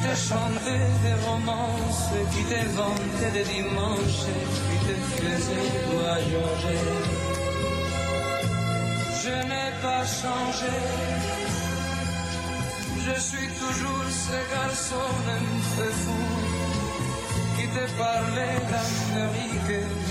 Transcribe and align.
qui 0.00 0.08
te 0.08 0.14
chantait 0.14 0.88
des 1.02 1.14
romances, 1.26 2.10
qui 2.32 2.42
t'inventait 2.44 3.32
des 3.32 3.44
dimanches, 3.44 4.24
qui 4.68 4.78
te 4.86 4.94
faisait 5.16 5.70
voyager. 5.90 6.80
Je 9.22 9.34
n'ai 9.48 9.70
pas 9.82 10.04
changé. 10.04 10.76
Je 13.06 13.20
suis 13.20 13.48
toujours 13.48 14.06
ce 14.26 14.38
garçon 14.54 15.06
un 15.36 15.76
peu 15.76 15.90
fou 15.90 16.59
Je 17.72 17.78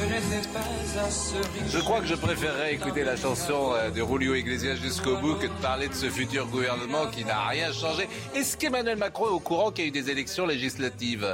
n'étais 0.05 0.47
pas 0.49 0.59
à 1.03 1.11
ce 1.11 1.35
riche. 1.35 1.71
Je 1.71 1.79
crois 1.79 1.99
que 1.99 2.05
je 2.05 2.15
préférerais 2.15 2.73
écouter 2.73 3.03
la 3.03 3.17
chanson 3.17 3.73
euh, 3.73 3.89
de 3.89 4.01
Julio 4.05 4.35
Iglesias 4.35 4.75
jusqu'au 4.75 5.17
bout 5.17 5.35
que 5.35 5.47
de 5.47 5.61
parler 5.61 5.89
de 5.89 5.93
ce 5.93 6.09
futur 6.09 6.47
gouvernement 6.47 7.07
qui 7.07 7.25
n'a 7.25 7.47
rien 7.47 7.73
changé. 7.73 8.07
Est-ce 8.33 8.55
qu'Emmanuel 8.55 8.97
Macron 8.97 9.25
est 9.25 9.31
au 9.31 9.39
courant 9.41 9.71
qu'il 9.71 9.83
y 9.83 9.87
a 9.87 9.89
eu 9.89 9.91
des 9.91 10.09
élections 10.09 10.45
législatives? 10.45 11.27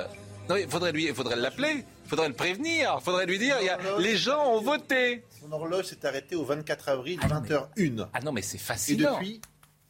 Non, 0.50 0.56
il 0.56 0.68
faudrait 0.68 0.92
lui, 0.92 1.06
il 1.06 1.14
faudrait 1.14 1.36
l'appeler, 1.36 1.86
il 2.06 2.09
faudrait 2.09 2.28
le 2.28 2.34
prévenir, 2.34 2.96
il 3.00 3.03
faudrait 3.03 3.26
lui 3.26 3.40
dire, 3.40 3.58
il 3.62 3.66
y 3.66 3.70
a, 3.70 3.78
les 4.00 4.18
gens 4.18 4.52
ont 4.53 4.62
voté. 4.62 5.23
Son 5.42 5.52
horloge 5.52 5.86
s'est 5.86 6.06
arrêtée 6.06 6.36
au 6.36 6.46
24 6.46 6.90
avril, 6.90 7.20
20h01. 7.20 8.08
Ah 8.14 8.20
non, 8.22 8.31
mais 8.31 8.42
c'est 8.42 8.58
Et 8.58 8.59
fascinant. 8.59 9.14
depuis, 9.14 9.42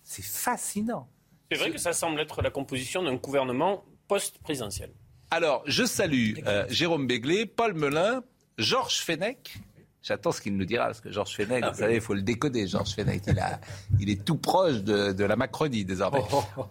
C'est 0.03 0.23
fascinant. 0.23 1.07
C'est 1.51 1.57
vrai 1.57 1.71
que 1.71 1.77
ça 1.77 1.93
semble 1.93 2.19
être 2.19 2.41
la 2.41 2.49
composition 2.49 3.03
d'un 3.03 3.15
gouvernement 3.15 3.83
post-présidentiel. 4.07 4.91
Alors, 5.31 5.63
je 5.65 5.83
salue 5.83 6.33
euh, 6.45 6.65
Jérôme 6.69 7.07
Béglé, 7.07 7.45
Paul 7.45 7.73
Melun, 7.73 8.23
Georges 8.57 8.99
Fenech. 8.99 9.57
J'attends 10.01 10.31
ce 10.31 10.39
qu'il 10.39 10.55
nous 10.55 10.65
dira, 10.65 10.85
parce 10.85 11.01
que 11.01 11.11
Georges 11.11 11.35
Fenech, 11.35 11.65
vous 11.65 11.73
savez, 11.79 11.95
il 11.95 12.01
faut 12.01 12.13
le 12.13 12.21
décoder, 12.21 12.67
Georges 12.67 12.93
Fenech. 12.93 13.23
Il, 13.27 13.39
a, 13.39 13.59
il 13.99 14.09
est 14.09 14.23
tout 14.23 14.37
proche 14.37 14.83
de, 14.83 15.13
de 15.13 15.23
la 15.23 15.35
Macronie 15.35 15.83
désormais. 15.83 16.21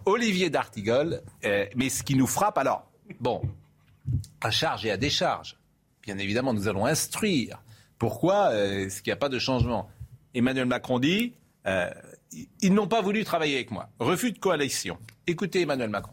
Olivier 0.05 0.49
D'Artigol. 0.49 1.21
euh, 1.43 1.65
mais 1.75 1.89
ce 1.89 2.01
qui 2.03 2.15
nous 2.15 2.27
frappe, 2.27 2.57
alors, 2.57 2.89
bon, 3.19 3.41
à 4.41 4.51
charge 4.51 4.85
et 4.85 4.91
à 4.91 4.97
décharge, 4.97 5.57
bien 6.01 6.17
évidemment, 6.17 6.53
nous 6.53 6.67
allons 6.69 6.85
instruire 6.85 7.61
pourquoi 7.99 8.51
euh, 8.51 8.85
est-ce 8.85 9.01
qu'il 9.01 9.11
n'y 9.11 9.15
a 9.15 9.17
pas 9.17 9.29
de 9.29 9.39
changement. 9.39 9.89
Emmanuel 10.33 10.65
Macron 10.65 10.99
dit, 10.99 11.33
ils 12.61 12.73
n'ont 12.73 12.87
pas 12.87 13.01
voulu 13.01 13.23
travailler 13.25 13.55
avec 13.55 13.71
moi. 13.71 13.89
Refus 13.99 14.31
de 14.31 14.37
coalition. 14.39 14.97
Écoutez 15.27 15.61
Emmanuel 15.61 15.89
Macron. 15.89 16.11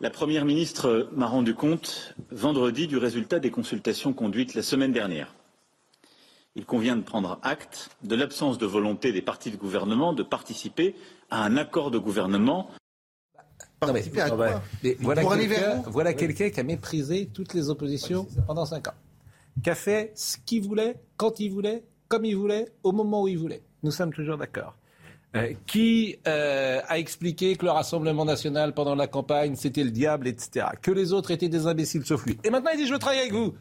La 0.00 0.10
Première 0.10 0.44
ministre 0.44 1.08
m'a 1.12 1.26
rendu 1.26 1.54
compte 1.54 2.14
vendredi 2.30 2.86
du 2.86 2.96
résultat 2.96 3.40
des 3.40 3.50
consultations 3.50 4.12
conduites 4.12 4.54
la 4.54 4.62
semaine 4.62 4.92
dernière. 4.92 5.34
Il 6.56 6.66
convient 6.66 6.96
de 6.96 7.02
prendre 7.02 7.38
acte 7.42 7.90
de 8.02 8.14
l'absence 8.14 8.58
de 8.58 8.66
volonté 8.66 9.12
des 9.12 9.22
partis 9.22 9.50
de 9.50 9.56
gouvernement 9.56 10.12
de 10.12 10.22
participer 10.22 10.94
à 11.30 11.42
un 11.42 11.56
accord 11.56 11.90
de 11.90 11.98
gouvernement 11.98 12.70
à 13.80 13.86
quoi 13.86 14.62
Mais 14.82 14.94
quelqu'un 14.94 15.82
voilà 15.86 16.14
quelqu'un 16.14 16.50
qui 16.50 16.60
a 16.60 16.62
méprisé 16.62 17.30
toutes 17.32 17.54
les 17.54 17.70
oppositions 17.70 18.26
pendant 18.46 18.66
cinq 18.66 18.88
ans. 18.88 18.94
Qui 19.62 19.70
a 19.70 19.74
fait 19.74 20.12
ce 20.14 20.36
qu'il 20.44 20.62
voulait, 20.62 20.96
quand 21.16 21.40
il 21.40 21.50
voulait, 21.50 21.84
comme 22.08 22.24
il 22.24 22.36
voulait, 22.36 22.72
au 22.82 22.92
moment 22.92 23.22
où 23.22 23.28
il 23.28 23.38
voulait. 23.38 23.62
Nous 23.82 23.90
sommes 23.90 24.12
toujours 24.12 24.36
d'accord. 24.36 24.76
Euh, 25.36 25.52
qui 25.66 26.16
euh, 26.28 26.80
a 26.86 26.98
expliqué 26.98 27.56
que 27.56 27.64
le 27.64 27.72
Rassemblement 27.72 28.24
national 28.24 28.72
pendant 28.72 28.94
la 28.94 29.08
campagne 29.08 29.56
c'était 29.56 29.82
le 29.82 29.90
diable, 29.90 30.28
etc. 30.28 30.66
Que 30.80 30.92
les 30.92 31.12
autres 31.12 31.32
étaient 31.32 31.48
des 31.48 31.66
imbéciles 31.66 32.06
sauf 32.06 32.24
lui. 32.24 32.38
Et 32.44 32.50
maintenant 32.50 32.70
il 32.72 32.78
dit 32.78 32.86
je 32.86 32.92
veux 32.92 33.00
travailler 33.00 33.22
avec 33.22 33.32
vous. 33.32 33.52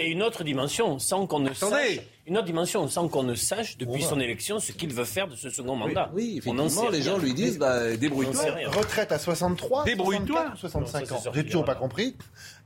Et 0.00 0.10
une 0.12 0.22
autre 0.22 0.44
dimension, 0.44 1.00
sans 1.00 1.26
qu'on 1.26 1.40
ne 1.40 1.50
Attendez. 1.50 1.74
sache, 1.96 2.00
une 2.28 2.36
autre 2.36 2.46
dimension, 2.46 2.86
sans 2.86 3.08
qu'on 3.08 3.24
ne 3.24 3.34
sache 3.34 3.76
depuis 3.78 4.04
son 4.04 4.20
élection 4.20 4.60
ce 4.60 4.70
qu'il 4.70 4.94
veut 4.94 5.04
faire 5.04 5.26
de 5.26 5.34
ce 5.34 5.50
second 5.50 5.74
mandat. 5.74 6.12
Oui, 6.14 6.40
On 6.46 6.54
n'en 6.54 6.66
effectivement, 6.66 6.90
les 6.90 7.02
gens 7.02 7.18
lui 7.18 7.34
disent 7.34 7.58
bah, 7.58 7.96
débrouille-toi. 7.96 8.44
retraite 8.68 9.10
à 9.10 9.18
63, 9.18 9.86
Débrouille-toi. 9.86 10.52
64 10.54 10.54
ou 10.54 10.56
65 10.56 11.00
Non, 11.00 11.06
ça, 11.18 11.28
ans. 11.30 11.32
J'ai 11.34 11.44
toujours 11.44 11.64
pas 11.64 11.74
compris. 11.74 12.14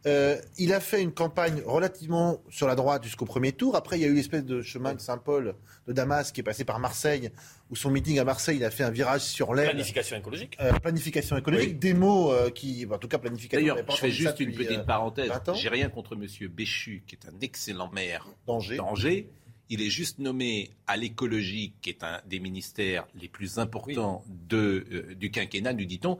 Euh, 0.06 0.36
il 0.58 0.72
a 0.72 0.80
fait 0.80 1.00
une 1.00 1.12
campagne 1.12 1.62
relativement 1.64 2.42
sur 2.50 2.66
la 2.66 2.74
droite 2.74 3.04
jusqu'au 3.04 3.24
premier 3.24 3.52
tour. 3.52 3.76
Après, 3.76 3.98
il 3.98 4.02
y 4.02 4.04
a 4.04 4.08
eu 4.08 4.14
l'espèce 4.14 4.44
de 4.44 4.60
chemin 4.60 4.94
de 4.94 5.00
Saint-Paul, 5.00 5.54
de 5.86 5.92
Damas, 5.92 6.32
qui 6.32 6.40
est 6.40 6.44
passé 6.44 6.64
par 6.64 6.80
Marseille, 6.80 7.30
où 7.70 7.76
son 7.76 7.90
meeting 7.90 8.18
à 8.18 8.24
Marseille, 8.24 8.56
il 8.56 8.64
a 8.64 8.70
fait 8.70 8.82
un 8.82 8.90
virage 8.90 9.20
sur 9.20 9.54
l'aile. 9.54 9.68
Planification 9.70 10.16
écologique. 10.16 10.56
Euh, 10.60 10.72
planification 10.72 11.36
écologique, 11.36 11.78
des 11.78 11.94
mots 11.94 12.32
euh, 12.32 12.50
qui, 12.50 12.86
en 12.90 12.98
tout 12.98 13.08
cas 13.08 13.18
planification. 13.18 13.74
D'ailleurs, 13.74 13.90
je 13.90 13.96
fais 13.96 14.10
juste 14.10 14.40
une 14.40 14.50
depuis, 14.50 14.66
petite 14.66 14.86
parenthèse. 14.86 15.28
20 15.28 15.48
ans. 15.50 15.54
J'ai 15.54 15.68
rien 15.68 15.88
contre 15.88 16.16
Monsieur 16.16 16.48
Béchu, 16.48 17.04
qui 17.06 17.14
est 17.14 17.28
un 17.28 17.40
excellent 17.40 17.90
maire 17.92 18.26
Danger. 18.46 18.76
d'Angers. 18.76 19.28
Il 19.68 19.80
est 19.80 19.90
juste 19.90 20.18
nommé 20.18 20.70
à 20.86 20.96
l'écologie, 20.96 21.74
qui 21.80 21.90
est 21.90 22.02
un 22.02 22.20
des 22.26 22.40
ministères 22.40 23.06
les 23.14 23.28
plus 23.28 23.58
importants 23.58 24.24
de, 24.28 24.84
euh, 24.92 25.14
du 25.14 25.30
quinquennat, 25.30 25.72
nous 25.72 25.86
dit-on. 25.86 26.18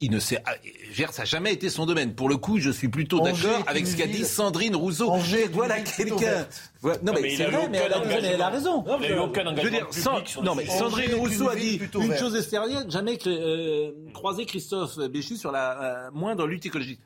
Il 0.00 0.12
ne 0.12 0.20
sait, 0.20 0.38
ah, 0.46 0.54
dire, 0.94 1.12
ça 1.12 1.22
n'a 1.22 1.26
jamais 1.26 1.52
été 1.52 1.68
son 1.68 1.84
domaine. 1.84 2.14
Pour 2.14 2.28
le 2.28 2.36
coup, 2.36 2.60
je 2.60 2.70
suis 2.70 2.86
plutôt 2.86 3.18
d'accord 3.20 3.64
avec 3.66 3.84
ce 3.84 3.96
qu'a 3.96 4.06
dit 4.06 4.24
Sandrine 4.24 4.76
Rousseau. 4.76 5.10
Angers 5.10 5.48
voilà 5.52 5.80
quelqu'un. 5.80 6.46
Non, 6.84 6.92
Non, 7.02 7.12
mais, 7.20 7.36
c'est 7.36 7.46
vrai, 7.46 7.68
mais 7.68 7.78
elle 7.78 7.92
a, 7.92 8.02
elle 8.06 8.40
a 8.40 8.48
raison. 8.48 8.84
Il 9.02 9.10
n'a 9.16 9.22
aucun 9.24 9.40
Je 9.40 9.46
veux 9.46 9.50
engagement 9.50 9.70
dire, 9.70 9.86
sans- 9.90 10.24
sur 10.24 10.44
non, 10.44 10.54
mais. 10.54 10.66
Sandrine 10.66 11.14
Rousseau 11.14 11.48
a 11.48 11.56
dit 11.56 11.80
une 11.94 12.06
verte. 12.10 12.20
chose 12.20 12.36
extérieure, 12.36 12.88
jamais 12.88 13.18
euh, 13.26 13.90
croiser 14.14 14.46
Christophe 14.46 14.98
Béchu 15.10 15.36
sur 15.36 15.50
la 15.50 15.82
euh, 16.06 16.10
moindre 16.12 16.46
lutte 16.46 16.64
écologique. 16.66 17.00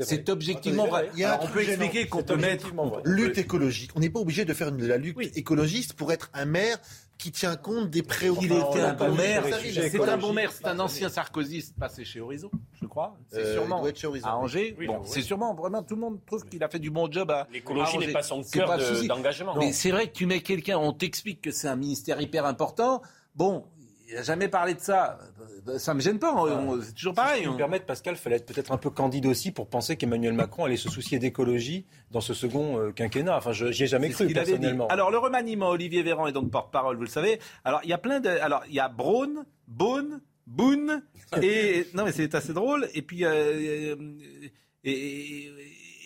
C'est 0.00 0.28
objectivement 0.30 0.86
vrai. 0.86 1.10
il 1.14 1.20
y 1.20 1.24
a 1.24 1.32
Alors, 1.32 1.44
on 1.44 1.48
peut 1.48 1.60
expliquer 1.62 2.06
qu'on 2.06 2.22
peut 2.22 2.36
mettre. 2.36 2.68
Lutte 3.04 3.36
écologique. 3.36 3.90
On 3.94 4.00
n'est 4.00 4.10
pas 4.10 4.20
obligé 4.20 4.46
de 4.46 4.54
faire 4.54 4.68
une- 4.68 4.78
de 4.78 4.86
la 4.86 4.96
lutte 4.96 5.18
écologiste 5.36 5.92
pour 5.92 6.12
être 6.12 6.30
un 6.32 6.46
maire 6.46 6.78
qui 7.18 7.32
tient 7.32 7.56
compte 7.56 7.90
des 7.90 7.98
Il 7.98 8.04
préoccupations. 8.06 8.70
était 8.70 8.80
un 8.80 8.94
bon 8.94 9.12
maire. 9.14 9.44
C'est 9.44 10.00
un 10.08 10.16
bon 10.16 10.32
maire. 10.32 10.52
C'est 10.52 10.66
un 10.68 10.78
ancien 10.78 11.08
sarkozyste 11.08 11.76
passé 11.78 12.04
chez 12.04 12.20
Horizon, 12.20 12.50
je 12.80 12.86
crois. 12.86 13.16
C'est 13.28 13.40
Euh, 13.40 13.54
sûrement 13.54 13.78
il 13.78 13.80
doit 13.80 13.90
être 13.90 13.98
chez 13.98 14.06
Horizon. 14.06 14.26
à 14.28 14.36
Angers. 14.36 14.76
Oui, 14.78 14.86
bon, 14.86 14.98
oui. 15.00 15.06
c'est 15.10 15.22
sûrement 15.22 15.52
vraiment 15.54 15.82
tout 15.82 15.96
le 15.96 16.00
monde 16.00 16.20
trouve 16.24 16.44
qu'il 16.44 16.62
a 16.62 16.68
fait 16.68 16.78
du 16.78 16.90
bon 16.90 17.10
job 17.10 17.30
à. 17.32 17.48
L'écologie 17.52 17.98
n'est 17.98 18.12
pas 18.12 18.22
son 18.22 18.42
cœur 18.42 18.78
de- 18.78 19.06
d'engagement. 19.08 19.56
Mais 19.56 19.72
c'est 19.72 19.90
vrai 19.90 20.06
que 20.06 20.12
tu 20.12 20.26
mets 20.26 20.40
quelqu'un, 20.42 20.78
on 20.78 20.92
t'explique 20.92 21.40
que 21.42 21.50
c'est 21.50 21.66
un 21.68 21.76
ministère 21.76 22.20
hyper 22.20 22.46
important. 22.46 23.02
Bon, 23.34 23.64
il 24.08 24.14
n'a 24.14 24.22
jamais 24.22 24.48
parlé 24.48 24.74
de 24.74 24.80
ça. 24.80 25.18
Ça 25.78 25.92
me 25.92 26.00
gêne 26.00 26.18
pas. 26.18 26.32
on- 26.34 26.80
C'est 26.80 26.94
toujours 26.94 27.14
pareil. 27.14 27.38
Si 27.40 27.44
je 27.44 27.48
on- 27.50 27.52
me 27.52 27.58
permettre, 27.58 27.84
Pascal, 27.84 28.16
fallait 28.16 28.36
être 28.36 28.46
peut-être 28.46 28.72
un 28.72 28.78
peu 28.78 28.88
candide 28.90 29.26
aussi 29.26 29.50
pour 29.52 29.68
penser 29.68 29.96
qu'Emmanuel 29.96 30.32
Macron 30.32 30.64
allait 30.64 30.76
se 30.78 30.88
soucier 30.88 31.18
d'écologie 31.18 31.84
dans 32.10 32.20
ce 32.22 32.32
second 32.32 32.78
euh, 32.78 32.90
quinquennat. 32.92 33.36
Enfin, 33.36 33.52
je 33.52 33.66
n'y 33.66 33.82
ai 33.82 33.86
jamais 33.86 34.08
cru 34.10 34.26
qu'il 34.26 34.38
avait 34.38 34.46
dit. 34.46 34.52
personnellement. 34.52 34.86
Alors 34.88 35.10
le 35.10 35.18
remaniement, 35.18 35.68
Olivier 35.68 36.02
Véran 36.02 36.26
est 36.26 36.32
donc 36.32 36.50
porte-parole, 36.50 36.96
vous 36.96 37.02
le 37.02 37.08
savez. 37.08 37.38
Alors 37.64 37.80
il 37.84 37.90
y 37.90 37.92
a 37.92 37.98
plein 37.98 38.20
de, 38.20 38.28
alors 38.30 38.62
il 38.68 38.74
y 38.74 38.80
a 38.80 38.88
Braun, 38.88 39.44
Beaune, 39.66 40.22
Boone 40.46 41.02
et 41.42 41.86
non 41.92 42.04
mais 42.06 42.12
c'est 42.12 42.34
assez 42.34 42.54
drôle. 42.54 42.88
Et 42.94 43.02
puis 43.02 43.24
euh, 43.26 43.94
et, 44.84 44.90
et, 44.92 45.52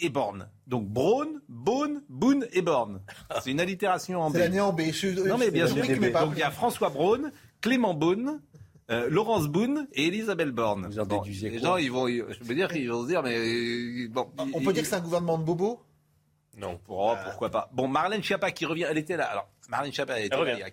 et 0.02 0.08
Borne. 0.08 0.48
Donc 0.66 0.88
Braun, 0.88 1.40
Beaune, 1.48 2.02
Boone 2.08 2.46
et 2.52 2.62
Borne. 2.62 3.00
C'est 3.42 3.50
une 3.52 3.60
allitération 3.60 4.20
en 4.20 4.30
B. 4.30 4.34
C'est 4.34 4.38
l'année 4.40 4.60
en 4.60 4.72
B. 4.72 4.80
Je 4.86 4.90
suis- 4.92 5.12
Non 5.14 5.38
mais 5.38 5.50
bien 5.50 5.66
sûr. 5.66 5.76
Donc 5.86 6.32
il 6.34 6.38
y 6.38 6.42
a 6.42 6.50
François 6.50 6.88
Braun, 6.88 7.30
Clément 7.62 7.94
Beaune. 7.94 8.40
euh, 8.90 9.08
Laurence 9.08 9.46
Boone 9.48 9.86
et 9.94 10.08
Elisabeth 10.08 10.50
Borne. 10.50 10.86
Vous 10.86 10.98
en 10.98 11.06
Bon, 11.06 11.18
déduisez 11.18 11.48
les 11.48 11.58
quoi 11.60 11.68
gens, 11.70 11.76
ils 11.78 11.90
vont, 11.90 12.08
ils- 12.08 12.24
je 12.28 12.44
veux 12.44 12.54
dire 12.54 12.68
qu'ils 12.68 12.90
vont 12.90 13.02
se 13.04 13.08
dire, 13.08 13.22
mais 13.22 13.38
euh, 13.38 14.08
bon. 14.10 14.28
On 14.52 14.60
peut 14.60 14.72
dire 14.74 14.82
que 14.82 14.88
c'est 14.88 14.96
un 14.96 15.00
gouvernement 15.00 15.38
de 15.38 15.44
bobos? 15.44 15.80
Non. 16.58 16.78
Oh, 16.88 17.14
pourquoi 17.24 17.48
pas. 17.48 17.70
Bon, 17.72 17.88
Marlène 17.88 18.22
Schiappa 18.22 18.50
qui 18.50 18.66
revient, 18.66 18.84
elle 18.90 18.98
était 18.98 19.16
là. 19.16 19.24
Alors, 19.26 19.48
Marlène 19.70 19.92
Schiappa, 19.92 20.18
elle 20.18 20.26
était 20.26 20.36
Elle 20.36 20.44
là 20.44 20.52
il 20.54 20.58
y 20.58 20.62
a 20.64 20.70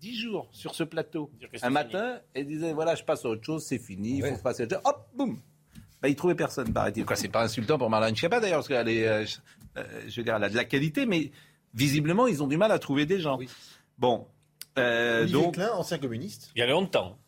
10 0.00 0.16
jours 0.18 0.48
sur 0.52 0.74
ce 0.74 0.84
plateau. 0.84 1.30
Un 1.42 1.58
fini. 1.58 1.72
matin, 1.74 2.20
elle 2.32 2.46
disait 2.46 2.72
voilà, 2.72 2.94
je 2.94 3.02
passe 3.04 3.24
à 3.26 3.28
autre 3.28 3.44
chose, 3.44 3.64
c'est 3.66 3.78
fini, 3.80 4.18
il 4.18 4.22
Ouais. 4.22 4.34
faut 4.36 4.42
passer 4.42 4.62
à 4.62 4.66
autre 4.66 4.76
chose. 4.76 4.84
Hop, 4.86 5.08
boum 5.14 5.38
bah, 6.00 6.08
il 6.08 6.14
trouvait 6.14 6.36
personne, 6.36 6.72
paraît-il. 6.72 7.04
Quoi, 7.04 7.16
c'est 7.16 7.28
pas 7.28 7.42
insultant 7.42 7.76
pour 7.76 7.90
Marlène 7.90 8.14
Schiappa 8.14 8.38
d'ailleurs, 8.38 8.58
parce 8.58 8.68
qu'elle 8.68 8.88
est, 8.88 9.06
euh, 9.08 9.24
euh, 9.76 9.84
je 10.06 10.16
veux 10.20 10.22
dire, 10.24 10.36
elle 10.36 10.44
a 10.44 10.48
de 10.48 10.54
la 10.56 10.64
qualité, 10.64 11.04
mais 11.06 11.32
visiblement, 11.74 12.28
ils 12.28 12.40
ont 12.42 12.46
du 12.46 12.56
mal 12.56 12.70
à 12.70 12.78
trouver 12.78 13.04
des 13.04 13.18
gens. 13.20 13.36
Bon, 13.98 14.28
euh, 14.78 15.26
donc, 15.26 15.54
Klein, 15.54 15.70
ancien 15.72 15.98
communiste. 15.98 16.50
Il 16.54 16.60
y 16.60 16.62
a 16.62 16.66
longtemps. 16.66 17.18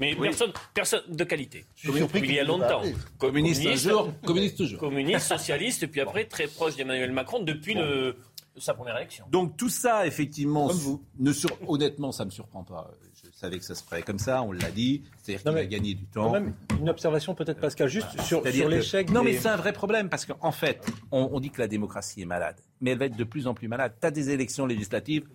Mais 0.00 0.14
personne, 0.14 0.52
personne 0.72 1.02
de 1.08 1.24
qualité. 1.24 1.64
Je 1.74 1.90
suis 1.90 1.98
surpris 1.98 2.20
il 2.24 2.32
y 2.34 2.38
a 2.38 2.44
longtemps. 2.44 2.82
Communiste 3.18 3.66
un 3.66 3.74
jour, 3.74 4.12
communiste 4.24 4.56
toujours. 4.58 4.78
Communiste, 4.78 5.26
socialiste, 5.28 5.82
et 5.82 5.86
puis 5.88 6.00
après 6.00 6.24
très 6.24 6.46
proche 6.46 6.76
d'Emmanuel 6.76 7.12
Macron 7.12 7.42
depuis 7.42 7.74
le, 7.74 8.16
sa 8.56 8.72
première 8.74 8.96
élection. 8.96 9.26
Donc 9.30 9.56
tout 9.56 9.68
ça, 9.68 10.06
effectivement, 10.06 10.68
Comme 10.68 10.76
vous. 10.78 11.04
ne 11.18 11.32
sur- 11.32 11.50
honnêtement, 11.68 12.12
ça 12.12 12.24
ne 12.24 12.26
me 12.26 12.30
surprend 12.30 12.62
pas. 12.62 12.90
Je 13.22 13.30
savais 13.38 13.58
que 13.58 13.64
ça 13.64 13.74
se 13.74 13.82
ferait 13.82 14.02
comme 14.02 14.18
ça, 14.18 14.42
on 14.42 14.52
l'a 14.52 14.70
dit. 14.70 15.02
C'est-à-dire 15.22 15.42
qu'il 15.50 15.58
a 15.58 15.66
gagné 15.66 15.94
du 15.94 16.06
Quand 16.14 16.24
temps. 16.26 16.30
même, 16.32 16.54
une 16.80 16.88
observation 16.88 17.34
peut-être, 17.34 17.60
Pascal, 17.60 17.88
juste 17.88 18.20
sur, 18.22 18.42
que- 18.42 18.48
l'échec. 18.48 19.10
Non, 19.10 19.22
mais 19.24 19.36
c'est 19.36 19.48
un 19.48 19.56
vrai 19.56 19.72
problème 19.72 20.08
parce 20.08 20.24
qu'en 20.24 20.52
fait, 20.52 20.86
on, 21.10 21.30
on 21.32 21.40
dit 21.40 21.50
que 21.50 21.60
la 21.60 21.68
démocratie 21.68 22.22
est 22.22 22.26
malade, 22.26 22.56
mais 22.80 22.92
elle 22.92 22.98
va 22.98 23.06
être 23.06 23.16
de 23.16 23.24
plus 23.24 23.46
en 23.46 23.54
plus 23.54 23.66
malade. 23.68 23.94
Tu 24.00 24.06
as 24.06 24.10
des 24.10 24.30
élections 24.30 24.66
législatives, 24.66 25.26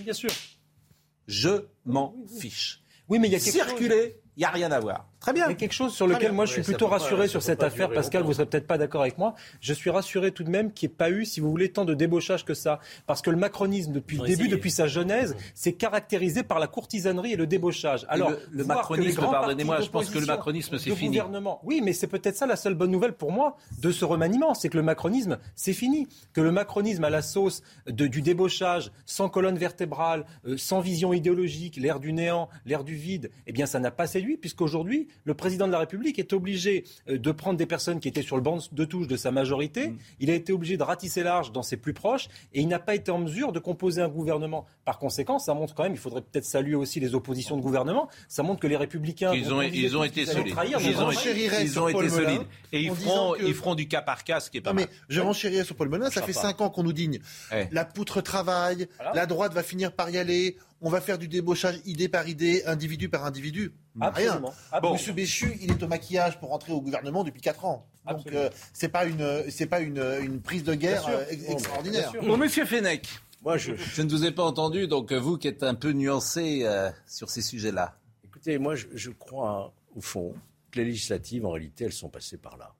bien 0.00 0.12
sûr. 0.14 0.30
Je 1.26 1.66
m'en 1.84 2.14
fiche. 2.38 2.82
Oui, 3.08 3.18
mais 3.18 3.28
il 3.28 3.32
y 3.32 3.36
a 3.36 3.38
quelque. 3.38 3.52
Circuler, 3.52 4.20
il 4.36 4.40
n'y 4.40 4.44
a 4.44 4.50
rien 4.50 4.70
à 4.72 4.80
voir. 4.80 5.08
Très 5.24 5.32
bien. 5.32 5.46
Il 5.46 5.50
y 5.50 5.52
a 5.52 5.56
quelque 5.56 5.72
chose 5.72 5.94
sur 5.94 6.06
lequel 6.06 6.32
moi 6.32 6.44
je 6.44 6.52
suis 6.52 6.62
plutôt 6.62 6.86
pas- 6.86 6.98
rassuré 6.98 7.28
sur 7.28 7.42
cette 7.42 7.62
affaire. 7.62 7.90
Pascal, 7.90 8.20
longtemps. 8.20 8.28
vous 8.28 8.34
serez 8.34 8.46
peut-être 8.46 8.66
pas 8.66 8.76
d'accord 8.78 9.00
avec 9.00 9.16
moi. 9.16 9.34
Je 9.60 9.72
suis 9.72 9.88
rassuré 9.88 10.32
tout 10.32 10.44
de 10.44 10.50
même 10.50 10.70
qu'il 10.72 10.88
n'y 10.88 10.92
ait 10.92 10.96
pas 10.96 11.10
eu, 11.10 11.24
si 11.24 11.40
vous 11.40 11.50
voulez, 11.50 11.70
tant 11.72 11.84
de 11.86 11.94
débauchage 11.94 12.44
que 12.44 12.52
ça. 12.52 12.78
Parce 13.06 13.22
que 13.22 13.30
le 13.30 13.36
macronisme, 13.38 13.92
depuis 13.92 14.18
le 14.18 14.24
début, 14.26 14.48
depuis 14.48 14.70
sa 14.70 14.86
genèse, 14.86 15.34
s'est 15.54 15.72
caractérisé 15.72 16.42
par 16.42 16.58
la 16.58 16.66
courtisanerie 16.66 17.32
et 17.32 17.36
le 17.36 17.46
débauchage. 17.46 18.04
Alors, 18.08 18.32
le- 18.50 18.64
macronisme, 18.64 19.20
pardonnez-moi, 19.32 19.80
je 19.80 19.88
pense 19.90 20.10
que 20.10 20.18
le 20.18 20.26
macronisme, 20.26 20.78
c'est 20.78 20.90
fini. 20.94 21.16
gouvernement- 21.16 21.60
Oui, 21.64 21.80
mais 21.82 21.92
c'est 21.94 22.06
peut-être 22.06 22.36
ça 22.36 22.46
la 22.46 22.56
seule 22.56 22.74
bonne 22.74 22.90
nouvelle 22.90 23.14
pour 23.14 23.32
moi 23.32 23.56
de 23.80 23.90
ce 23.92 24.04
remaniement, 24.04 24.52
c'est 24.54 24.68
que 24.68 24.76
le 24.76 24.82
macronisme, 24.82 25.38
c'est 25.54 25.72
fini. 25.72 26.06
Que 26.34 26.40
le 26.42 26.52
macronisme 26.52 27.04
à 27.04 27.10
la 27.10 27.22
sauce 27.22 27.62
de- 27.86 28.06
du 28.06 28.20
débauchage, 28.20 28.92
sans 29.06 29.28
colonne 29.30 29.56
vertébrale, 29.56 30.26
euh, 30.46 30.56
sans 30.58 30.80
vision 30.80 31.12
idéologique, 31.12 31.76
l'ère 31.76 32.00
du 32.00 32.12
néant, 32.12 32.48
l'ère 32.66 32.84
du 32.84 32.94
vide, 32.94 33.30
eh 33.46 33.52
bien 33.52 33.66
ça 33.66 33.78
n'a 33.80 33.90
pas 33.90 34.06
séduit, 34.06 34.36
puisqu'aujourd'hui, 34.36 35.08
le 35.24 35.34
président 35.34 35.66
de 35.66 35.72
la 35.72 35.78
République 35.78 36.18
est 36.18 36.32
obligé 36.32 36.84
euh, 37.08 37.18
de 37.18 37.32
prendre 37.32 37.56
des 37.58 37.66
personnes 37.66 38.00
qui 38.00 38.08
étaient 38.08 38.22
sur 38.22 38.36
le 38.36 38.42
banc 38.42 38.58
de 38.72 38.84
touche 38.84 39.06
de 39.06 39.16
sa 39.16 39.30
majorité. 39.30 39.88
Mm. 39.88 39.98
Il 40.20 40.30
a 40.30 40.34
été 40.34 40.52
obligé 40.52 40.76
de 40.76 40.82
ratisser 40.82 41.22
large 41.22 41.52
dans 41.52 41.62
ses 41.62 41.76
plus 41.76 41.92
proches, 41.94 42.28
et 42.52 42.60
il 42.60 42.68
n'a 42.68 42.78
pas 42.78 42.94
été 42.94 43.10
en 43.10 43.18
mesure 43.18 43.52
de 43.52 43.58
composer 43.58 44.00
un 44.02 44.08
gouvernement. 44.08 44.66
Par 44.84 44.98
conséquent, 44.98 45.38
ça 45.38 45.54
montre 45.54 45.74
quand 45.74 45.82
même, 45.84 45.92
il 45.92 45.98
faudrait 45.98 46.20
peut-être 46.22 46.44
saluer 46.44 46.74
aussi 46.74 47.00
les 47.00 47.14
oppositions 47.14 47.56
de 47.56 47.62
gouvernement, 47.62 48.08
ça 48.28 48.42
montre 48.42 48.60
que 48.60 48.66
les 48.66 48.76
républicains... 48.76 49.32
Ils 49.32 49.52
ont, 49.52 49.58
on 49.58 49.62
disait 49.62 49.76
ils 49.86 49.96
ont 49.96 50.04
été 50.04 50.26
solides. 50.26 50.52
trahir, 50.52 50.78
Ils 50.80 50.86
ont, 51.00 51.10
ils 51.10 51.68
sur 51.68 51.84
ont 51.84 51.92
Paul 51.92 52.04
été 52.06 52.14
solides. 52.14 52.42
Et 52.72 52.80
ils 52.80 52.86
feront, 52.88 52.96
disant 52.96 53.32
que- 53.32 53.42
ils 53.48 53.54
feront 53.54 53.74
du 53.74 53.88
cas 53.88 54.02
par 54.02 54.24
cas, 54.24 54.40
ce 54.40 54.50
qui 54.50 54.58
est 54.58 54.60
pas 54.60 54.70
Non, 54.70 54.76
mais 54.76 54.86
mal. 54.86 54.94
je 55.08 55.20
renchéris 55.20 55.64
sur 55.64 55.76
Paul 55.76 55.88
Melun. 55.88 56.10
Ça 56.10 56.22
fait 56.22 56.32
cinq 56.32 56.60
ans 56.60 56.70
qu'on 56.70 56.82
nous 56.82 56.92
digne. 56.92 57.20
Ouais. 57.50 57.68
La 57.72 57.84
poutre 57.84 58.20
travaille, 58.20 58.86
Voilà. 58.96 59.12
la 59.14 59.26
droite 59.26 59.54
va 59.54 59.62
finir 59.62 59.92
par 59.92 60.10
y 60.10 60.18
aller, 60.18 60.56
on 60.80 60.90
va 60.90 61.00
faire 61.00 61.18
du 61.18 61.28
débauchage 61.28 61.80
idée 61.86 62.08
par 62.08 62.28
idée, 62.28 62.62
individu 62.66 63.08
par 63.08 63.24
individu. 63.24 63.72
Rien. 64.00 64.40
Bon. 64.40 64.52
Absolument. 64.72 64.92
Monsieur 64.94 65.12
Béchu, 65.12 65.56
il 65.60 65.70
est 65.70 65.82
au 65.82 65.88
maquillage 65.88 66.38
pour 66.40 66.48
rentrer 66.50 66.72
au 66.72 66.80
gouvernement 66.80 67.22
depuis 67.24 67.40
4 67.40 67.64
ans. 67.64 67.86
Donc 68.08 68.26
euh, 68.32 68.50
c'est 68.72 68.88
pas 68.88 69.04
une 69.06 69.44
c'est 69.50 69.66
pas 69.66 69.80
une, 69.80 69.98
une 70.22 70.40
prise 70.42 70.64
de 70.64 70.74
guerre 70.74 71.06
euh, 71.08 71.24
ex- 71.30 71.46
Bon, 71.46 71.52
extraordinaire. 71.52 72.12
Bon, 72.22 72.36
monsieur 72.36 72.64
Fenech, 72.66 73.06
Moi, 73.42 73.56
je, 73.56 73.74
je 73.76 74.02
ne 74.02 74.10
vous 74.10 74.24
ai 74.24 74.30
pas 74.32 74.42
entendu, 74.44 74.88
donc 74.88 75.12
euh, 75.12 75.18
vous 75.18 75.38
qui 75.38 75.48
êtes 75.48 75.62
un 75.62 75.74
peu 75.74 75.92
nuancé 75.92 76.62
euh, 76.64 76.90
sur 77.06 77.30
ces 77.30 77.40
sujets-là. 77.42 77.96
écoutez, 78.24 78.58
moi, 78.58 78.74
je, 78.74 78.86
je 78.92 79.10
crois, 79.10 79.72
au 79.94 80.00
fond, 80.00 80.34
que 80.70 80.80
les 80.80 80.86
législatives, 80.86 81.46
en 81.46 81.50
réalité, 81.52 81.84
elles 81.84 81.92
sont 81.92 82.08
passées 82.10 82.36
par 82.38 82.56
là. 82.58 82.74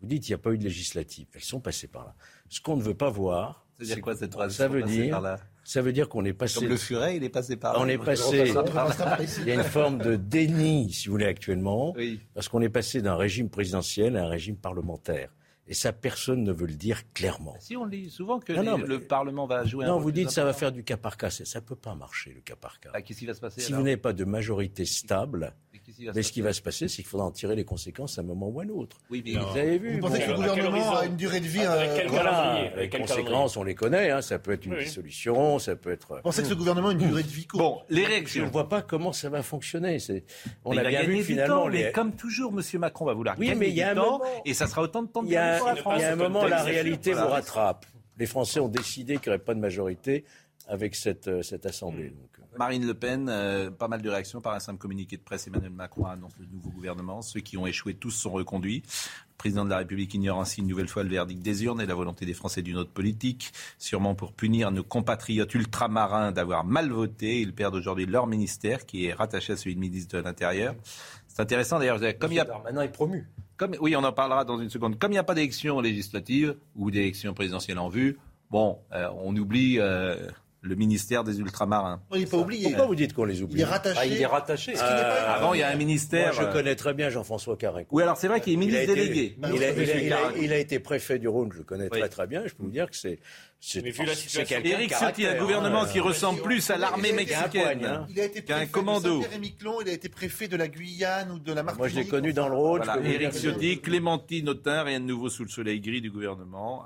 Vous 0.00 0.06
dites 0.06 0.22
qu'il 0.22 0.30
n'y 0.34 0.40
a 0.40 0.42
pas 0.42 0.52
eu 0.52 0.58
de 0.58 0.64
législatives. 0.64 1.26
Elles 1.34 1.42
sont 1.42 1.60
passées 1.60 1.88
par 1.88 2.04
là. 2.06 2.14
Ce 2.48 2.60
qu'on 2.60 2.76
ne 2.76 2.82
veut 2.82 2.94
pas 2.94 3.10
voir, 3.10 3.66
C'est-à-dire 3.76 3.96
c'est- 3.96 4.00
quoi 4.00 4.16
cette 4.16 4.32
phrase 4.32 4.54
Ça 4.56 4.68
veut 4.68 4.80
passés 4.80 4.92
dire, 5.02 5.10
par 5.10 5.20
là 5.20 5.38
ça 5.64 5.82
veut 5.82 5.92
dire 5.92 6.08
qu'on 6.08 6.24
est 6.24 6.32
passé. 6.32 6.60
Comme 6.60 6.68
le 6.68 6.76
furet, 6.76 7.16
il 7.16 7.24
est 7.24 7.28
passé 7.28 7.56
par 7.56 7.74
là. 7.74 7.78
on 7.80 7.86
est 7.86 7.98
passé. 7.98 8.52
Il 9.42 9.48
y 9.48 9.50
a 9.52 9.54
une 9.54 9.62
forme 9.62 9.98
de 9.98 10.16
déni, 10.16 10.92
si 10.92 11.06
vous 11.08 11.12
voulez, 11.12 11.26
actuellement, 11.26 11.92
Oui. 11.96 12.20
parce 12.34 12.48
qu'on 12.48 12.60
est 12.62 12.68
passé 12.68 13.02
d'un 13.02 13.16
régime 13.16 13.48
présidentiel 13.50 14.16
à 14.16 14.24
un 14.24 14.28
régime 14.28 14.56
parlementaire. 14.56 15.30
Et 15.68 15.74
ça, 15.74 15.92
personne 15.92 16.42
ne 16.42 16.52
veut 16.52 16.66
le 16.66 16.74
dire 16.74 17.02
clairement. 17.12 17.54
Si 17.60 17.76
on 17.76 17.84
lit 17.84 18.10
souvent 18.10 18.40
que 18.40 18.52
Non, 18.52 18.64
non, 18.64 18.78
mais- 18.78 18.86
le 18.86 19.00
Parlement 19.00 19.46
va 19.46 19.64
jouer 19.64 19.84
un 19.84 19.88
Non, 19.88 19.98
vous 20.00 20.10
dites 20.10 20.30
ça 20.30 20.42
va 20.42 20.48
important. 20.50 20.58
faire 20.58 20.72
du 20.72 20.82
cas 20.82 20.96
par 20.96 21.16
cas. 21.16 21.30
Ça 21.30 21.60
ne 21.60 21.64
peut 21.64 21.76
pas 21.76 21.94
marcher, 21.94 22.32
le 22.34 22.40
cas 22.40 22.56
par 22.56 22.80
cas. 22.80 22.90
Ah, 22.92 23.02
Qu'est-ce 23.02 23.20
qui 23.20 23.26
va 23.26 23.34
se 23.34 23.40
passer 23.40 23.60
Si 23.60 23.68
alors? 23.68 23.78
vous 23.80 23.84
n'avez 23.84 23.96
pas 23.96 24.12
de 24.12 24.24
majorité 24.24 24.84
stable, 24.84 25.54
qu'est-ce 25.90 25.96
qui 25.98 26.04
va 26.06 26.12
se 26.12 26.16
mais 26.16 26.22
ce 26.22 26.32
qui 26.32 26.40
va 26.40 26.52
se 26.52 26.62
passer, 26.62 26.88
c'est 26.88 26.96
qu'il 26.96 27.06
faudra 27.06 27.26
en 27.26 27.30
tirer 27.30 27.56
les 27.56 27.64
conséquences 27.64 28.18
à 28.18 28.22
un 28.22 28.24
moment 28.24 28.48
ou 28.48 28.60
à 28.60 28.64
un 28.64 28.68
autre. 28.68 28.98
Oui, 29.10 29.22
mais 29.24 29.32
Vous 29.32 29.56
avez 29.58 29.78
vu 29.78 29.92
Vous 29.94 30.00
pensez 30.00 30.18
bon, 30.18 30.24
que 30.24 30.30
le 30.30 30.36
gouvernement 30.36 30.96
a 30.96 31.06
une 31.06 31.16
durée 31.16 31.40
de 31.40 31.46
vie 31.46 31.60
Avec 31.62 31.90
euh, 31.90 31.96
quel 31.98 32.08
voilà. 32.08 32.70
Les 32.76 32.88
quel 32.88 33.00
conséquences, 33.02 33.56
on 33.56 33.64
les 33.64 33.74
connaît. 33.74 34.10
hein, 34.10 34.22
ça 34.22 34.38
peut 34.38 34.52
être 34.52 34.66
une 34.66 34.74
Oui, 34.74 34.84
dissolution, 34.84 35.58
ça 35.58 35.76
peut 35.76 35.90
être. 35.90 36.16
Vous 36.16 36.22
pensez 36.22 36.42
que 36.42 36.48
ce 36.48 36.54
gouvernement 36.54 36.88
a 36.88 36.92
une 36.92 36.98
durée 36.98 37.22
de 37.22 37.28
vie 37.28 37.46
courte 37.46 37.62
Bon, 37.62 37.80
les 37.88 38.02
Je 38.02 38.06
ne 38.06 38.12
réactions. 38.14 38.46
vois 38.48 38.68
pas 38.68 38.82
comment 38.82 39.12
ça 39.12 39.28
va 39.28 39.42
fonctionner. 39.42 39.98
On 40.64 40.70
Mais 40.72 40.78
a 40.78 40.82
il 40.84 40.88
bien 40.88 41.00
gagner 41.00 41.12
vu 41.12 41.16
du 41.18 41.24
finalement 41.24 41.62
temps, 41.62 41.68
les. 41.68 41.84
mais 41.84 41.92
comme 41.92 42.14
toujours, 42.16 42.52
Monsieur 42.52 42.78
Macron 42.78 43.04
va 43.04 43.14
vouloir 43.14 43.36
Oui, 43.38 43.46
gagner 43.48 43.58
mais 43.60 43.68
il 43.70 43.76
y 43.76 43.82
a 43.82 43.90
un 43.90 43.94
temps, 43.94 44.18
moment- 44.18 44.42
et 44.44 44.54
ça 44.54 44.66
sera 44.66 44.82
autant 44.82 45.02
de 45.02 45.08
temps 45.08 45.22
de 45.22 45.28
Il 45.28 45.32
y 45.32 45.36
a, 45.36 45.58
il 45.96 46.00
y 46.00 46.04
a 46.04 46.12
un 46.12 46.16
moment, 46.16 46.44
la 46.44 46.62
réalité 46.62 47.12
vous 47.12 47.26
rattrape. 47.26 47.86
Les 48.18 48.26
Français 48.26 48.60
ont 48.60 48.68
décidé 48.68 49.14
qu'il 49.16 49.24
n'y 49.24 49.36
aurait 49.36 49.44
pas 49.44 49.54
de 49.54 49.60
majorité 49.60 50.24
avec 50.68 50.94
cette, 50.94 51.26
euh, 51.28 51.42
cette 51.42 51.64
assemblée. 51.66 52.10
Donc, 52.10 52.28
euh, 52.38 52.39
Marine 52.60 52.86
Le 52.86 52.92
Pen, 52.92 53.26
euh, 53.30 53.70
pas 53.70 53.88
mal 53.88 54.02
de 54.02 54.10
réactions 54.10 54.42
par 54.42 54.52
un 54.52 54.60
simple 54.60 54.78
communiqué 54.78 55.16
de 55.16 55.22
presse. 55.22 55.46
Emmanuel 55.46 55.70
Macron 55.70 56.04
annonce 56.04 56.34
le 56.38 56.44
nouveau 56.44 56.68
gouvernement. 56.68 57.22
Ceux 57.22 57.40
qui 57.40 57.56
ont 57.56 57.66
échoué, 57.66 57.94
tous 57.94 58.10
sont 58.10 58.32
reconduits. 58.32 58.82
Le 58.84 59.36
président 59.38 59.64
de 59.64 59.70
la 59.70 59.78
République 59.78 60.12
ignore 60.12 60.38
ainsi 60.38 60.60
une 60.60 60.66
nouvelle 60.66 60.86
fois 60.86 61.02
le 61.02 61.08
verdict 61.08 61.40
des 61.40 61.64
urnes 61.64 61.80
et 61.80 61.86
la 61.86 61.94
volonté 61.94 62.26
des 62.26 62.34
Français 62.34 62.60
d'une 62.60 62.76
autre 62.76 62.90
politique, 62.90 63.50
sûrement 63.78 64.14
pour 64.14 64.34
punir 64.34 64.70
nos 64.72 64.82
compatriotes 64.82 65.54
ultramarins 65.54 66.32
d'avoir 66.32 66.66
mal 66.66 66.90
voté. 66.90 67.40
Ils 67.40 67.54
perdent 67.54 67.76
aujourd'hui 67.76 68.04
leur 68.04 68.26
ministère, 68.26 68.84
qui 68.84 69.06
est 69.06 69.14
rattaché 69.14 69.54
à 69.54 69.56
celui 69.56 69.74
de 69.74 69.80
ministre 69.80 70.18
de 70.18 70.22
l'Intérieur. 70.22 70.74
C'est 71.28 71.40
intéressant 71.40 71.78
d'ailleurs, 71.78 71.98
comme 72.18 72.32
il 72.32 72.34
y 72.34 72.40
a 72.40 72.44
Darmanin 72.44 72.82
est 72.82 72.88
promu. 72.88 73.26
comme, 73.56 73.74
oui, 73.80 73.96
on 73.96 74.04
en 74.04 74.12
parlera 74.12 74.44
dans 74.44 74.58
une 74.58 74.68
seconde. 74.68 74.98
Comme 74.98 75.12
il 75.12 75.14
n'y 75.14 75.18
a 75.18 75.24
pas 75.24 75.34
d'élection 75.34 75.80
législative 75.80 76.56
ou 76.76 76.90
d'élection 76.90 77.32
présidentielle 77.32 77.78
en 77.78 77.88
vue, 77.88 78.18
bon, 78.50 78.80
euh, 78.92 79.08
on 79.16 79.34
oublie 79.34 79.78
euh, 79.78 80.28
le 80.62 80.74
ministère 80.74 81.24
des 81.24 81.38
Ultramarins. 81.40 82.02
On 82.10 82.18
n'est 82.18 82.26
pas 82.26 82.36
oublié. 82.36 82.68
Pourquoi 82.68 82.86
vous 82.86 82.94
dites 82.94 83.14
qu'on 83.14 83.24
les 83.24 83.38
Il 83.38 83.44
oublie 83.44 83.60
est 83.62 83.64
rattaché. 83.64 83.98
Ah, 84.00 84.06
il 84.06 84.20
est 84.20 84.26
rattaché. 84.26 84.72
Pas- 84.74 84.80
Avant, 84.82 85.54
il 85.54 85.60
y 85.60 85.62
a 85.62 85.68
un 85.68 85.70
Moi, 85.70 85.78
ministère. 85.78 86.32
je 86.34 86.42
euh, 86.42 86.52
connais 86.52 86.74
très 86.76 86.92
bien 86.92 87.08
Jean-François 87.08 87.56
Carré. 87.56 87.86
Oui, 87.90 88.02
alors 88.02 88.16
c'est 88.18 88.28
vrai 88.28 88.40
qu'il 88.42 88.52
est 88.52 88.56
Il 88.56 88.58
a 88.58 88.60
ministre 88.66 88.82
été- 88.82 88.94
délégué. 88.94 89.36
Il 89.38 89.44
a, 89.44 89.48
il 89.50 89.62
a- 89.64 90.00
il 90.02 90.12
a- 90.12 90.32
il 90.38 90.52
a 90.52 90.58
été 90.58 90.78
préfet 90.78 91.18
du 91.18 91.28
Rhône, 91.28 91.50
je 91.52 91.58
le 91.58 91.64
connais 91.64 91.88
Oui. 91.90 91.98
très 92.00 92.08
très 92.10 92.26
bien. 92.26 92.42
Je 92.46 92.54
peux 92.54 92.62
vous 92.64 92.70
dire 92.70 92.90
que 92.90 92.96
c'est. 92.96 93.20
C'est- 93.60 94.50
Éric 94.64 94.92
Ciotti, 94.94 95.26
un 95.26 95.38
gouvernement 95.38 95.82
hein. 95.82 95.88
qui 95.88 96.00
ressemble 96.00 96.40
plus 96.42 96.70
à 96.70 96.78
l'armée 96.78 97.12
mexicaine. 97.12 97.84
hein. 97.84 98.06
Il 98.08 98.18
a 98.18 98.24
été 98.24 98.42
Qu'un 98.42 98.56
préfet 98.56 98.70
commando. 98.72 99.22
il 99.82 99.88
a 99.88 99.92
été 99.92 100.08
préfet 100.08 100.48
de 100.48 100.56
la 100.56 100.66
Guyane 100.68 101.30
ou 101.30 101.38
de 101.38 101.52
la 101.52 101.62
Martinique. 101.62 101.78
Moi, 101.78 101.88
je 101.88 101.96
l'ai 101.96 102.06
connu 102.08 102.32
dans 102.32 102.48
le 102.48 102.54
Rhône. 102.56 102.82
Éric 103.04 103.32
Ciotti, 103.32 103.80
Clémentine 103.80 104.48
Autain, 104.48 104.82
rien 104.82 104.98
de 105.00 105.04
nouveau 105.04 105.28
sous 105.28 105.42
le 105.44 105.50
soleil 105.50 105.80
gris 105.80 106.00
du 106.00 106.10
gouvernement. 106.10 106.84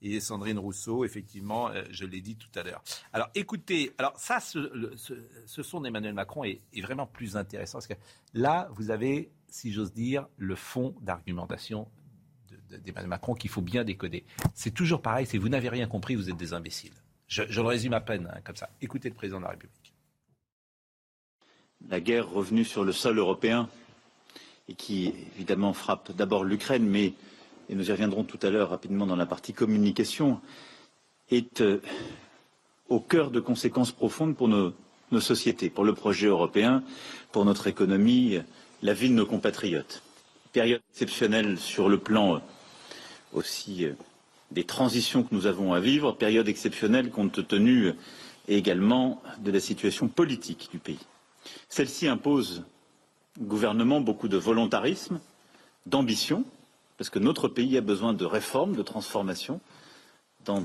Et 0.00 0.20
Sandrine 0.20 0.58
Rousseau, 0.58 1.04
effectivement, 1.04 1.68
euh, 1.70 1.82
je 1.90 2.04
l'ai 2.04 2.20
dit 2.20 2.36
tout 2.36 2.48
à 2.58 2.62
l'heure. 2.62 2.82
Alors 3.12 3.28
écoutez, 3.34 3.92
alors 3.98 4.12
ça, 4.18 4.40
ce, 4.40 4.58
le- 4.58 4.92
ce- 4.96 5.14
ce 5.46 5.62
son 5.62 5.80
d'Emmanuel 5.80 6.12
Macron 6.14 6.44
est, 6.44 6.60
est 6.74 6.80
vraiment 6.82 7.06
plus 7.06 7.36
intéressant 7.36 7.78
parce 7.78 7.86
que 7.86 7.94
là, 8.34 8.68
vous 8.72 8.90
avez, 8.90 9.30
si 9.48 9.72
j'ose 9.72 9.92
dire, 9.92 10.26
le 10.36 10.56
fond 10.56 10.94
d'argumentation 11.00 11.88
d'Emmanuel 12.82 13.08
Macron 13.08 13.34
qu'il 13.34 13.50
faut 13.50 13.60
bien 13.60 13.84
décoder. 13.84 14.24
C'est 14.54 14.72
toujours 14.72 15.02
pareil, 15.02 15.26
si 15.26 15.38
vous 15.38 15.48
n'avez 15.48 15.68
rien 15.68 15.86
compris, 15.86 16.14
vous 16.14 16.30
êtes 16.30 16.36
des 16.36 16.52
imbéciles. 16.52 16.92
Je, 17.28 17.42
le 17.42 17.66
résume 17.66 17.94
à 17.94 18.00
peine, 18.00 18.30
hein, 18.32 18.40
comme 18.44 18.56
ça. 18.56 18.68
Écoutez 18.80 19.08
le 19.08 19.14
président 19.14 19.38
de 19.38 19.44
la 19.44 19.50
République. 19.50 19.92
la 21.88 22.00
guerre 22.00 22.30
revenue 22.30 22.64
sur 22.64 22.84
le 22.84 22.92
sol 22.92 23.18
européen 23.18 23.68
et 24.68 24.74
qui 24.74 25.12
évidemment 25.36 25.72
frappe 25.72 26.12
d'abord 26.12 26.44
l'Ukraine, 26.44 26.86
mais, 26.86 27.12
et 27.68 27.74
nous 27.74 27.88
y 27.88 27.92
reviendrons 27.92 28.24
tout 28.24 28.38
à 28.42 28.50
l'heure 28.50 28.70
rapidement 28.70 29.06
dans 29.06 29.16
la 29.16 29.26
partie 29.26 29.52
communication, 29.52 30.40
est 31.30 31.60
euh, 31.60 31.82
au 32.88 33.00
cœur 33.00 33.30
de 33.30 33.40
conséquences 33.40 33.92
profondes 33.92 34.36
pour 34.36 34.48
nos, 34.48 34.72
nos 35.10 35.20
sociétés, 35.20 35.70
pour 35.70 35.84
le 35.84 35.94
projet 35.94 36.26
européen, 36.26 36.82
pour 37.32 37.44
notre 37.44 37.66
économie, 37.66 38.38
la 38.82 38.94
vie 38.94 39.08
de 39.08 39.14
nos 39.14 39.26
compatriotes. 39.26 40.02
Période 40.52 40.82
exceptionnelle 40.92 41.58
sur 41.58 41.88
le 41.88 41.98
plan 41.98 42.36
euh, 42.36 42.38
aussi 43.34 43.84
euh, 43.84 43.92
des 44.50 44.64
transitions 44.64 45.22
que 45.22 45.34
nous 45.34 45.46
avons 45.46 45.72
à 45.72 45.80
vivre, 45.80 46.12
période 46.12 46.48
exceptionnelle 46.48 47.10
compte 47.10 47.46
tenu 47.46 47.86
euh, 47.86 47.92
également 48.48 49.22
de 49.40 49.50
la 49.50 49.60
situation 49.60 50.08
politique 50.08 50.68
du 50.70 50.78
pays. 50.78 50.98
Celle-ci 51.68 52.06
impose 52.08 52.64
au 53.40 53.44
gouvernement 53.44 54.00
beaucoup 54.00 54.28
de 54.28 54.36
volontarisme, 54.36 55.20
d'ambition, 55.86 56.44
parce 56.96 57.10
que 57.10 57.18
notre 57.18 57.48
pays 57.48 57.76
a 57.76 57.80
besoin 57.80 58.12
de 58.12 58.24
réformes, 58.24 58.76
de 58.76 58.82
transformations 58.82 59.60
dans 60.44 60.64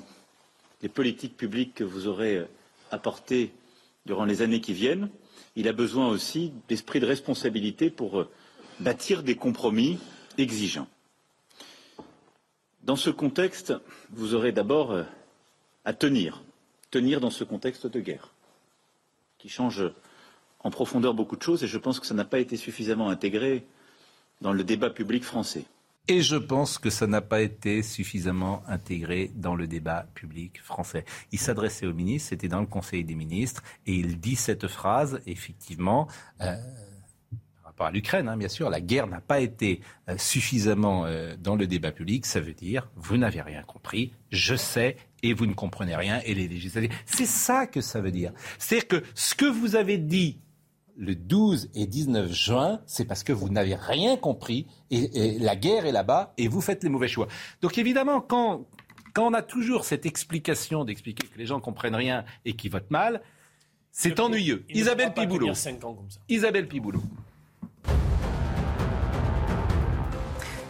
les 0.82 0.90
politiques 0.90 1.36
publiques 1.36 1.74
que 1.74 1.84
vous 1.84 2.08
aurez 2.08 2.38
euh, 2.38 2.46
apportées 2.92 3.52
durant 4.06 4.26
les 4.26 4.42
années 4.42 4.62
qui 4.62 4.74
viennent. 4.74 5.10
Il 5.56 5.68
a 5.68 5.74
besoin 5.74 6.08
aussi 6.08 6.54
d'esprit 6.68 7.00
de 7.00 7.06
responsabilité 7.06 7.90
pour 7.90 8.26
bâtir 8.80 9.24
des 9.24 9.36
compromis 9.36 10.00
exigeants. 10.38 10.88
Dans 12.84 12.96
ce 12.96 13.10
contexte, 13.10 13.74
vous 14.12 14.34
aurez 14.34 14.52
d'abord 14.52 14.92
euh, 14.92 15.04
à 15.86 15.94
tenir, 15.94 16.44
tenir 16.92 17.20
dans 17.20 17.30
ce 17.30 17.44
contexte 17.44 17.88
de 17.88 18.00
guerre, 18.00 18.34
qui 19.38 19.50
change 19.50 19.84
en 20.62 20.72
profondeur 20.72 21.14
beaucoup 21.14 21.36
de 21.36 21.44
choses 21.44 21.64
et 21.64 21.68
je 21.68 21.78
pense 21.78 22.00
que 22.00 22.06
ça 22.06 22.14
n'a 22.14 22.26
pas 22.26 22.40
été 22.40 22.58
suffisamment 22.58 23.10
intégré 23.10 23.66
dans 24.42 24.54
le 24.54 24.64
débat 24.64 24.90
public 24.90 25.24
français. 25.24 25.66
Et 26.08 26.22
je 26.22 26.38
pense 26.38 26.80
que 26.80 26.90
ça 26.90 27.06
n'a 27.06 27.22
pas 27.22 27.42
été 27.42 27.84
suffisamment 27.84 28.64
intégré 28.68 29.32
dans 29.36 29.54
le 29.54 29.68
débat 29.68 30.08
public 30.16 30.60
français. 30.60 31.06
Il 31.32 31.40
s'adressait 31.40 31.86
au 31.86 31.94
ministre, 31.94 32.30
c'était 32.30 32.48
dans 32.48 32.62
le 32.62 32.66
Conseil 32.66 33.04
des 33.04 33.14
ministres, 33.14 33.62
et 33.86 33.94
il 33.94 34.20
dit 34.20 34.36
cette 34.36 34.68
phrase, 34.68 35.22
effectivement, 35.28 36.08
euh, 36.42 36.56
rapport 37.80 37.88
à 37.88 37.92
l'Ukraine, 37.92 38.28
hein, 38.28 38.36
bien 38.36 38.50
sûr, 38.50 38.70
la 38.70 38.82
guerre 38.82 39.08
n'a 39.08 39.22
pas 39.22 39.40
été 39.40 39.80
euh, 40.10 40.18
suffisamment 40.18 41.06
euh, 41.06 41.36
dans 41.38 41.56
le 41.56 41.66
débat 41.66 41.92
public. 41.92 42.26
Ça 42.26 42.42
veut 42.42 42.54
dire, 42.54 42.90
vous 42.96 43.16
n'avez 43.16 43.42
rien 43.42 43.64
compris, 43.64 44.12
je 44.32 44.56
sais, 44.56 44.98
et 45.24 45.34
vous 45.34 45.46
ne 45.46 45.54
comprenez 45.54 45.96
rien, 45.96 46.20
et 46.26 46.34
les 46.34 46.48
législatives. 46.48 46.92
C'est 47.06 47.26
ça 47.26 47.68
que 47.68 47.80
ça 47.80 48.02
veut 48.02 48.12
dire. 48.12 48.34
C'est-à-dire 48.58 48.88
que 48.88 49.04
ce 49.16 49.34
que 49.34 49.46
vous 49.46 49.78
avez 49.78 49.98
dit 49.98 50.40
le 50.98 51.16
12 51.16 51.70
et 51.74 51.88
19 51.88 52.34
juin, 52.34 52.82
c'est 52.86 53.06
parce 53.06 53.24
que 53.24 53.32
vous 53.32 53.48
n'avez 53.48 53.76
rien 53.76 54.18
compris 54.18 54.68
et, 54.92 55.40
la 55.40 55.56
guerre 55.56 55.86
est 55.86 55.94
là-bas 55.94 56.34
et 56.38 56.50
vous 56.50 56.60
faites 56.60 56.84
les 56.84 56.90
mauvais 56.90 57.08
choix. 57.08 57.30
Donc 57.62 57.78
évidemment, 57.78 58.20
quand, 58.20 58.66
quand 59.14 59.26
on 59.26 59.34
a 59.34 59.42
toujours 59.42 59.86
cette 59.86 60.06
explication 60.06 60.84
d'expliquer 60.84 61.26
que 61.26 61.38
les 61.38 61.46
gens 61.46 61.62
comprennent 61.62 61.96
rien 61.96 62.26
et 62.44 62.52
qu'ils 62.54 62.72
votent 62.72 62.92
mal, 62.92 63.22
c'est 63.92 64.20
ennuyeux. 64.20 64.66
Isabelle 64.70 65.14
Piboulot. 65.14 65.54
Isabelle 66.28 66.68
Piboulot. 66.68 67.02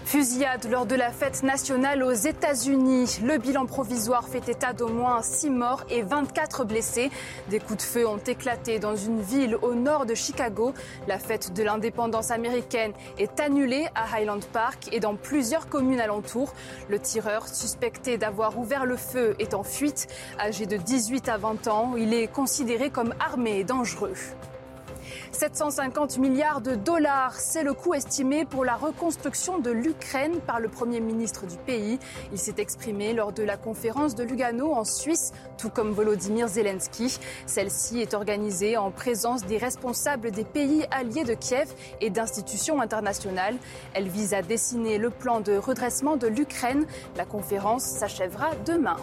Fusillade 0.09 0.67
lors 0.71 0.87
de 0.87 0.95
la 0.95 1.11
fête 1.11 1.43
nationale 1.43 2.01
aux 2.01 2.11
États-Unis. 2.13 3.19
Le 3.23 3.37
bilan 3.37 3.67
provisoire 3.67 4.27
fait 4.27 4.49
état 4.49 4.73
d'au 4.73 4.87
moins 4.87 5.21
6 5.21 5.51
morts 5.51 5.83
et 5.91 6.01
24 6.01 6.65
blessés. 6.65 7.11
Des 7.51 7.59
coups 7.59 7.77
de 7.77 7.83
feu 7.83 8.07
ont 8.07 8.17
éclaté 8.17 8.79
dans 8.79 8.95
une 8.95 9.21
ville 9.21 9.55
au 9.61 9.75
nord 9.75 10.07
de 10.07 10.15
Chicago. 10.15 10.73
La 11.07 11.19
fête 11.19 11.53
de 11.53 11.61
l'indépendance 11.61 12.31
américaine 12.31 12.93
est 13.19 13.39
annulée 13.39 13.85
à 13.93 14.11
Highland 14.15 14.43
Park 14.51 14.89
et 14.91 14.99
dans 14.99 15.13
plusieurs 15.13 15.69
communes 15.69 16.01
alentours. 16.01 16.55
Le 16.89 16.97
tireur, 16.97 17.47
suspecté 17.47 18.17
d'avoir 18.17 18.57
ouvert 18.57 18.87
le 18.87 18.97
feu, 18.97 19.35
est 19.37 19.53
en 19.53 19.61
fuite. 19.61 20.07
Âgé 20.39 20.65
de 20.65 20.77
18 20.77 21.29
à 21.29 21.37
20 21.37 21.67
ans, 21.67 21.93
il 21.95 22.15
est 22.15 22.25
considéré 22.25 22.89
comme 22.89 23.13
armé 23.19 23.59
et 23.59 23.63
dangereux. 23.63 24.15
750 25.31 26.17
milliards 26.17 26.61
de 26.61 26.75
dollars, 26.75 27.35
c'est 27.39 27.63
le 27.63 27.73
coût 27.73 27.93
estimé 27.93 28.45
pour 28.45 28.65
la 28.65 28.75
reconstruction 28.75 29.59
de 29.59 29.71
l'Ukraine 29.71 30.39
par 30.45 30.59
le 30.59 30.69
Premier 30.69 30.99
ministre 30.99 31.45
du 31.45 31.57
pays. 31.57 31.99
Il 32.31 32.37
s'est 32.37 32.55
exprimé 32.57 33.13
lors 33.13 33.31
de 33.31 33.43
la 33.43 33.57
conférence 33.57 34.15
de 34.15 34.23
Lugano 34.23 34.73
en 34.73 34.83
Suisse, 34.83 35.31
tout 35.57 35.69
comme 35.69 35.91
Volodymyr 35.91 36.47
Zelensky. 36.47 37.19
Celle-ci 37.45 38.01
est 38.01 38.13
organisée 38.13 38.77
en 38.77 38.91
présence 38.91 39.45
des 39.45 39.57
responsables 39.57 40.31
des 40.31 40.43
pays 40.43 40.85
alliés 40.91 41.23
de 41.23 41.33
Kiev 41.33 41.73
et 42.01 42.09
d'institutions 42.09 42.81
internationales. 42.81 43.55
Elle 43.93 44.07
vise 44.07 44.33
à 44.33 44.41
dessiner 44.41 44.97
le 44.97 45.09
plan 45.09 45.39
de 45.39 45.55
redressement 45.57 46.17
de 46.17 46.27
l'Ukraine. 46.27 46.85
La 47.15 47.25
conférence 47.25 47.83
s'achèvera 47.83 48.51
demain. 48.65 48.97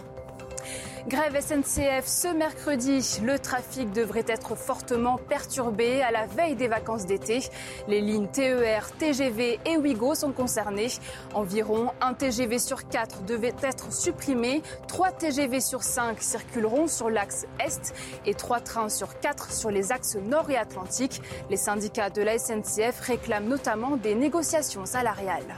Grève 1.09 1.41
SNCF 1.41 2.05
ce 2.05 2.35
mercredi. 2.35 3.21
Le 3.23 3.39
trafic 3.39 3.93
devrait 3.93 4.25
être 4.27 4.57
fortement 4.57 5.19
perturbé 5.19 6.03
à 6.03 6.11
la 6.11 6.27
veille 6.27 6.57
des 6.57 6.67
vacances 6.67 7.07
d'été. 7.07 7.49
Les 7.87 8.01
lignes 8.01 8.27
TER, 8.27 8.91
TGV 8.99 9.61
et 9.65 9.77
Ouigo 9.77 10.17
sont 10.17 10.33
concernées. 10.33 10.89
Environ 11.33 11.93
un 12.01 12.13
TGV 12.13 12.59
sur 12.59 12.89
quatre 12.89 13.23
devait 13.23 13.55
être 13.63 13.93
supprimé. 13.93 14.63
Trois 14.89 15.13
TGV 15.13 15.61
sur 15.61 15.85
cinq 15.85 16.21
circuleront 16.21 16.89
sur 16.89 17.09
l'axe 17.09 17.47
Est 17.65 17.95
et 18.25 18.35
trois 18.35 18.59
trains 18.59 18.89
sur 18.89 19.21
quatre 19.21 19.53
sur 19.53 19.71
les 19.71 19.93
axes 19.93 20.17
Nord 20.17 20.51
et 20.51 20.57
Atlantique. 20.57 21.23
Les 21.51 21.57
syndicats 21.57 22.11
de 22.11 22.23
la 22.23 22.37
SNCF 22.37 22.99
réclament 22.99 23.47
notamment 23.47 23.97
des 23.97 24.17
négociations 24.17 24.87
salariales. 24.87 25.55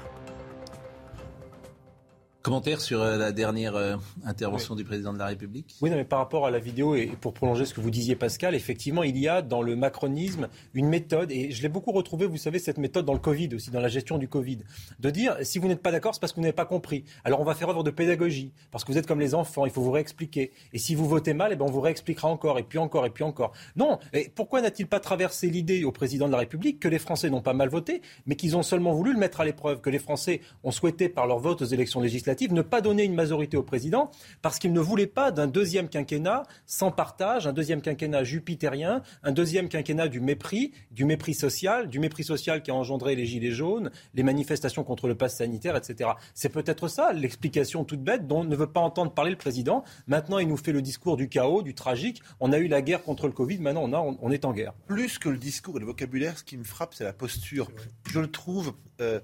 Commentaire 2.40 2.80
sur 2.80 3.02
euh, 3.02 3.16
la 3.16 3.32
dernière 3.32 3.74
euh, 3.74 3.96
intervention 4.24 4.76
du 4.76 4.84
président 4.84 5.12
de 5.12 5.18
la 5.18 5.26
République? 5.26 5.74
Oui, 5.80 5.90
non, 5.90 5.96
mais 5.96 6.04
par 6.04 6.20
rapport 6.20 6.46
à 6.46 6.52
la 6.52 6.60
vidéo, 6.60 6.94
et 6.94 7.08
pour 7.20 7.34
prolonger 7.34 7.64
ce 7.64 7.74
que 7.74 7.80
vous 7.80 7.90
disiez, 7.90 8.14
Pascal, 8.14 8.54
effectivement, 8.54 9.02
il 9.02 9.18
y 9.18 9.26
a 9.26 9.42
dans 9.42 9.60
le 9.60 9.74
macronisme 9.74 10.48
une 10.72 10.88
méthode, 10.88 11.32
et 11.32 11.50
je 11.50 11.62
l'ai 11.62 11.68
beaucoup 11.68 11.90
retrouvé, 11.90 12.26
vous 12.26 12.36
savez, 12.36 12.60
cette 12.60 12.78
méthode 12.78 13.04
dans 13.04 13.12
le 13.12 13.18
Covid 13.18 13.56
aussi, 13.56 13.72
dans 13.72 13.80
la 13.80 13.88
gestion 13.88 14.18
du 14.18 14.28
Covid, 14.28 14.58
de 15.00 15.10
dire 15.10 15.36
si 15.42 15.58
vous 15.58 15.66
n'êtes 15.66 15.82
pas 15.82 15.90
d'accord, 15.90 16.14
c'est 16.14 16.20
parce 16.20 16.32
que 16.32 16.36
vous 16.36 16.42
n'avez 16.42 16.52
pas 16.52 16.64
compris. 16.64 17.04
Alors 17.24 17.40
on 17.40 17.44
va 17.44 17.56
faire 17.56 17.70
œuvre 17.70 17.82
de 17.82 17.90
pédagogie, 17.90 18.52
parce 18.70 18.84
que 18.84 18.92
vous 18.92 18.98
êtes 18.98 19.08
comme 19.08 19.20
les 19.20 19.34
enfants, 19.34 19.66
il 19.66 19.72
faut 19.72 19.82
vous 19.82 19.90
réexpliquer. 19.90 20.52
Et 20.72 20.78
si 20.78 20.94
vous 20.94 21.08
votez 21.08 21.34
mal, 21.34 21.50
eh 21.52 21.56
ben, 21.56 21.64
on 21.64 21.70
vous 21.72 21.80
réexpliquera 21.80 22.28
encore, 22.28 22.60
et 22.60 22.62
puis 22.62 22.78
encore, 22.78 23.04
et 23.04 23.10
puis 23.10 23.24
encore. 23.24 23.52
Non, 23.74 23.98
et 24.12 24.30
pourquoi 24.32 24.62
n'a-t-il 24.62 24.86
pas 24.86 25.00
traversé 25.00 25.50
l'idée 25.50 25.82
au 25.82 25.90
président 25.90 26.28
de 26.28 26.32
la 26.32 26.38
République 26.38 26.78
que 26.78 26.88
les 26.88 27.00
Français 27.00 27.30
n'ont 27.30 27.42
pas 27.42 27.52
mal 27.52 27.68
voté, 27.68 28.00
mais 28.26 28.36
qu'ils 28.36 28.56
ont 28.56 28.62
seulement 28.62 28.92
voulu 28.92 29.12
le 29.12 29.18
mettre 29.18 29.40
à 29.40 29.44
l'épreuve, 29.44 29.80
que 29.80 29.90
les 29.90 29.98
Français 29.98 30.40
ont 30.62 30.70
souhaité, 30.70 31.08
par 31.08 31.26
leur 31.26 31.40
vote 31.40 31.62
aux 31.62 31.66
élections 31.66 32.00
législatives, 32.00 32.28
ne 32.46 32.62
pas 32.62 32.80
donner 32.80 33.04
une 33.04 33.14
majorité 33.14 33.56
au 33.56 33.62
président 33.62 34.10
parce 34.42 34.58
qu'il 34.58 34.72
ne 34.72 34.80
voulait 34.80 35.06
pas 35.06 35.30
d'un 35.32 35.46
deuxième 35.46 35.88
quinquennat 35.88 36.44
sans 36.66 36.90
partage, 36.90 37.46
un 37.46 37.52
deuxième 37.52 37.82
quinquennat 37.82 38.24
jupitérien, 38.24 39.02
un 39.22 39.32
deuxième 39.32 39.68
quinquennat 39.68 40.08
du 40.08 40.20
mépris, 40.20 40.72
du 40.90 41.04
mépris 41.04 41.34
social, 41.34 41.88
du 41.88 41.98
mépris 41.98 42.24
social 42.24 42.62
qui 42.62 42.70
a 42.70 42.74
engendré 42.74 43.16
les 43.16 43.26
gilets 43.26 43.50
jaunes, 43.50 43.90
les 44.14 44.22
manifestations 44.22 44.84
contre 44.84 45.08
le 45.08 45.14
pass 45.14 45.36
sanitaire, 45.36 45.76
etc. 45.76 46.10
C'est 46.34 46.48
peut-être 46.50 46.88
ça 46.88 47.12
l'explication 47.12 47.84
toute 47.84 48.02
bête 48.02 48.26
dont 48.26 48.44
ne 48.44 48.56
veut 48.56 48.70
pas 48.70 48.80
entendre 48.80 49.12
parler 49.12 49.30
le 49.30 49.36
président. 49.36 49.84
Maintenant, 50.06 50.38
il 50.38 50.48
nous 50.48 50.56
fait 50.56 50.72
le 50.72 50.82
discours 50.82 51.16
du 51.16 51.28
chaos, 51.28 51.62
du 51.62 51.74
tragique. 51.74 52.22
On 52.40 52.52
a 52.52 52.58
eu 52.58 52.68
la 52.68 52.82
guerre 52.82 53.02
contre 53.02 53.26
le 53.26 53.32
Covid, 53.32 53.58
maintenant 53.58 54.16
on, 54.20 54.30
est 54.30 54.44
en 54.44 54.52
guerre. 54.52 54.74
Plus 54.86 55.18
que 55.18 55.28
le 55.28 55.38
discours 55.38 55.76
et 55.76 55.80
le 55.80 55.86
vocabulaire, 55.86 56.38
ce 56.38 56.44
qui 56.44 56.56
me 56.56 56.64
frappe, 56.64 56.94
c'est 56.94 57.04
la 57.04 57.12
posture. 57.12 57.70
Je 58.10 58.20
le 58.20 58.30
trouve, 58.30 58.74
euh, 59.00 59.20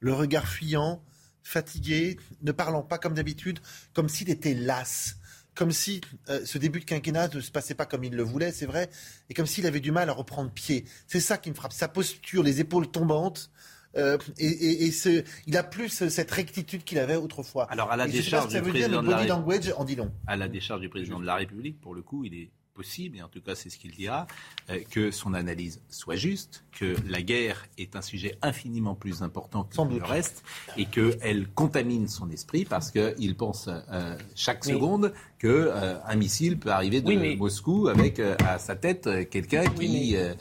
le 0.00 0.12
regard 0.12 0.46
fuyant, 0.46 1.02
fatigué, 1.46 2.18
ne 2.42 2.52
parlant 2.52 2.82
pas 2.82 2.98
comme 2.98 3.14
d'habitude, 3.14 3.60
comme 3.94 4.08
s'il 4.08 4.30
était 4.30 4.54
las 4.54 5.16
comme 5.54 5.70
si 5.70 6.02
euh, 6.28 6.44
ce 6.44 6.58
début 6.58 6.80
de 6.80 6.84
quinquennat 6.84 7.28
ne 7.28 7.40
se 7.40 7.50
passait 7.50 7.74
pas 7.74 7.86
comme 7.86 8.04
il 8.04 8.14
le 8.14 8.22
voulait, 8.22 8.52
c'est 8.52 8.66
vrai, 8.66 8.90
et 9.30 9.34
comme 9.34 9.46
s'il 9.46 9.66
avait 9.66 9.80
du 9.80 9.90
mal 9.90 10.10
à 10.10 10.12
reprendre 10.12 10.50
pied. 10.50 10.84
C'est 11.06 11.20
ça 11.20 11.38
qui 11.38 11.48
me 11.48 11.54
frappe, 11.54 11.72
sa 11.72 11.88
posture, 11.88 12.42
les 12.42 12.60
épaules 12.60 12.88
tombantes. 12.88 13.50
Euh, 13.96 14.18
et, 14.36 14.90
ce, 14.90 15.24
il 15.46 15.56
a 15.56 15.62
plus 15.62 15.88
cette 15.88 16.30
rectitude 16.30 16.84
qu'il 16.84 16.98
avait 16.98 17.16
autrefois. 17.16 17.64
Alors 17.70 17.90
à 17.90 17.96
la 17.96 18.06
décharge 18.06 18.52
du 18.52 18.60
président 18.60 19.02
de 19.02 19.10
la 19.10 19.24
language 19.24 19.72
en 19.74 19.84
dit 19.84 19.96
long. 19.96 20.12
À 20.26 20.36
la 20.36 20.48
décharge 20.48 20.82
du 20.82 20.90
président 20.90 21.18
de 21.18 21.24
la 21.24 21.36
République, 21.36 21.80
pour 21.80 21.94
le 21.94 22.02
coup, 22.02 22.22
il 22.24 22.34
est 22.34 22.50
possible, 22.76 23.16
et 23.16 23.22
en 23.22 23.28
tout 23.28 23.40
cas 23.40 23.54
c'est 23.54 23.70
ce 23.70 23.78
qu'il 23.78 23.92
dira, 23.92 24.26
euh, 24.70 24.80
que 24.90 25.10
son 25.10 25.34
analyse 25.34 25.80
soit 25.88 26.16
juste, 26.16 26.64
que 26.72 26.94
la 27.08 27.22
guerre 27.22 27.66
est 27.78 27.96
un 27.96 28.02
sujet 28.02 28.36
infiniment 28.42 28.94
plus 28.94 29.22
important 29.22 29.64
que 29.64 29.94
le 29.94 30.04
reste, 30.04 30.44
et 30.76 30.84
qu'elle 30.84 31.48
contamine 31.48 32.06
son 32.06 32.30
esprit 32.30 32.64
parce 32.64 32.90
qu'il 32.90 33.34
pense 33.36 33.68
euh, 33.68 34.16
chaque 34.34 34.64
seconde 34.64 35.12
qu'un 35.38 35.48
euh, 35.48 36.16
missile 36.16 36.58
peut 36.58 36.70
arriver 36.70 37.00
de 37.00 37.36
Moscou 37.36 37.88
avec 37.88 38.20
à 38.20 38.58
sa 38.58 38.76
tête 38.76 39.08
quelqu'un 39.30 39.64
qui 39.64 40.14
est 40.14 40.36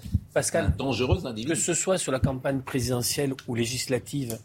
un 0.55 0.69
dangereux 0.69 1.25
individu. 1.25 1.53
Que 1.53 1.57
ce 1.57 1.73
soit 1.73 1.97
sur 1.97 2.11
la 2.11 2.19
campagne 2.19 2.61
présidentielle 2.61 3.33
ou 3.47 3.55
législative, 3.55 4.37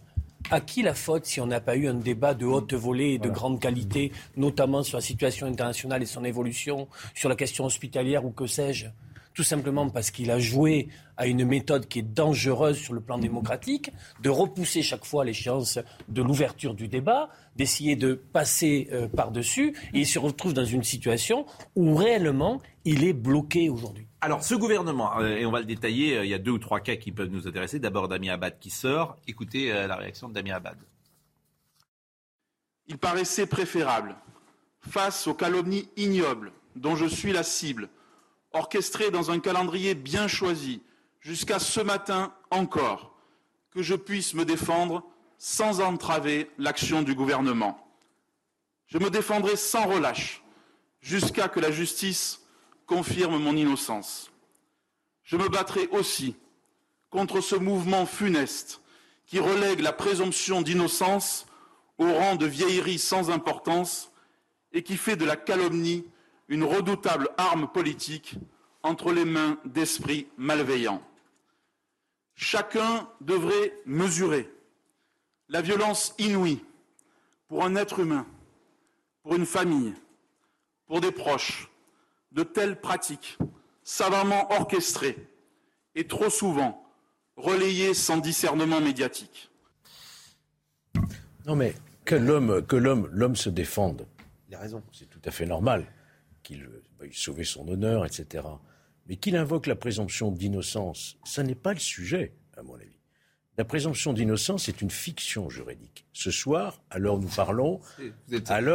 à 0.50 0.60
qui 0.60 0.82
la 0.82 0.94
faute 0.94 1.26
si 1.26 1.40
on 1.40 1.46
n'a 1.46 1.60
pas 1.60 1.76
eu 1.76 1.86
un 1.86 1.94
débat 1.94 2.34
de 2.34 2.44
haute 2.44 2.74
volée 2.74 3.12
et 3.12 3.18
de 3.18 3.28
grande 3.28 3.60
qualité, 3.60 4.12
notamment 4.36 4.82
sur 4.82 4.98
la 4.98 5.02
situation 5.02 5.46
internationale 5.46 6.02
et 6.02 6.06
son 6.06 6.24
évolution, 6.24 6.88
sur 7.14 7.28
la 7.28 7.36
question 7.36 7.64
hospitalière 7.64 8.24
ou 8.24 8.30
que 8.30 8.46
sais-je? 8.46 8.86
Tout 9.32 9.44
simplement 9.44 9.88
parce 9.88 10.10
qu'il 10.10 10.30
a 10.32 10.40
joué 10.40 10.88
à 11.16 11.26
une 11.28 11.44
méthode 11.44 11.86
qui 11.86 12.00
est 12.00 12.02
dangereuse 12.02 12.76
sur 12.76 12.94
le 12.94 13.00
plan 13.00 13.16
démocratique, 13.16 13.92
de 14.22 14.28
repousser 14.28 14.82
chaque 14.82 15.04
fois 15.04 15.24
l'échéance 15.24 15.78
de 16.08 16.20
l'ouverture 16.20 16.74
du 16.74 16.88
débat, 16.88 17.30
d'essayer 17.54 17.94
de 17.94 18.14
passer 18.14 18.88
euh, 18.92 19.06
par-dessus, 19.06 19.74
et 19.94 20.00
il 20.00 20.06
se 20.06 20.18
retrouve 20.18 20.52
dans 20.52 20.64
une 20.64 20.82
situation 20.82 21.46
où 21.76 21.94
réellement 21.94 22.60
il 22.84 23.04
est 23.04 23.12
bloqué 23.12 23.70
aujourd'hui. 23.70 24.09
Alors, 24.22 24.44
ce 24.44 24.54
gouvernement, 24.54 25.18
euh, 25.18 25.36
et 25.36 25.46
on 25.46 25.50
va 25.50 25.60
le 25.60 25.64
détailler, 25.64 26.18
euh, 26.18 26.24
il 26.26 26.30
y 26.30 26.34
a 26.34 26.38
deux 26.38 26.50
ou 26.50 26.58
trois 26.58 26.80
cas 26.80 26.96
qui 26.96 27.10
peuvent 27.10 27.30
nous 27.30 27.48
intéresser. 27.48 27.78
D'abord, 27.78 28.06
Damien 28.06 28.34
Abad 28.34 28.58
qui 28.58 28.68
sort. 28.68 29.16
Écoutez 29.26 29.72
euh, 29.72 29.86
la 29.86 29.96
réaction 29.96 30.28
de 30.28 30.34
Damien 30.34 30.56
Abad. 30.56 30.76
Il 32.86 32.98
paraissait 32.98 33.46
préférable, 33.46 34.14
face 34.80 35.26
aux 35.26 35.32
calomnies 35.32 35.88
ignobles 35.96 36.52
dont 36.76 36.96
je 36.96 37.06
suis 37.06 37.32
la 37.32 37.42
cible, 37.42 37.88
orchestrées 38.52 39.10
dans 39.10 39.30
un 39.30 39.40
calendrier 39.40 39.94
bien 39.94 40.28
choisi, 40.28 40.82
jusqu'à 41.20 41.58
ce 41.58 41.80
matin 41.80 42.34
encore, 42.50 43.14
que 43.70 43.82
je 43.82 43.94
puisse 43.94 44.34
me 44.34 44.44
défendre 44.44 45.02
sans 45.38 45.80
entraver 45.80 46.50
l'action 46.58 47.00
du 47.00 47.14
gouvernement. 47.14 47.86
Je 48.86 48.98
me 48.98 49.08
défendrai 49.08 49.56
sans 49.56 49.86
relâche 49.86 50.42
jusqu'à 51.00 51.48
que 51.48 51.60
la 51.60 51.70
justice 51.70 52.39
confirme 52.90 53.38
mon 53.38 53.56
innocence. 53.56 54.32
Je 55.22 55.36
me 55.36 55.48
battrai 55.48 55.86
aussi 55.92 56.34
contre 57.08 57.40
ce 57.40 57.54
mouvement 57.54 58.04
funeste 58.04 58.80
qui 59.26 59.38
relègue 59.38 59.78
la 59.78 59.92
présomption 59.92 60.60
d'innocence 60.60 61.46
au 61.98 62.12
rang 62.12 62.34
de 62.34 62.46
vieillerie 62.46 62.98
sans 62.98 63.30
importance 63.30 64.10
et 64.72 64.82
qui 64.82 64.96
fait 64.96 65.14
de 65.14 65.24
la 65.24 65.36
calomnie 65.36 66.04
une 66.48 66.64
redoutable 66.64 67.28
arme 67.36 67.68
politique 67.68 68.34
entre 68.82 69.12
les 69.12 69.24
mains 69.24 69.56
d'esprits 69.64 70.26
malveillants. 70.36 71.02
Chacun 72.34 73.08
devrait 73.20 73.72
mesurer 73.86 74.50
la 75.48 75.62
violence 75.62 76.12
inouïe 76.18 76.64
pour 77.46 77.64
un 77.64 77.76
être 77.76 78.00
humain, 78.00 78.26
pour 79.22 79.36
une 79.36 79.46
famille, 79.46 79.94
pour 80.86 81.00
des 81.00 81.12
proches, 81.12 81.69
de 82.32 82.42
telles 82.42 82.80
pratiques 82.80 83.38
savamment 83.82 84.50
orchestrées 84.52 85.16
et 85.94 86.06
trop 86.06 86.30
souvent 86.30 86.84
relayées 87.36 87.94
sans 87.94 88.18
discernement 88.18 88.80
médiatique. 88.80 89.50
Non 91.46 91.56
mais 91.56 91.74
que 92.04 92.14
l'homme, 92.14 92.64
que 92.66 92.76
l'homme, 92.76 93.08
l'homme 93.12 93.36
se 93.36 93.50
défende. 93.50 94.06
Il 94.48 94.54
a 94.54 94.58
raison. 94.58 94.82
C'est 94.92 95.08
tout 95.08 95.20
à 95.24 95.30
fait 95.30 95.46
normal 95.46 95.86
qu'il 96.42 96.68
veuille 96.98 97.14
sauver 97.14 97.44
son 97.44 97.66
honneur, 97.68 98.04
etc. 98.04 98.44
Mais 99.06 99.16
qu'il 99.16 99.36
invoque 99.36 99.66
la 99.66 99.76
présomption 99.76 100.30
d'innocence, 100.30 101.18
ça 101.24 101.42
n'est 101.42 101.54
pas 101.54 101.72
le 101.72 101.78
sujet, 101.78 102.34
à 102.56 102.62
mon 102.62 102.74
avis. 102.74 102.99
La 103.58 103.64
présomption 103.64 104.12
d'innocence 104.12 104.68
est 104.68 104.80
une 104.80 104.90
fiction 104.90 105.50
juridique. 105.50 106.06
Ce 106.12 106.30
soir, 106.30 106.80
à 106.88 106.98
l'heure 106.98 107.16
où 107.16 107.18
nous 107.18 107.28
parlons, 107.28 107.80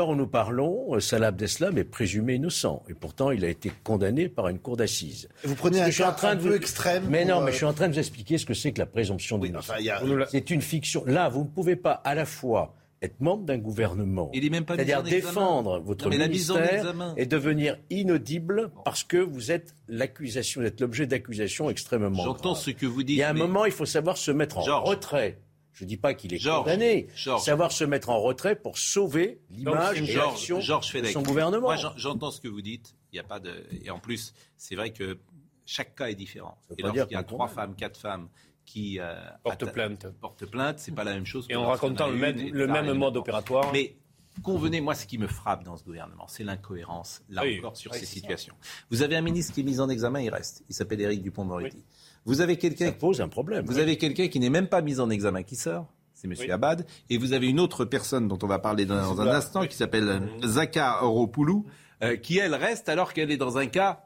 où 0.10 0.15
nous 0.15 0.27
parlons, 0.27 0.96
euh, 0.96 1.00
Salah 1.00 1.27
Abdeslam 1.27 1.77
est 1.77 1.84
présumé 1.86 2.36
innocent. 2.36 2.84
Et 2.89 2.94
pourtant, 2.94 3.32
il 3.32 3.44
a 3.46 3.50
été 3.50 3.72
condamné 3.84 4.27
par 4.29 4.48
une 4.50 4.60
cour 4.60 4.77
d'assises. 4.77 5.27
Vous 5.44 5.55
prenez 5.55 5.82
un 5.82 5.86
que 5.86 5.91
je 5.91 5.96
suis 5.96 6.03
en 6.03 6.08
cas 6.10 6.13
train 6.13 6.29
un 6.32 6.36
de 6.36 6.41
peu 6.41 6.50
vous- 6.50 6.55
extrême 6.55 7.05
Mais 7.10 7.25
non, 7.25 7.39
mais 7.41 7.50
euh, 7.50 7.51
je 7.51 7.55
suis 7.58 7.65
en 7.65 7.74
train 7.74 7.88
de 7.88 7.94
vous 7.94 8.00
expliquer 8.00 8.38
ce 8.38 8.46
que 8.46 8.53
c'est 8.53 8.74
que 8.74 8.79
la 8.79 8.86
présomption 8.86 9.38
d'innocence. 9.39 9.75
enfin, 9.79 10.22
a- 10.22 10.27
C'est 10.29 10.50
une 10.51 10.62
fiction. 10.62 11.03
Là, 11.05 11.29
vous 11.29 11.46
ne 11.46 11.50
pouvez 11.50 11.77
pas 11.77 11.94
à 11.94 12.13
la 12.13 12.25
fois 12.25 12.75
être 13.05 13.19
membre 13.21 13.45
d'un 13.45 13.57
gouvernement, 13.57 14.29
Il 14.33 14.43
c'est-à-dire 14.43 15.01
défendre 15.03 15.79
votre 15.79 16.09
Non, 16.09 16.17
ministère 16.17 16.93
et 17.17 17.25
devenir 17.25 17.77
inaudible 17.89 18.71
parce 18.83 19.03
que 19.03 19.17
vous 19.17 19.51
êtes 19.51 19.74
l'accusation, 19.88 20.62
vous 20.62 20.67
êtes 20.67 20.81
l'objet 20.81 21.07
d'accusations 21.07 21.69
extrêmement 21.69 22.24
J'entends 22.24 22.55
ce 22.55 22.71
que 22.71 22.85
vous 22.85 23.01
Il 23.01 23.05
dites. 23.05 23.17
y 23.17 23.24
a 23.24 23.29
un 23.29 23.33
mais- 23.33 23.39
moment, 23.39 23.65
il 23.65 23.71
faut 23.71 23.85
savoir 23.85 24.17
se 24.17 24.31
mettre 24.31 24.57
en 24.57 24.83
retrait. 24.83 25.39
Je 25.74 25.83
ne 25.83 25.89
dis 25.89 25.97
pas 25.97 26.13
qu'il 26.13 26.33
est 26.33 26.38
Georges. 26.38 26.63
condamné. 26.63 27.07
Savoir 27.39 27.71
se 27.74 27.83
mettre 27.83 28.09
en 28.09 28.21
retrait 28.21 28.55
pour 28.55 28.77
sauver 28.77 29.41
l'image 29.50 30.01
et 30.01 30.15
l'action 30.15 30.59
de 30.59 31.05
son 31.07 31.21
gouvernement. 31.21 31.67
Moi, 31.67 31.75
j'en- 31.75 31.91
j'entends 31.97 32.31
ce 32.31 32.39
que 32.39 32.47
vous 32.47 32.62
dites. 32.62 32.95
Il 33.12 33.17
y 33.17 33.19
a 33.19 33.24
pas 33.24 33.39
de. 33.41 33.51
Et 33.83 33.89
en 33.89 34.00
plus, 34.00 34.33
c'est 34.57 34.75
vrai 34.75 34.91
que 34.91 35.17
chaque 35.65 35.95
cas 35.95 36.07
est 36.07 36.15
différent. 36.15 36.57
Et 36.77 36.81
lorsqu'il 36.81 37.12
y 37.13 37.15
a 37.19 37.24
trois 37.24 37.47
femmes, 37.50 37.75
quatre 37.75 38.00
femmes 38.00 38.29
qui 38.65 39.00
euh, 39.00 39.15
Porte 39.43 39.72
plainte. 39.72 40.07
portent 40.19 40.45
plainte, 40.45 40.79
c'est 40.79 40.93
pas 40.93 41.03
la 41.03 41.13
même 41.13 41.25
chose. 41.25 41.45
Et 41.50 41.53
que 41.53 41.57
en 41.57 41.67
racontant 41.67 42.05
a 42.05 42.10
le 42.10 42.17
même, 42.17 42.38
le 42.38 42.67
même 42.67 42.93
mode 42.93 43.17
opératoire. 43.17 43.72
Mais 43.74 43.95
convenez, 44.43 44.81
moi, 44.81 44.95
ce 44.95 45.05
qui 45.05 45.17
me 45.17 45.27
frappe 45.27 45.63
dans 45.63 45.77
ce 45.77 45.84
gouvernement, 45.84 46.27
c'est 46.27 46.43
l'incohérence, 46.43 47.22
là 47.29 47.43
Oui. 47.43 47.60
encore, 47.60 47.77
sur 47.77 47.91
Oui, 47.91 48.00
ces 48.00 48.05
ça. 48.05 48.12
situations. 48.12 48.55
Vous 48.89 49.01
avez 49.01 49.15
un 49.15 49.22
ministre 49.22 49.53
qui 49.53 49.62
est 49.62 49.63
mis 49.63 49.79
en 49.79 49.89
examen, 49.89 50.22
il 50.22 50.29
reste. 50.29 50.63
Il 50.69 50.75
s'appelle 50.75 51.01
Éric 51.01 51.22
Dupont-Moretti. 51.22 51.84
Vous 52.25 52.41
avez 52.41 52.57
quelqu'un 52.57 52.88
Ça 52.88 52.91
pose 52.93 53.22
un 53.22 53.29
problème. 53.29 53.65
vous 53.65 53.77
avez 53.79 53.98
quelqu'un 53.98 54.27
qui 54.27 54.39
n'est 54.39 54.50
même 54.50 54.67
pas 54.67 54.81
mis 54.81 55.00
en 55.00 55.10
examen 55.10 55.43
qui 55.43 55.55
sort. 55.55 55.88
C'est 56.13 56.27
M. 56.27 56.34
Oui. 56.39 56.50
Abad. 56.50 56.86
Et 57.10 57.17
vous 57.17 57.34
avez 57.34 57.48
une 57.48 57.60
autre 57.60 57.86
personne 57.86 58.27
dont 58.27 58.39
on 58.41 58.48
va 58.48 58.57
parler 58.60 58.86
dans, 58.86 59.19
un 59.22 59.27
instant 59.27 59.67
qui 59.67 59.75
s'appelle 59.75 60.22
Zaka 60.43 61.03
Oropoulou, 61.03 61.65
euh, 62.01 62.15
qui 62.15 62.38
elle 62.38 62.55
reste 62.55 62.89
alors 62.89 63.13
qu'elle 63.13 63.31
est 63.31 63.38
dans 63.38 63.57
un 63.57 63.67
cas 63.67 64.05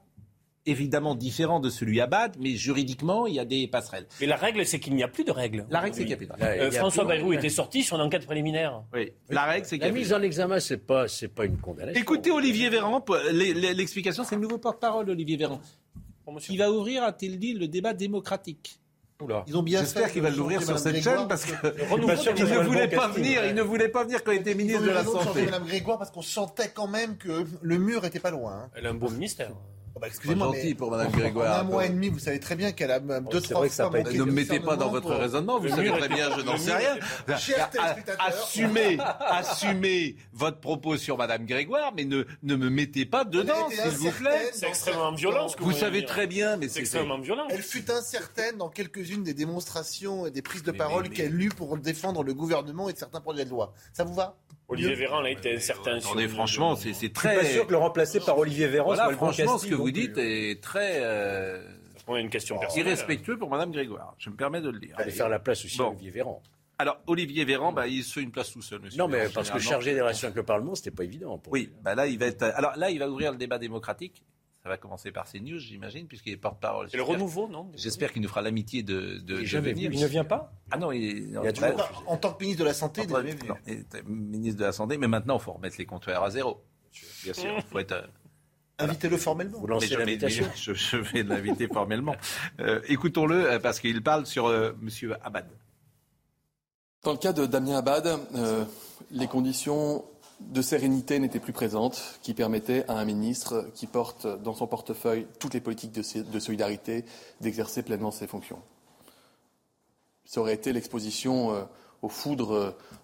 évidemment 0.69 1.15
différent 1.15 1.59
de 1.59 1.69
celui 1.69 1.99
Abad, 2.01 2.35
mais 2.39 2.55
juridiquement 2.55 3.27
il 3.27 3.35
y 3.35 3.39
a 3.39 3.45
des 3.45 3.67
passerelles. 3.67 4.07
Mais 4.21 4.27
la 4.27 4.35
règle, 4.35 4.65
c'est 4.65 4.79
qu'il 4.79 4.95
n'y 4.95 5.03
a 5.03 5.07
plus 5.07 5.23
de 5.23 5.31
règle. 5.31 5.65
La 5.69 5.79
règle 5.79 5.95
c'est 5.95 6.01
qu'il 6.01 6.11
y 6.11 6.13
a 6.13 6.17
plus 6.17 6.27
de 6.27 6.33
il 6.37 6.43
a 6.43 6.47
Euh, 6.47 6.71
François 6.71 7.05
Bayrou 7.05 7.33
était 7.33 7.49
sorti 7.49 7.83
sur 7.83 7.95
une 7.97 8.03
enquête 8.03 8.25
préliminaire. 8.25 8.83
Oui. 8.93 9.11
La 9.29 9.43
règle 9.43 9.65
c'est 9.65 9.77
qu'il 9.77 9.83
y 9.83 9.85
La 9.85 9.87
a 9.89 9.91
plus 9.91 9.99
mise 10.01 10.13
en 10.13 10.21
examen, 10.21 10.59
c'est 10.59 10.77
pas, 10.77 11.07
c'est 11.07 11.27
pas 11.27 11.45
une 11.45 11.57
condamnation. 11.57 11.99
Écoutez 12.01 12.31
Olivier 12.31 12.69
Véran, 12.69 13.03
l'explication 13.33 14.23
c'est 14.23 14.35
le 14.35 14.41
nouveau 14.41 14.57
porte-parole 14.57 15.09
Olivier 15.09 15.37
Véran. 15.37 15.59
qui 16.39 16.57
va 16.57 16.71
ouvrir, 16.71 17.03
a-t-il 17.03 17.39
dit, 17.39 17.53
le 17.53 17.67
débat 17.67 17.93
démocratique. 17.93 18.79
Ils 19.47 19.57
ont 19.57 19.63
bien 19.63 19.81
J'espère 19.81 20.13
qu'il 20.13 20.21
va 20.21 20.29
l'ouvrir 20.29 20.63
sur 20.63 20.79
cette 20.79 20.93
Grégoire 20.93 21.17
chaîne 21.19 21.27
parce 21.27 21.43
que 21.43 21.51
de 21.51 22.43
ne 22.45 22.63
voulait 22.63 22.87
pas 22.87 23.09
venir, 23.09 23.45
il 23.45 23.53
ne 23.53 23.61
voulait 23.61 23.89
pas 23.89 24.05
venir 24.05 24.23
quand 24.23 24.31
il 24.31 24.39
était 24.39 24.55
ministre 24.55 24.81
de 24.83 24.91
la 24.91 25.03
Santé. 25.03 25.43
Madame 25.43 25.65
Grégoire 25.65 25.97
parce 25.97 26.09
qu'on 26.11 26.21
sentait 26.21 26.71
quand 26.73 26.87
même 26.87 27.17
que 27.17 27.43
le 27.61 27.77
mur 27.77 28.05
était 28.05 28.21
pas 28.21 28.31
loin. 28.31 28.53
hein. 28.53 28.69
Elle 28.75 28.85
a 28.87 28.91
un 28.91 28.93
beau 28.93 29.09
ministère. 29.09 29.51
Oh 29.99 30.01
bah, 30.01 30.07
Excusez-moi, 30.07 30.51
mais 30.53 30.73
pour 30.75 30.91
Madame 30.91 31.11
Grégoire, 31.11 31.57
En 31.57 31.59
un 31.59 31.63
mois 31.63 31.85
et 31.85 31.89
demi, 31.89 32.07
vous 32.07 32.19
savez 32.19 32.39
très 32.39 32.55
bien 32.55 32.71
qu'elle 32.71 32.91
a 32.91 33.01
même 33.01 33.27
deux, 33.29 33.41
trois 33.41 33.67
fois 33.67 33.89
Ne 33.89 34.23
me 34.23 34.31
mettez 34.31 34.61
pas 34.61 34.77
dans 34.77 34.89
votre 34.89 35.09
pour- 35.09 35.17
raisonnement, 35.19 35.57
vous 35.59 35.65
Le 35.65 35.69
savez 35.71 35.91
très 35.91 36.07
bien, 36.07 36.29
je 36.37 36.41
n'en 36.41 36.57
sais 36.57 36.73
rien. 36.73 36.95
Assumez, 38.19 38.97
assumez 39.19 40.15
votre 40.33 40.59
propos 40.59 40.95
sur 40.97 41.17
Madame 41.17 41.45
Grégoire, 41.45 41.91
mais 41.95 42.05
ne, 42.05 42.23
ne 42.43 42.55
me 42.55 42.69
mettez 42.69 43.05
pas 43.05 43.25
dedans, 43.25 43.69
s'il 43.69 43.91
vous 43.91 44.11
plaît. 44.11 44.51
C'est 44.53 44.67
extrêmement 44.67 45.11
violent 45.11 45.47
ce 45.49 45.57
que 45.57 45.63
Vous 45.63 45.73
savez 45.73 46.05
très 46.05 46.27
bien, 46.27 46.55
mais 46.57 46.69
C'est 46.69 46.79
extrêmement 46.79 47.19
violent. 47.19 47.47
Elle 47.49 47.61
fut 47.63 47.91
incertaine 47.91 48.57
dans 48.57 48.69
quelques-unes 48.69 49.23
des 49.23 49.33
démonstrations 49.33 50.25
et 50.25 50.31
des 50.31 50.41
prises 50.41 50.63
de 50.63 50.71
parole 50.71 51.09
qu'elle 51.09 51.39
eut 51.41 51.49
pour 51.49 51.77
défendre 51.77 52.23
le 52.23 52.33
gouvernement 52.33 52.89
et 52.89 52.95
certains 52.95 53.21
projets 53.21 53.43
de 53.45 53.49
loi. 53.49 53.73
Ça 53.93 54.03
vous 54.03 54.13
va? 54.13 54.37
Olivier 54.69 54.95
Véran 54.95 55.23
a 55.23 55.29
été 55.29 55.55
incertain. 55.55 55.99
sur 55.99 56.11
Attendez, 56.11 56.27
franchement, 56.27 56.75
c'est 56.75 56.89
c'est 56.89 56.93
Je 56.93 56.97
suis 56.99 57.11
très. 57.11 57.35
pas 57.35 57.45
sûr 57.45 57.65
que 57.65 57.71
le 57.71 57.77
remplacer 57.77 58.19
par 58.19 58.37
Olivier 58.37 58.67
Véran 58.67 58.85
Voilà, 58.87 59.03
soit 59.03 59.11
le 59.11 59.17
bon 59.17 59.25
franchement, 59.31 59.57
ce 59.57 59.67
que 59.67 59.75
vous 59.75 59.91
dites 59.91 60.17
est 60.17 60.61
très 60.61 60.99
euh, 61.01 61.61
On 62.07 62.13
a 62.15 62.19
une 62.19 62.29
question 62.29 62.57
personnelle. 62.59 62.87
irrespectueux 62.87 63.37
pour 63.37 63.49
Madame 63.49 63.71
Grégoire. 63.71 64.15
Je 64.19 64.29
me 64.29 64.35
permets 64.35 64.61
de 64.61 64.69
le 64.69 64.79
dire. 64.79 64.95
Allez 64.97 65.11
faire 65.11 65.29
la 65.29 65.39
place 65.39 65.65
aussi 65.65 65.77
Bon. 65.77 65.85
à 65.85 65.89
Olivier 65.89 66.11
Véran. 66.11 66.41
Alors, 66.81 66.97
Olivier 67.07 67.43
Véran, 67.43 67.73
bah, 67.73 67.87
il 67.87 68.03
se 68.03 68.13
fait 68.13 68.21
une 68.21 68.31
place 68.31 68.51
tout 68.53 68.61
seul, 68.61 68.79
monsieur. 68.79 68.97
Non, 68.97 69.09
mais 69.09 69.19
Véran, 69.19 69.31
parce 69.35 69.51
que 69.51 69.59
chargé 69.59 69.93
des 69.93 69.99
relations 70.01 70.27
avec 70.27 70.37
le 70.37 70.43
Parlement, 70.43 70.75
c'était 70.75 70.91
pas 70.91 71.03
évident. 71.03 71.37
pour 71.37 71.51
Oui, 71.51 71.63
lui. 71.65 71.73
bah 71.81 71.93
là, 71.93 72.07
il 72.07 72.17
va 72.17 72.27
être. 72.27 72.43
Alors 72.43 72.71
là, 72.77 72.89
il 72.89 72.99
va 72.99 73.09
ouvrir 73.09 73.31
le 73.31 73.37
débat 73.37 73.57
démocratique. 73.57 74.23
Ça 74.69 74.73
va 74.75 74.77
commencer 74.77 75.11
par 75.11 75.25
CNews, 75.25 75.57
j'imagine, 75.57 76.05
puisqu'il 76.05 76.33
est 76.33 76.37
porte-parole. 76.37 76.89
C'est 76.91 76.97
le 76.97 77.01
renouveau, 77.01 77.47
non? 77.47 77.71
J'espère 77.75 78.13
qu'il 78.13 78.21
nous 78.21 78.27
fera 78.27 78.43
l'amitié 78.43 78.83
de, 78.83 79.19
venir. 79.57 79.89
Il 79.91 79.99
ne 79.99 80.05
vient 80.05 80.23
pas? 80.23 80.53
Ah 80.69 80.77
non, 80.77 80.91
il, 80.91 81.01
Il 81.31 81.37
a 81.39 81.51
toujours 81.51 81.71
refusé. 81.75 81.99
En 82.05 82.17
tant 82.17 82.33
que 82.33 82.43
ministre 82.43 82.59
de 82.61 82.67
la 82.67 82.75
Santé, 82.75 83.01
il 83.03 83.09
est 83.09 83.15
jamais 83.15 83.31
venu. 83.31 83.49
non, 83.49 83.55
il 83.65 83.73
était 83.79 84.03
ministre 84.03 84.59
de 84.59 84.65
la 84.65 84.71
Santé, 84.71 84.99
mais 84.99 85.07
maintenant, 85.07 85.37
il 85.39 85.41
faut 85.41 85.53
remettre 85.53 85.77
les 85.79 85.87
compteurs 85.87 86.23
à 86.23 86.29
zéro. 86.29 86.61
Bien 87.23 87.33
sûr, 87.33 87.51
il 87.57 87.63
faut 87.63 87.79
être. 87.79 87.93
euh, 87.93 88.01
Invitez-le 88.77 89.17
formellement. 89.17 89.57
Vous 89.59 89.65
lancez 89.65 89.95
l'invitation. 89.95 90.45
je, 90.55 90.73
je 90.75 90.97
vais 90.97 91.23
l'inviter 91.23 91.67
formellement. 91.67 92.15
Euh, 92.59 92.79
Écoutons-le, 92.87 93.53
euh, 93.53 93.59
parce 93.59 93.79
qu'il 93.79 94.03
parle 94.03 94.27
sur 94.27 94.45
euh, 94.45 94.73
Monsieur 94.81 95.15
Abad. 95.25 95.47
Dans 97.03 97.13
le 97.13 97.17
cas 97.17 97.33
de 97.33 97.47
Damien 97.47 97.77
Abad, 97.79 98.19
euh, 98.35 98.65
les 99.09 99.25
conditions 99.25 100.05
de 100.39 100.61
sérénité 100.61 101.19
n'étaient 101.19 101.39
plus 101.39 101.53
présentes 101.53 102.19
qui 102.21 102.33
permettaient 102.33 102.85
à 102.87 102.93
un 102.93 103.05
ministre 103.05 103.69
qui 103.75 103.87
porte 103.87 104.25
dans 104.41 104.53
son 104.53 104.67
portefeuille 104.67 105.27
toutes 105.39 105.53
les 105.53 105.59
politiques 105.59 105.91
de, 105.91 106.39
solidarité 106.39 107.05
d'exercer 107.41 107.83
pleinement 107.83 108.11
ses 108.11 108.27
fonctions. 108.27 108.59
Ça 110.25 110.41
aurait 110.41 110.53
été 110.53 110.73
l'exposition 110.73 111.53
euh, 111.53 111.61
aux 112.01 112.09
foudres 112.09 112.53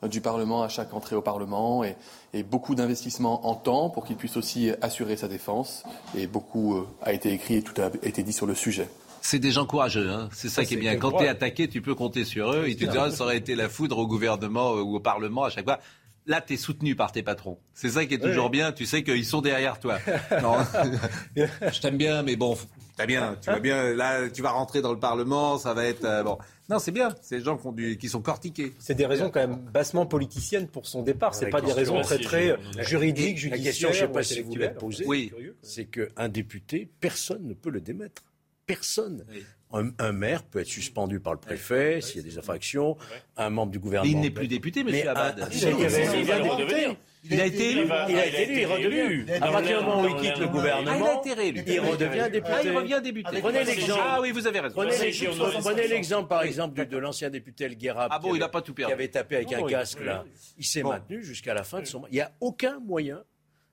euh, 0.04 0.08
du 0.08 0.22
Parlement 0.22 0.64
à 0.64 0.70
chaque 0.70 0.94
entrée 0.94 1.16
au 1.16 1.22
Parlement 1.22 1.84
et, 1.84 1.96
et 2.34 2.44
beaucoup 2.44 2.76
d'investissements 2.76 3.48
en 3.48 3.56
temps 3.56 3.90
pour 3.90 4.06
qu'il 4.06 4.16
puisse 4.16 4.38
aussi 4.38 4.72
assurer 4.82 5.18
sa 5.18 5.28
défense. 5.28 5.84
Et 6.16 6.28
beaucoup 6.28 6.76
euh, 6.76 6.88
a 7.02 7.14
été 7.14 7.32
écrit 7.34 7.56
et 7.56 7.62
tout 7.64 7.80
a 7.82 7.88
été 8.04 8.24
dit 8.24 8.34
sur 8.34 8.46
le 8.46 8.56
sujet. 8.56 8.88
C'est 9.22 9.40
des 9.40 9.52
gens 9.52 9.66
courageux, 9.66 10.08
hein. 10.12 10.30
c'est 10.32 10.50
ça 10.50 10.62
Ça, 10.62 10.66
qui 10.66 10.76
est 10.76 10.78
bien. 10.78 10.98
Quand 10.98 11.12
tu 11.14 11.24
es 11.24 11.28
attaqué, 11.28 11.68
tu 11.68 11.82
peux 11.82 11.96
compter 11.96 12.26
sur 12.26 12.54
eux. 12.54 12.66
Ils 12.68 12.76
te 12.76 12.86
disent, 12.86 12.96
ah, 12.96 13.10
ça 13.10 13.24
aurait 13.24 13.38
été 13.38 13.56
la 13.56 13.70
foudre 13.70 13.98
au 13.98 14.06
gouvernement 14.06 14.74
ou 14.74 14.96
au 14.96 15.00
Parlement 15.00 15.46
à 15.46 15.50
chaque 15.50 15.66
fois. 15.66 15.80
Là, 16.28 16.42
tu 16.42 16.54
es 16.54 16.58
soutenu 16.58 16.96
par 16.96 17.12
tes 17.12 17.22
patrons. 17.22 17.60
C'est 17.74 17.90
ça 17.90 18.06
qui 18.06 18.16
est 18.16 18.20
toujours 18.20 18.50
bien. 18.50 18.72
Tu 18.72 18.86
sais 18.88 19.04
qu'ils 19.04 19.26
sont 19.26 19.42
derrière 19.42 19.80
toi. 19.80 20.00
Non. 20.42 20.58
Je 21.36 21.82
t'aime 21.82 21.98
bien, 21.98 22.24
mais 22.24 22.36
bon, 22.36 22.58
t'as 22.98 23.06
bien. 23.06 23.38
Tu 23.42 23.50
vas 23.52 23.60
bien. 23.60 23.94
Là, 23.94 24.28
tu 24.30 24.42
vas 24.42 24.50
rentrer 24.52 24.82
dans 24.82 24.92
le 24.92 25.00
Parlement, 25.00 25.58
ça 25.60 25.74
va 25.76 25.86
être 25.86 26.04
euh, 26.06 26.24
bon. 26.24 26.38
Non, 26.68 26.80
c'est 26.80 26.92
bien. 26.92 27.14
C'est 27.22 27.38
des 27.38 27.44
gens 27.44 27.58
qui, 27.58 27.68
ont 27.68 27.72
du- 27.72 27.98
qui 28.00 28.10
sont 28.10 28.22
cortiqués. 28.24 28.74
C'est 28.80 28.96
des 28.96 29.06
raisons 29.06 29.30
quand 29.30 29.40
même 29.42 29.58
bassement 29.72 30.08
politiciennes 30.08 30.68
pour 30.68 30.88
son 30.88 31.04
départ. 31.04 31.36
C'est 31.36 31.52
pas 31.52 31.62
des 31.62 31.74
raisons 31.74 32.02
très 32.02 32.18
très 32.18 32.50
euh, 32.52 32.58
juridiques, 32.80 33.48
La 33.52 33.60
question, 33.60 33.90
je 33.92 34.02
ne 34.04 34.08
sais 34.08 34.12
pas 34.12 34.24
si 34.24 34.42
vous 34.42 34.56
l'avez 34.56 34.74
posée, 34.74 35.06
Oui. 35.08 35.32
c'est 35.62 35.86
qu'un 35.86 36.28
député, 36.28 36.90
personne 37.00 37.48
ne 37.48 37.54
peut 37.54 37.70
le 37.70 37.82
démettre. 37.82 38.24
Personne. 38.66 39.26
Oui. 39.32 39.44
Un, 39.76 39.92
un 40.00 40.12
maire 40.14 40.44
peut 40.44 40.60
être 40.60 40.68
suspendu 40.68 41.20
par 41.20 41.34
le 41.34 41.40
préfet 41.40 42.00
s'il 42.02 42.18
y 42.18 42.20
a 42.20 42.24
des 42.30 42.38
infractions. 42.38 42.98
Un 43.38 43.50
membre 43.50 43.72
du 43.74 43.80
gouvernement. 43.80 44.12
Mais 44.12 44.18
il 44.18 44.22
n'est 44.22 44.32
plus 44.32 44.48
député, 44.48 44.84
Mais 44.84 44.92
monsieur 44.92 45.10
Abad. 45.10 45.42
un- 45.42 45.50
Il 45.52 45.66
a 45.66 45.70
été 45.70 46.76
Il. 47.24 47.28
Il 47.28 47.40
a 47.42 47.46
élu. 47.72 47.88
Il 48.08 48.20
a 48.20 48.22
ah, 48.22 48.26
été 48.28 48.54
élu, 48.54 49.26
il 49.28 49.34
a 49.34 49.36
À 49.48 49.52
partir 49.52 49.80
du 49.80 49.86
moment 49.86 50.02
où 50.04 50.08
il 50.08 50.16
quitte 50.16 50.38
le 50.38 50.44
élu. 50.44 50.46
Ah, 50.46 50.52
gouvernement, 50.54 51.06
il 51.24 51.30
a 51.30 51.32
été 51.32 51.34
réélu. 51.42 51.64
il 51.66 51.80
redevient 51.80 52.20
Ah, 52.22 52.30
député. 52.30 52.54
il 52.64 52.72
revient 52.78 53.02
député. 53.04 53.40
Prenez 53.42 53.64
l'exemple. 53.64 54.02
Ah 54.06 54.20
oui, 54.22 54.32
vous 54.32 54.46
avez 54.48 54.60
raison. 54.60 54.76
Prenez 54.76 55.88
l'exemple, 55.88 56.24
qui, 56.24 56.30
par 56.30 56.44
exemple, 56.44 56.86
de 56.86 56.98
l'ancien 56.98 57.30
député 57.30 57.66
El. 57.66 57.76
Ah 57.98 58.20
bon, 58.20 58.30
qui 58.30 58.36
il 58.36 58.40
n'a 58.40 58.46
avait- 58.46 58.52
pas 58.52 58.62
tout 58.62 58.74
Qui 58.74 58.82
perdu. 58.82 58.94
avait 58.94 59.08
tapé 59.08 59.38
avec 59.38 59.52
un 59.54 59.64
casque, 59.66 60.04
là. 60.06 60.24
Il 60.58 60.66
s'est 60.66 60.84
Bon. 60.84 60.90
maintenu 60.90 61.24
jusqu'à 61.24 61.54
la 61.56 61.64
fin 61.64 61.82
de 61.82 61.86
son. 61.86 62.04
Il 62.12 62.14
n'y 62.14 62.22
a 62.22 62.32
aucun 62.40 62.80
moyen 62.80 63.24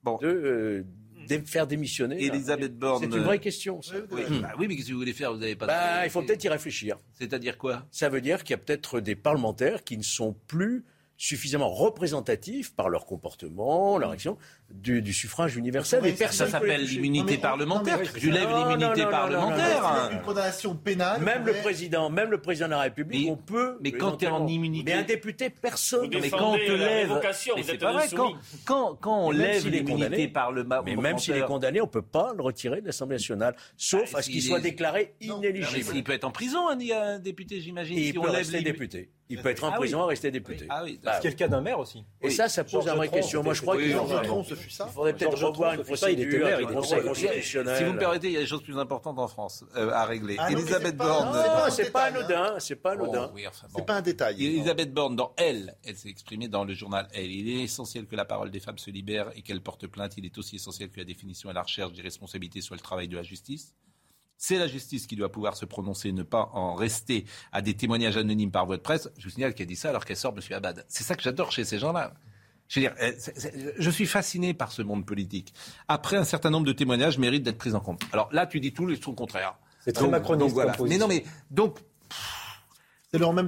Bon. 0.03 0.17
de, 0.17 0.27
euh, 0.27 0.83
de 0.83 0.87
faire 1.47 1.67
démissionner. 1.67 2.23
Elisabeth 2.25 2.77
Borne. 2.79 3.03
C'est 3.11 3.17
une 3.17 3.23
vraie 3.25 3.39
question, 3.39 3.83
ça. 3.83 3.95
Oui, 4.11 4.23
bah 4.41 4.53
oui, 4.59 4.67
mais 4.69 4.77
qu'est-ce 4.77 4.89
que 4.89 4.93
vous 4.93 4.99
voulez 4.99 5.13
faire 5.13 5.33
Vous 5.33 5.39
n'avez 5.41 5.57
pas. 5.57 5.67
Bah, 5.67 6.01
de- 6.03 6.07
il 6.07 6.11
faut 6.11 6.23
peut-être 6.23 6.45
y 6.45 6.49
réfléchir. 6.49 6.97
C'est-à-dire 7.19 7.59
quoi? 7.59 7.87
Ça 7.91 8.09
veut 8.09 8.21
dire 8.21 8.43
qu'il 8.45 8.51
y 8.51 8.55
a 8.55 8.59
peut-être 8.59 9.01
des 9.01 9.15
parlementaires 9.17 9.85
qui 9.85 9.97
ne 9.97 10.03
sont 10.03 10.35
plus 10.47 10.85
suffisamment 11.27 11.69
représentatifs 11.71 12.75
par 12.75 12.89
leur 12.89 13.07
comportement, 13.07 13.97
leur 13.97 14.11
action, 14.11 14.37
du, 14.73 15.03
du 15.03 15.13
suffrage 15.13 15.57
universel. 15.57 16.01
Mais 16.03 16.11
Et 16.11 16.13
personne 16.15 16.47
ça 16.49 16.53
s'appelle 16.59 16.83
l'immunité 16.85 17.39
parlementaire. 17.39 17.99
non, 17.99 18.05
mais- 18.13 18.21
tu 18.21 18.31
lèves 18.33 18.49
l'immunité 18.49 19.03
parlementaire. 19.07 20.09
Une 20.11 20.21
condamnation 20.23 20.75
pénale. 20.75 21.21
Même 21.23 21.47
le 21.47 21.53
président, 21.53 22.11
même 22.11 22.31
le 22.33 22.39
président 22.41 22.67
de 22.67 22.73
la 22.73 22.81
République, 22.81 23.27
Mais- 23.27 23.31
on 23.33 23.37
peut. 23.37 23.79
mais 23.81 23.93
quand 23.93 24.17
t'es 24.17 24.27
en 24.27 24.31
éventuellement- 24.31 24.49
immunité- 24.49 24.93
Mais 24.93 24.99
un 24.99 25.03
député, 25.05 25.49
personne. 25.51 26.11
Vous 26.13 26.19
mais 26.21 26.29
quand 26.31 26.55
on 26.55 26.57
te 26.57 26.73
lève, 26.73 27.21
mais 27.57 27.63
c'est 27.63 27.79
pas 27.79 27.93
vrai. 27.93 28.09
Quand, 28.17 28.33
quand, 28.65 28.95
quand 29.01 29.27
on 29.27 29.31
lève 29.31 29.65
l'immunité 29.69 30.27
parlementaire, 30.27 30.83
Mais 30.85 30.97
même 30.97 31.19
s'il 31.19 31.37
est 31.37 31.43
condamné, 31.45 31.81
on 31.81 31.85
ne 31.85 31.91
peut 31.91 32.03
pas 32.03 32.33
le 32.37 32.43
retirer 32.43 32.81
de 32.81 32.87
l'Assemblée 32.87 33.15
nationale, 33.17 33.55
sauf 33.77 34.13
Bah, 34.13 34.19
à 34.19 34.23
ce 34.23 34.31
qu'il 34.31 34.43
soit 34.43 34.59
déclaré 34.61 35.15
inéligible. 35.21 35.93
il 35.95 36.03
peut 36.03 36.13
être 36.13 36.25
en 36.25 36.33
prison, 36.33 36.69
un, 36.69 37.19
député, 37.21 37.61
j'imagine. 37.61 37.97
Il 37.97 38.19
on 38.19 38.23
peut 38.23 38.29
lève 38.29 38.39
rester 38.39 38.61
député. 38.63 39.11
Il 39.33 39.41
peut 39.43 39.49
être 39.49 39.65
en 39.65 39.69
Ah 39.69 39.73
oui. 39.73 39.87
prison 39.87 40.05
et 40.05 40.09
rester 40.09 40.31
député. 40.31 40.67
Ah 40.69 40.83
oui, 40.85 41.01
Bah, 41.03 41.19
C'est 41.23 41.29
le 41.31 41.35
cas 41.35 41.49
d'un 41.49 41.61
maire 41.61 41.79
aussi. 41.79 42.05
Et 42.21 42.29
ça, 42.31 42.49
ça 42.49 42.65
pose 42.65 42.73
Georges 42.73 42.89
une 42.89 42.95
vraie 42.97 43.09
question. 43.09 43.43
Moi, 43.43 43.55
je 43.55 43.63
crois 43.63 43.77
oui, 43.77 43.93
ce 44.47 44.55
fut 44.55 44.71
ça. 44.71 44.87
faudrait 44.87 45.15
peut-être 45.15 45.43
revoir 45.43 45.73
une 45.73 45.79
ce 45.79 45.83
il 45.83 45.87
procédure 45.87 46.57
du 46.59 46.63
il 46.63 46.67
Conseil 46.69 47.03
constitutionnel. 47.03 47.77
Si 47.79 47.85
vous 47.85 47.93
me 47.95 47.99
permettez, 47.99 48.27
il 48.29 48.33
y 48.35 48.37
a 48.37 48.41
des 48.41 48.47
choses 48.47 48.63
plus 48.63 48.79
importantes 48.79 49.19
en 49.19 49.29
France 49.29 49.65
euh, 49.77 49.91
à 49.91 50.05
régler. 50.05 50.37
Ah 50.39 50.51
Elisabeth 50.53 50.89
c'est 50.89 50.97
pas- 50.99 51.05
Borne. 51.07 51.33
non, 51.33 51.65
un 51.65 51.71
c'est 51.71 51.91
pas 51.91 52.11
détail, 52.11 52.23
anodin, 52.37 52.55
c'est 52.61 52.77
pas 52.77 52.93
anodin. 52.93 53.27
Oh, 53.31 53.33
oui, 53.35 53.45
bon. 53.45 53.51
C'est 53.79 53.87
pas 53.87 53.95
un 53.97 54.03
détail. 54.03 54.45
Elisabeth 54.45 54.93
Borne, 54.93 55.17
dans 55.17 55.33
Elle, 55.37 55.75
elle 55.85 55.97
s'est 55.97 56.09
exprimée 56.11 56.49
dans 56.49 56.65
le 56.65 56.75
journal 56.75 57.09
Elle. 57.15 57.31
Il 57.31 57.49
est 57.49 57.63
essentiel 57.65 58.07
que 58.07 58.17
la 58.17 58.25
parole 58.25 58.51
des 58.51 58.61
femmes 58.61 58.79
se 58.79 58.91
libère 58.91 59.31
et 59.35 59.43
qu'elles 59.43 59.61
portent 59.63 59.87
plainte. 59.87 60.13
Il 60.19 60.27
est 60.27 60.37
aussi 60.39 60.57
essentiel 60.57 60.91
que 60.91 60.99
la 60.99 61.05
définition 61.05 61.51
et 61.51 61.55
la 61.55 61.63
recherche 61.63 61.93
des 61.93 62.03
responsabilités 62.03 62.61
soient 62.61 62.77
le 62.77 62.83
travail 62.83 63.09
de 63.09 63.17
la 63.17 63.23
justice. 63.23 63.75
C'est 64.45 64.59
la 64.59 64.67
justice 64.67 65.07
qui 65.07 65.15
doit 65.15 65.31
pouvoir 65.31 65.57
se 65.57 65.65
prononcer, 65.65 66.11
ne 66.11 66.25
pas 66.25 66.51
en 66.53 66.75
rester 66.75 67.27
à 67.53 67.63
des 67.63 67.75
témoignages 67.75 68.17
anonymes 68.17 68.51
par 68.51 68.67
voie 68.67 68.77
de 68.77 68.83
presse. 68.83 69.09
Je 69.17 69.23
vous 69.23 69.31
signale 69.31 69.55
qu'elle 69.55 69.69
dit 69.69 69.77
ça 69.77 69.91
alors 69.91 70.05
qu'elle 70.05 70.17
sort 70.17 70.35
M. 70.37 70.43
Abad. 70.57 70.85
C'est 70.89 71.05
ça 71.05 71.15
que 71.15 71.23
j'adore 71.23 71.53
chez 71.53 71.63
ces 71.63 71.79
gens-là. 71.79 72.13
Je 72.67 72.81
veux 72.81 72.89
dire, 72.89 72.95
euh, 73.01 73.13
je 73.79 73.89
suis 73.89 74.05
fasciné 74.05 74.53
par 74.53 74.73
ce 74.73 74.83
monde 74.83 75.07
politique. 75.07 75.55
Après, 75.87 76.17
un 76.17 76.25
certain 76.25 76.51
nombre 76.51 76.67
de 76.67 76.73
témoignages 76.73 77.19
méritent 77.19 77.45
d'être 77.45 77.57
pris 77.57 77.75
en 77.75 77.79
compte. 77.79 78.03
Alors 78.13 78.31
là, 78.33 78.49
tu 78.49 78.59
dis 78.59 78.73
tout 78.73 78.85
le 78.85 78.97
contraire. 78.97 79.55
C'est 79.79 79.93
très 79.93 80.09
macroniste 80.09 80.41
donc 80.41 80.55
voilà. 80.55 80.73
comme 80.73 80.89
Mais 80.89 80.99
non, 80.99 81.07
mais 81.07 81.23
donc. 81.53 81.79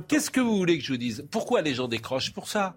Qu'est-ce 0.06 0.30
que 0.30 0.40
vous 0.40 0.56
voulez 0.56 0.78
que 0.78 0.84
je 0.84 0.92
vous 0.92 0.98
dise? 0.98 1.26
Pourquoi 1.28 1.62
les 1.62 1.74
gens 1.74 1.88
décrochent 1.88 2.32
pour 2.32 2.46
ça? 2.46 2.76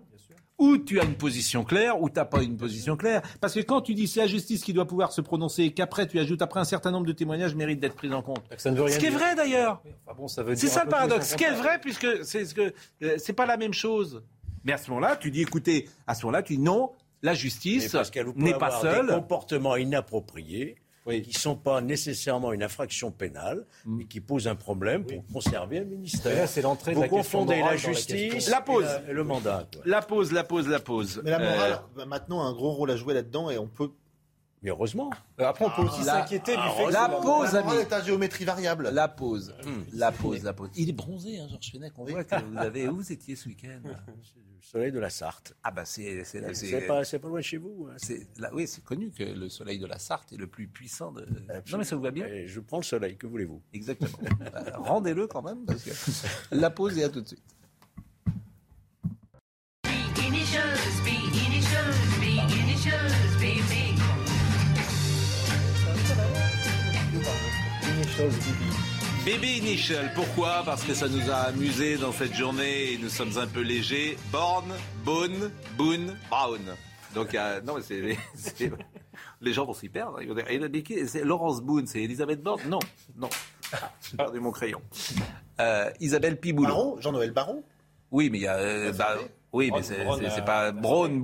Ou 0.57 0.77
tu 0.77 0.99
as 0.99 1.03
une 1.03 1.15
position 1.15 1.63
claire, 1.63 2.01
ou 2.01 2.09
tu 2.09 2.15
n'as 2.15 2.25
pas 2.25 2.41
une 2.41 2.57
position 2.57 2.97
claire. 2.97 3.21
Parce 3.39 3.53
que 3.53 3.59
quand 3.59 3.81
tu 3.81 3.93
dis 3.93 4.07
c'est 4.07 4.21
la 4.21 4.27
justice 4.27 4.63
qui 4.63 4.73
doit 4.73 4.87
pouvoir 4.87 5.11
se 5.11 5.21
prononcer, 5.21 5.63
et 5.63 5.71
qu'après 5.73 6.07
tu 6.07 6.19
ajoutes 6.19 6.41
après 6.41 6.59
un 6.59 6.65
certain 6.65 6.91
nombre 6.91 7.05
de 7.05 7.11
témoignages 7.13 7.55
méritent 7.55 7.79
d'être 7.79 7.95
pris 7.95 8.11
en 8.13 8.21
compte. 8.21 8.43
Ça 8.57 8.71
ne 8.71 8.77
veut 8.77 8.83
rien 8.83 8.95
Ce 8.95 8.99
qui 8.99 9.05
est 9.05 9.11
vrai 9.11 9.35
d'ailleurs. 9.35 9.81
Enfin 10.05 10.15
bon, 10.17 10.27
C'est 10.27 10.67
ça 10.67 10.83
le 10.83 10.89
paradoxe. 10.89 11.29
Ce 11.31 11.35
qui 11.35 11.43
est 11.43 11.51
vrai, 11.51 11.79
puisque 11.79 12.07
c'est 12.23 12.45
ce 12.45 12.53
que 12.53 12.73
euh, 13.03 13.15
c'est 13.17 13.33
pas 13.33 13.45
la 13.45 13.57
même 13.57 13.73
chose. 13.73 14.23
Mais 14.63 14.73
à 14.73 14.77
ce 14.77 14.89
moment-là, 14.89 15.15
tu 15.15 15.31
dis 15.31 15.41
écoutez, 15.41 15.87
à 16.07 16.15
ce 16.15 16.25
moment-là, 16.25 16.43
tu 16.43 16.55
dis 16.57 16.61
non, 16.61 16.91
la 17.21 17.33
justice 17.33 17.91
parce 17.91 18.11
n'est 18.35 18.53
pas 18.53 18.67
avoir 18.67 18.81
des 18.81 18.89
seule. 18.89 19.07
comportements 19.07 19.75
inappropriés 19.75 20.75
Oui. 21.07 21.21
qui 21.21 21.29
ne 21.35 21.39
sont 21.39 21.55
pas 21.55 21.81
nécessairement 21.81 22.51
une 22.53 22.63
infraction 22.63 23.11
pénale, 23.11 23.65
mais 23.85 24.05
qui 24.05 24.19
posent 24.19 24.47
un 24.47 24.55
problème 24.55 25.05
pour 25.05 25.25
conserver 25.33 25.79
un 25.79 25.83
ministère. 25.85 26.35
là, 26.35 26.47
c'est 26.47 26.61
l'entrée 26.61 26.91
de 26.91 26.97
Vous 26.97 27.01
la 27.03 27.07
confondez 27.09 27.57
morale 27.57 27.71
la 27.73 27.77
justice. 27.77 28.49
La 28.49 28.61
pause. 28.61 28.83
et, 28.83 29.05
la- 29.05 29.09
et 29.11 29.13
le 29.13 29.23
mandat. 29.23 29.67
quoi. 29.73 29.81
La 29.85 30.01
pause, 30.01 30.31
la 30.31 30.43
pause, 30.43 30.67
la 30.67 30.79
pause. 30.79 31.21
Mais 31.23 31.31
la 31.31 31.39
Euh, 31.39 31.49
morale, 31.51 31.79
bah, 31.95 32.05
maintenant, 32.05 32.41
a 32.43 32.45
un 32.45 32.53
gros 32.53 32.71
rôle 32.71 32.91
à 32.91 32.95
jouer 32.97 33.13
là-dedans 33.13 33.49
et 33.49 33.57
on 33.57 33.67
peut. 33.67 33.89
Mais 34.63 34.71
heureusement. 34.71 35.11
Euh, 35.39 35.45
Après, 35.45 35.65
on 35.65 35.69
peut 35.69 35.83
aussi 35.83 36.03
la- 36.03 36.13
s'inquiéter 36.21 36.53
du 36.53 36.61
Ah, 36.61 36.71
fait 36.71 36.85
que 36.85 36.91
la 36.93 37.09
pause, 37.09 37.55
ami. 37.55 37.73
est 37.75 37.93
à 37.93 38.01
géométrie 38.01 38.43
variable. 38.43 38.89
La 38.91 39.07
pause, 39.07 39.53
la 39.93 40.11
pause, 40.11 40.43
la 40.43 40.53
pause. 40.53 40.69
Il 40.75 40.89
est 40.89 40.93
bronzé, 40.93 41.39
hein, 41.39 41.47
Georges 41.49 41.71
Fenech. 41.71 41.93
On 41.97 42.05
voit 42.05 42.23
que 42.23 42.43
vous 42.43 42.57
avez. 42.57 42.87
Où 42.87 42.95
vous 42.95 43.11
étiez 43.11 43.35
ce 43.35 43.49
week-end? 43.49 43.81
Le 43.87 44.71
soleil 44.71 44.91
de 44.91 44.99
la 44.99 45.09
Sarthe. 45.09 45.53
Ah 45.63 45.71
bah 45.71 45.85
c'est 45.85 46.25
c'est 46.25 46.41
pas, 46.87 47.29
loin 47.29 47.37
de 47.39 47.41
chez 47.43 47.55
vous. 47.55 47.87
hein. 47.89 47.95
là, 48.37 48.49
oui 48.53 48.67
c'est 48.67 48.83
connu 48.83 49.11
que 49.11 49.23
le 49.23 49.47
soleil 49.47 49.79
de 49.79 49.85
la 49.85 49.97
Sarthe 49.97 50.33
est 50.33 50.37
le 50.37 50.47
plus 50.47 50.67
puissant 50.67 51.13
de. 51.13 51.25
Non 51.71 51.77
mais 51.77 51.85
ça 51.85 51.95
vous 51.95 52.01
va 52.01 52.11
bien? 52.11 52.25
Et 52.25 52.47
Je 52.47 52.59
prends 52.59 52.77
le 52.77 52.83
soleil, 52.83 53.15
que 53.15 53.27
voulez-vous? 53.27 53.61
Exactement. 53.71 54.17
Euh, 54.41 54.71
Rendez-le 54.79 55.27
quand 55.27 55.41
même 55.41 55.63
parce 55.65 55.83
que 55.83 55.91
la 56.55 56.69
pause 56.69 56.97
et 56.97 57.03
à 57.05 57.09
tout 57.09 57.21
de 57.21 57.27
suite. 57.27 57.43
Baby 69.25 69.57
Initial, 69.59 70.11
pourquoi? 70.15 70.63
Parce 70.65 70.83
que 70.83 70.95
ça 70.95 71.07
nous 71.07 71.29
a 71.29 71.35
amusés 71.35 71.97
dans 71.97 72.11
cette 72.11 72.33
journée 72.33 72.93
et 72.93 72.97
nous 72.97 73.09
sommes 73.09 73.37
un 73.37 73.45
peu 73.45 73.61
légers. 73.61 74.17
Born, 74.31 74.65
Boone, 75.05 75.51
Boone, 75.77 76.17
Brown. 76.27 76.61
Donc, 77.13 77.35
euh, 77.35 77.61
non, 77.61 77.75
mais 77.75 77.81
c'est, 77.83 78.17
les 79.41 79.53
gens 79.53 79.65
vont 79.65 79.73
s'y 79.75 79.87
perdre. 79.89 80.19
Ils 80.21 80.29
vont 80.29 80.33
dire, 80.33 80.45
c'est 81.07 81.23
Laurence 81.23 81.61
Boone, 81.61 81.85
c'est 81.85 82.01
Elisabeth 82.01 82.41
Borne? 82.41 82.61
Non, 82.67 82.79
non. 83.17 83.29
Ah, 83.73 83.91
J'ai 84.09 84.17
perdu 84.17 84.39
mon 84.39 84.51
crayon. 84.51 84.81
Euh, 85.59 85.91
Isabelle 85.99 86.39
Piboulot. 86.39 86.69
Baron, 86.69 87.01
Jean-Noël 87.01 87.31
Baron? 87.31 87.63
Oui, 88.09 88.29
mais 88.31 88.39
il 88.39 88.43
y 88.43 88.47
a. 88.47 88.55
euh, 88.55 88.93
bah, 88.93 89.15
oui, 89.53 89.69
mais 89.71 89.81
Braun, 90.05 90.19
c'est, 90.33 90.43
pas 90.45 90.67
à 90.67 90.71
Boone. 90.71 91.21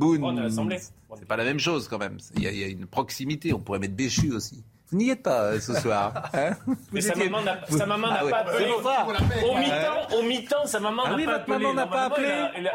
C'est 1.17 1.27
pas 1.27 1.37
la 1.37 1.43
même 1.43 1.59
chose 1.59 1.87
quand 1.87 1.97
même. 1.97 2.17
Il 2.35 2.43
y, 2.43 2.47
a, 2.47 2.51
il 2.51 2.57
y 2.59 2.63
a 2.63 2.67
une 2.67 2.85
proximité. 2.85 3.51
On 3.51 3.59
pourrait 3.59 3.79
mettre 3.79 3.95
Béchu 3.95 4.31
aussi. 4.31 4.63
Vous 4.93 4.99
n'y 4.99 5.09
êtes 5.09 5.23
pas 5.23 5.41
euh, 5.41 5.59
ce 5.59 5.73
soir. 5.73 6.29
hein 6.35 6.51
Mais 6.91 7.01
sa 7.01 7.13
étiez- 7.13 7.27
maman 7.29 7.41
n'a 7.43 7.57
vous- 7.67 7.77
sa 7.79 7.85
maman 7.87 8.07
n'a 8.09 8.17
Ah 8.19 8.25
ouais. 8.25 8.29
pas 8.31 8.37
appelé. 8.41 8.65
Au 8.71 9.55
mi-temps, 9.57 10.15
au 10.17 10.21
mi-temps, 10.21 10.65
sa 10.67 10.79
maman 10.79 11.01
Ah 11.05 11.09
n'a 11.09 11.15
oui, 11.15 11.25
pas 11.25 11.31
votre 11.31 11.41
appelé. 11.43 11.57
maman 11.57 11.73
n'a 11.73 11.87
pas 11.87 12.03
appelé. 12.03 12.27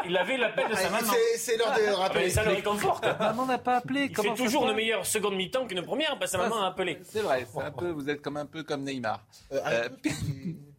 Il, 0.07 0.17
a- 0.17 0.21
avait 0.21 0.37
l'appel 0.37 0.69
de 0.69 0.75
sa 0.75 0.91
maman. 0.91 1.13
C'est- 1.37 1.57
l'heure 1.57 1.73
de 1.73 1.95
rappeler. 1.95 2.25
mais 2.25 2.31
ça 2.31 2.43
le 2.43 2.51
réconforte. 2.51 3.07
Maman 3.21 3.47
n'a 3.47 3.59
pas 3.59 3.77
appelé. 3.77 4.07
Il 4.07 4.13
Comment 4.13 4.35
fait 4.35 4.43
toujours 4.45 4.69
une 4.69 4.75
meilleure 4.75 5.07
seconde 5.07 5.37
mi-temps 5.37 5.67
qu'une 5.67 5.83
première, 5.83 6.19
que 6.19 6.27
sa 6.27 6.39
maman 6.39 6.65
a 6.65 6.67
appelé. 6.69 6.99
C'est 7.05 7.21
vrai. 7.21 7.47
un 7.65 7.71
peu, 7.71 7.91
vous 7.91 8.11
êtes 8.11 8.21
comme 8.21 8.37
un 8.37 8.47
peu 8.47 8.65
comme 8.65 8.83
Neymar. 8.83 9.21
Euh, 9.53 9.61
Euh, 9.65 9.89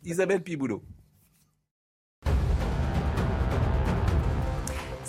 Isabelle 0.03 0.41
Piboulot. 0.43 0.83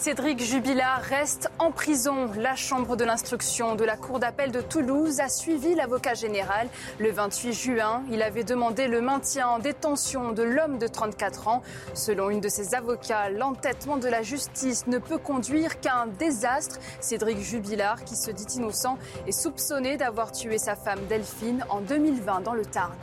Cédric 0.00 0.42
Jubilard 0.42 1.02
reste 1.02 1.50
en 1.58 1.72
prison. 1.72 2.30
La 2.34 2.56
chambre 2.56 2.96
de 2.96 3.04
l'instruction 3.04 3.74
de 3.74 3.84
la 3.84 3.98
Cour 3.98 4.18
d'appel 4.18 4.50
de 4.50 4.62
Toulouse 4.62 5.20
a 5.20 5.28
suivi 5.28 5.74
l'avocat 5.74 6.14
général. 6.14 6.68
Le 6.98 7.10
28 7.10 7.52
juin, 7.52 8.02
il 8.10 8.22
avait 8.22 8.42
demandé 8.42 8.88
le 8.88 9.02
maintien 9.02 9.46
en 9.46 9.58
détention 9.58 10.32
de 10.32 10.42
l'homme 10.42 10.78
de 10.78 10.86
34 10.86 11.48
ans. 11.48 11.62
Selon 11.92 12.30
une 12.30 12.40
de 12.40 12.48
ses 12.48 12.74
avocats, 12.74 13.28
l'entêtement 13.28 13.98
de 13.98 14.08
la 14.08 14.22
justice 14.22 14.86
ne 14.86 14.96
peut 14.96 15.18
conduire 15.18 15.80
qu'à 15.80 15.96
un 15.96 16.06
désastre. 16.06 16.78
Cédric 17.00 17.38
Jubilard, 17.38 18.02
qui 18.02 18.16
se 18.16 18.30
dit 18.30 18.56
innocent, 18.56 18.96
est 19.26 19.38
soupçonné 19.38 19.98
d'avoir 19.98 20.32
tué 20.32 20.56
sa 20.56 20.76
femme 20.76 21.00
Delphine 21.10 21.62
en 21.68 21.82
2020 21.82 22.40
dans 22.40 22.54
le 22.54 22.64
Tarn. 22.64 22.96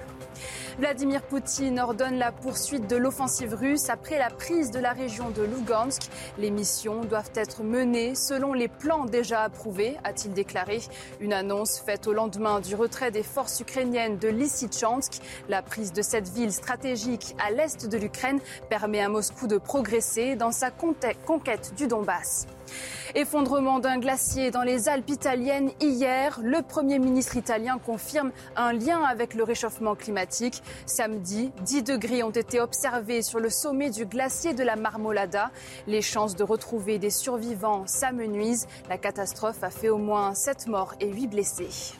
Vladimir 0.80 1.24
Poutine 1.24 1.80
ordonne 1.80 2.20
la 2.20 2.32
poursuite 2.32 2.88
de 2.88 2.96
l'offensive 2.96 3.56
russe 3.56 3.90
après 3.90 4.20
la 4.20 4.30
prise 4.30 4.70
de 4.70 4.78
la 4.78 4.94
région 4.94 5.32
de 5.32 5.42
Lugansk. 5.42 6.04
Les 6.38 6.52
missions 6.52 7.02
doivent 7.02 7.32
être 7.34 7.64
menées 7.64 8.14
selon 8.14 8.54
les 8.54 8.68
plans 8.68 9.06
déjà 9.06 9.42
approuvés, 9.42 9.98
a-t-il 10.04 10.34
déclaré. 10.34 10.82
Une 11.20 11.34
annonce 11.34 11.80
faite 11.80 12.06
au 12.06 12.14
lendemain 12.14 12.60
du 12.60 12.76
retrait 12.76 13.10
des 13.10 13.24
forces 13.24 13.60
ukrainiennes 13.60 14.20
de 14.20 14.28
Lysychansk. 14.28 15.14
La 15.50 15.64
prise 15.64 15.94
de 15.94 16.04
cette 16.04 16.30
ville 16.30 16.54
stratégique 16.54 17.36
à 17.44 17.50
l'est 17.50 17.88
de 17.88 17.98
l'Ukraine 17.98 18.40
permet 18.70 19.02
à 19.02 19.10
Moscou 19.10 19.48
de 19.48 19.58
progresser 19.58 20.36
dans 20.36 20.52
sa 20.52 20.70
conquête 20.70 21.74
du 21.76 21.88
Donbass. 21.88 22.46
Effondrement 23.16 23.80
d'un 23.80 23.98
glacier 23.98 24.52
dans 24.52 24.62
les 24.62 24.90
Alpes 24.90 25.10
italiennes 25.10 25.72
hier. 25.80 26.40
Le 26.44 26.62
Premier 26.62 27.00
ministre 27.00 27.38
italien 27.38 27.80
confirme 27.84 28.32
un 28.56 28.74
lien 28.74 29.02
avec 29.02 29.34
le 29.34 29.44
réchauffement 29.44 29.96
climatique. 29.96 30.62
Samedi, 30.86 31.52
10 31.62 31.84
degrés 31.84 32.24
ont 32.24 32.32
été 32.32 32.60
observés 32.60 33.22
sur 33.22 33.40
le 33.40 33.50
sommet 33.50 33.90
du 33.90 34.06
glacier 34.06 34.54
de 34.54 34.64
la 34.64 34.76
Marmolada. 34.76 35.52
Les 35.88 36.02
chances 36.02 36.36
de 36.36 36.44
retrouver 36.44 37.00
des 37.00 37.10
survivants 37.10 37.86
s'amenuisent. 37.88 38.68
La 38.90 38.98
catastrophe 38.98 39.64
a 39.64 39.70
fait 39.70 39.90
au 39.90 39.98
moins 39.98 40.34
7 40.34 40.68
morts 40.68 40.96
et 41.00 41.12
8 41.12 41.28
blessés. 41.28 41.96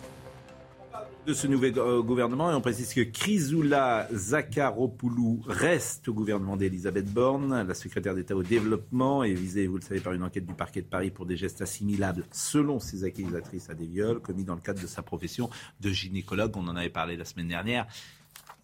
de 1.28 1.34
ce 1.34 1.46
nouvel 1.46 1.78
euh, 1.78 2.02
gouvernement 2.02 2.50
et 2.52 2.56
on 2.56 2.62
précise 2.62 2.94
que 2.94 3.02
Chrysoula 3.02 4.08
Zakharopoulou 4.14 5.44
reste 5.46 6.08
au 6.08 6.14
gouvernement 6.14 6.56
d'Elisabeth 6.56 7.12
Borne. 7.12 7.68
La 7.68 7.74
secrétaire 7.74 8.16
d'État 8.16 8.34
au 8.34 8.44
développement 8.44 9.26
est 9.26 9.34
visée, 9.34 9.68
vous 9.68 9.76
le 9.76 9.82
savez, 9.82 10.00
par 10.00 10.14
une 10.14 10.24
enquête 10.24 10.46
du 10.46 10.54
parquet 10.54 10.82
de 10.82 10.88
Paris 10.88 11.12
pour 11.12 11.26
des 11.26 11.36
gestes 11.36 11.62
assimilables, 11.62 12.24
selon 12.32 12.80
ses 12.80 13.04
accusatrices, 13.04 13.70
à 13.70 13.74
des 13.74 13.88
viols 13.88 14.22
commis 14.22 14.46
dans 14.46 14.56
le 14.56 14.62
cadre 14.62 14.82
de 14.82 14.88
sa 14.88 15.02
profession 15.02 15.50
de 15.82 15.90
gynécologue. 15.90 16.56
On 16.56 16.66
en 16.70 16.78
avait 16.78 16.90
parlé 16.90 17.18
la 17.18 17.26
semaine 17.26 17.50
dernière. 17.50 17.88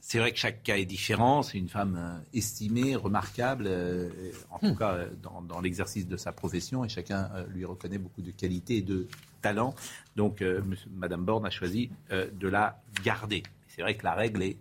C'est 0.05 0.19
vrai 0.19 0.33
que 0.33 0.37
chaque 0.37 0.63
cas 0.63 0.75
est 0.75 0.85
différent. 0.85 1.43
C'est 1.43 1.57
une 1.57 1.69
femme 1.69 1.95
euh, 1.97 2.37
estimée, 2.37 2.93
remarquable, 2.97 3.63
euh, 3.67 4.09
en 4.51 4.59
tout 4.59 4.75
cas 4.75 4.91
euh, 4.95 5.09
dans, 5.21 5.41
dans 5.41 5.61
l'exercice 5.61 6.05
de 6.07 6.17
sa 6.17 6.33
profession, 6.33 6.83
et 6.83 6.89
chacun 6.89 7.31
euh, 7.35 7.45
lui 7.47 7.63
reconnaît 7.63 7.97
beaucoup 7.97 8.21
de 8.21 8.31
qualités 8.31 8.77
et 8.77 8.81
de 8.81 9.07
talent. 9.41 9.73
Donc, 10.17 10.41
euh, 10.41 10.61
Madame 10.91 11.23
Borne 11.23 11.45
a 11.45 11.49
choisi 11.49 11.89
euh, 12.11 12.27
de 12.33 12.49
la 12.49 12.81
garder. 13.03 13.43
C'est 13.69 13.81
vrai 13.81 13.95
que 13.95 14.03
la 14.03 14.13
règle 14.13 14.43
est 14.43 14.57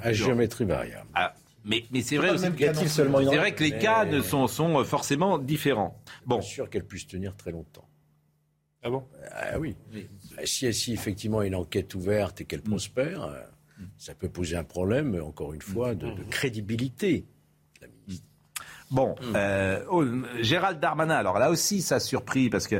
À 0.00 0.12
géométrie 0.12 0.64
variable. 0.64 1.08
Ah, 1.12 1.34
Mais, 1.64 1.84
mais 1.90 2.00
c'est 2.02 2.16
vrai, 2.16 2.30
aussi 2.30 2.50
que- 2.52 2.86
seulement 2.88 3.18
c'est 3.18 3.36
vrai 3.36 3.54
que 3.56 3.64
les 3.64 3.72
Mais- 3.72 3.78
cas 3.80 4.04
ne 4.04 4.20
sont, 4.22 4.46
sont 4.46 4.84
forcément 4.84 5.38
différents. 5.38 6.00
Bon. 6.24 6.40
Sûr 6.40 6.70
qu'elle 6.70 6.84
puisse 6.86 7.06
tenir 7.08 7.34
très 7.34 7.50
longtemps. 7.50 7.86
Ah 8.84 8.90
bon? 8.90 9.02
Ah 9.32 9.58
oui. 9.58 9.74
Ah, 10.38 10.42
Si, 10.44 10.72
si 10.72 10.92
effectivement 10.92 11.42
une 11.42 11.56
enquête 11.56 11.92
ouverte 11.96 12.40
et 12.42 12.44
qu'elle 12.44 12.62
prospère, 12.62 13.24
euh, 13.24 13.40
ça 13.96 14.14
peut 14.14 14.28
poser 14.28 14.56
un 14.56 14.64
problème, 14.64 15.20
encore 15.24 15.52
une 15.54 15.62
fois, 15.62 15.94
de, 15.94 16.06
de 16.10 16.22
crédibilité. 16.30 17.24
Bon, 18.90 19.14
euh, 19.34 19.84
oh, 19.90 20.04
Gérald 20.40 20.80
Darmanin, 20.80 21.14
alors 21.16 21.38
là 21.38 21.50
aussi 21.50 21.82
ça 21.82 21.96
a 21.96 22.00
surpris 22.00 22.48
parce 22.48 22.66
que 22.66 22.76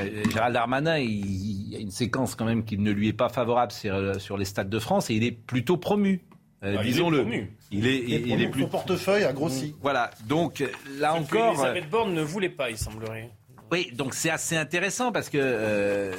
euh, 0.00 0.24
Gérald 0.32 0.52
Darmanin, 0.52 0.98
il, 0.98 1.10
il 1.10 1.68
y 1.72 1.76
a 1.76 1.78
une 1.78 1.92
séquence 1.92 2.34
quand 2.34 2.44
même 2.44 2.64
qui 2.64 2.76
ne 2.76 2.90
lui 2.90 3.08
est 3.08 3.12
pas 3.12 3.28
favorable 3.28 3.70
sur, 3.70 3.94
euh, 3.94 4.14
sur 4.18 4.36
les 4.36 4.44
stades 4.46 4.68
de 4.68 4.78
France 4.80 5.10
et 5.10 5.14
il 5.14 5.22
est 5.22 5.30
plutôt 5.30 5.76
promu. 5.76 6.24
euh, 6.64 6.74
Ah, 6.76 6.82
il 6.82 6.88
est 6.88 6.90
disons-le. 6.92 7.20
promu. 7.20 7.56
Il 7.70 7.86
est, 7.86 7.98
il, 7.98 8.26
il 8.26 8.42
est 8.42 8.48
plus. 8.48 8.62
Son 8.62 8.68
portefeuille 8.68 9.22
a 9.24 9.32
grossi. 9.32 9.76
Voilà, 9.80 10.10
donc 10.26 10.64
là 10.98 11.14
encore. 11.14 11.52
Elisabeth 11.54 11.88
Borne 11.88 12.12
ne 12.14 12.22
voulait 12.22 12.48
pas, 12.48 12.70
il 12.70 12.76
semblerait. 12.76 13.30
Oui, 13.70 13.92
donc 13.94 14.14
c'est 14.14 14.30
assez 14.30 14.56
intéressant 14.56 15.12
parce 15.12 15.28
que. 15.28 15.38
euh, 15.40 16.12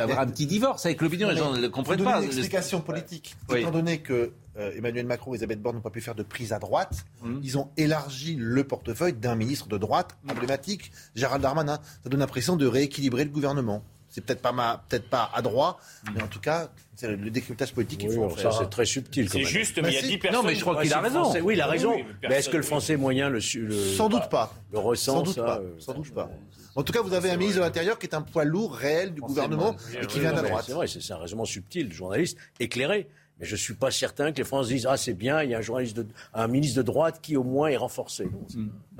avoir 0.00 0.20
un 0.20 0.26
petit 0.26 0.46
divorce 0.46 0.84
avec 0.86 1.00
l'opinion, 1.00 1.28
les 1.30 1.36
gens 1.36 1.52
ne 1.52 1.60
le 1.60 1.68
comprennent 1.68 2.02
pas. 2.02 2.18
une 2.20 2.24
explication 2.26 2.80
politique. 2.80 3.36
Oui. 3.48 3.60
Étant 3.60 3.70
donné 3.70 3.98
que 3.98 4.32
euh, 4.58 4.72
Emmanuel 4.76 5.06
Macron 5.06 5.32
et 5.32 5.34
Elisabeth 5.36 5.60
Borne 5.62 5.76
n'ont 5.76 5.82
pas 5.82 5.90
pu 5.90 6.00
faire 6.00 6.14
de 6.14 6.22
prise 6.22 6.52
à 6.52 6.58
droite, 6.58 7.04
Hum. 7.24 7.40
ils 7.42 7.56
ont 7.58 7.68
élargi 7.76 8.36
le 8.38 8.64
portefeuille 8.64 9.12
d'un 9.12 9.34
ministre 9.34 9.68
de 9.68 9.78
droite 9.78 10.16
emblématique, 10.28 10.90
Gérald 11.14 11.42
Darmanin. 11.42 11.78
Ça 12.02 12.10
donne 12.10 12.20
l'impression 12.20 12.56
de 12.56 12.66
rééquilibrer 12.66 13.24
le 13.24 13.30
gouvernement. 13.30 13.82
C'est 14.12 14.22
peut-être 14.24 14.42
pas, 14.42 14.50
ma- 14.50 14.82
peut-être 14.88 15.08
pas 15.08 15.30
à 15.32 15.40
droit, 15.40 15.78
mais 16.16 16.20
en 16.20 16.26
tout 16.26 16.40
cas, 16.40 16.68
c'est 16.96 17.06
le 17.14 17.30
décryptage 17.30 17.72
politique 17.72 18.00
qu'il 18.00 18.08
Oui, 18.08 18.16
faut 18.16 18.22
en 18.22 18.26
alors 18.26 18.38
faire. 18.40 18.52
ça, 18.52 18.58
c'est 18.64 18.68
très 18.70 18.84
subtil. 18.84 19.28
C'est 19.30 19.44
juste, 19.44 19.76
Bah 19.76 19.82
mais 19.84 19.90
il 19.90 19.94
y 19.94 19.98
a 19.98 20.00
si. 20.00 20.08
10 20.08 20.18
personnes. 20.18 20.42
Non, 20.42 20.48
mais 20.48 20.56
je 20.56 20.60
crois 20.62 20.82
qu'il 20.82 20.92
a 20.92 21.00
raison. 21.00 21.22
Français- 21.22 21.40
oui, 21.40 21.54
il 21.54 21.60
a 21.60 21.66
raison. 21.68 21.94
oui, 21.94 22.04
mais 22.20 22.28
mais 22.30 22.34
est-ce 22.38 22.48
que 22.48 22.56
le 22.56 22.64
Français 22.64 22.96
moyen 22.96 23.28
le, 23.28 23.38
le- 23.38 23.94
Sans 23.96 24.08
doute 24.08 24.28
pas. 24.28 24.52
le 24.72 24.80
ressent 24.80 25.12
Sans 25.18 25.22
doute 25.22 25.34
ça, 25.36 25.44
pas. 25.44 25.58
euh, 25.58 25.74
Sans 25.78 25.94
doute 25.94 26.12
pas. 26.12 26.28
En 26.76 26.82
tout 26.82 26.92
cas, 26.92 27.02
vous 27.02 27.14
avez 27.14 27.30
un 27.30 27.36
ministre 27.36 27.58
de 27.60 27.64
l'Intérieur 27.64 27.98
qui 27.98 28.06
est 28.06 28.14
un 28.14 28.22
poids 28.22 28.44
lourd 28.44 28.74
réel 28.74 29.12
du 29.14 29.20
gouvernement 29.20 29.76
et 30.00 30.06
qui 30.06 30.20
vient 30.20 30.30
de 30.32 30.36
la 30.36 30.42
droite. 30.48 30.64
C'est 30.66 30.72
vrai, 30.72 30.86
c'est 30.86 31.12
un 31.12 31.16
raisonnement 31.18 31.44
subtil, 31.44 31.92
journaliste 31.92 32.38
éclairé. 32.60 33.08
Mais 33.38 33.46
je 33.46 33.52
ne 33.52 33.56
suis 33.56 33.72
pas 33.74 33.90
certain 33.90 34.32
que 34.32 34.36
les 34.36 34.44
Français 34.44 34.74
disent 34.74 34.86
Ah, 34.86 34.98
c'est 34.98 35.14
bien, 35.14 35.42
il 35.42 35.50
y 35.50 35.54
a 35.54 35.58
un, 35.58 35.62
journaliste 35.62 35.96
de- 35.96 36.06
un 36.34 36.46
ministre 36.46 36.76
de 36.76 36.82
droite 36.82 37.20
qui, 37.22 37.36
au 37.38 37.42
moins, 37.42 37.68
est 37.68 37.76
renforcé. 37.78 38.28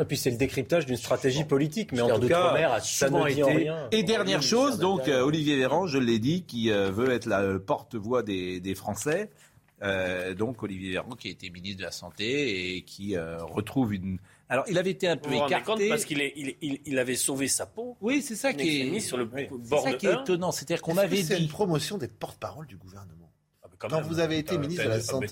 Et 0.01 0.05
puis 0.07 0.17
c'est 0.17 0.31
le 0.31 0.39
décryptage 0.39 0.87
d'une 0.87 0.97
stratégie 0.97 1.45
politique, 1.45 1.93
mais 1.93 2.01
en 2.01 2.19
tout 2.19 2.27
cas, 2.27 2.51
a 2.55 2.81
ça 2.81 3.11
ne 3.11 3.29
été- 3.29 3.43
rien. 3.45 3.89
Et 3.93 4.03
dernière 4.03 4.43
chose, 4.43 4.79
donc 4.79 5.09
euh, 5.09 5.21
Olivier 5.23 5.57
Véran, 5.57 5.87
je 5.87 5.99
l'ai 5.99 6.19
dit, 6.19 6.45
qui 6.45 6.71
euh, 6.71 6.91
veut 6.91 7.11
être 7.11 7.27
la 7.27 7.43
euh, 7.43 7.59
porte-voix 7.59 8.23
des, 8.23 8.61
des 8.61 8.75
Français. 8.75 9.29
Euh, 9.83 10.35
donc 10.35 10.63
Olivier 10.63 10.93
Véran, 10.93 11.11
qui 11.17 11.29
a 11.29 11.31
été 11.31 11.51
ministre 11.51 11.79
de 11.79 11.85
la 11.85 11.91
Santé 11.93 12.77
et 12.77 12.83
qui 12.83 13.17
euh, 13.17 13.37
retrouve 13.45 13.93
une. 13.95 14.19
Alors 14.51 14.65
il 14.69 14.77
avait 14.79 14.91
été 14.91 15.09
un 15.09 15.17
peu 15.17 15.31
Vous 15.31 15.39
vous 15.39 15.47
écarté. 15.47 15.89
parce 15.89 16.05
qu'il 16.05 16.21
il, 16.21 16.57
il- 16.61 16.81
il 16.85 16.99
avait 16.99 17.15
sauvé 17.17 17.47
sa 17.49 17.65
peau. 17.67 17.97
Oui, 18.01 18.21
c'est 18.21 18.35
ça 18.37 18.53
qui 18.53 18.81
est 18.83 18.91
mis 18.91 19.01
sur 19.01 19.17
le 19.17 19.27
c'est 19.35 19.49
bord 19.51 19.85
ça 19.85 19.93
de 19.93 19.97
qui 19.97 20.07
est 20.07 20.13
étonnant, 20.13 20.51
c'est-à-dire 20.53 20.83
qu'on 20.83 20.97
avait 20.99 21.23
c'est 21.23 21.37
dit. 21.37 21.43
une 21.45 21.49
promotion 21.49 21.97
des 21.99 22.09
porte-parole 22.09 22.67
du 22.67 22.77
gouvernement. 22.77 23.31
Ah, 23.63 23.69
quand 23.79 23.89
Quand 23.89 23.97
même. 24.01 24.05
vous 24.09 24.19
avez 24.19 24.39
été 24.39 24.59
ministre 24.59 24.85
de 24.85 24.89
la 24.89 25.01
Santé. 25.01 25.29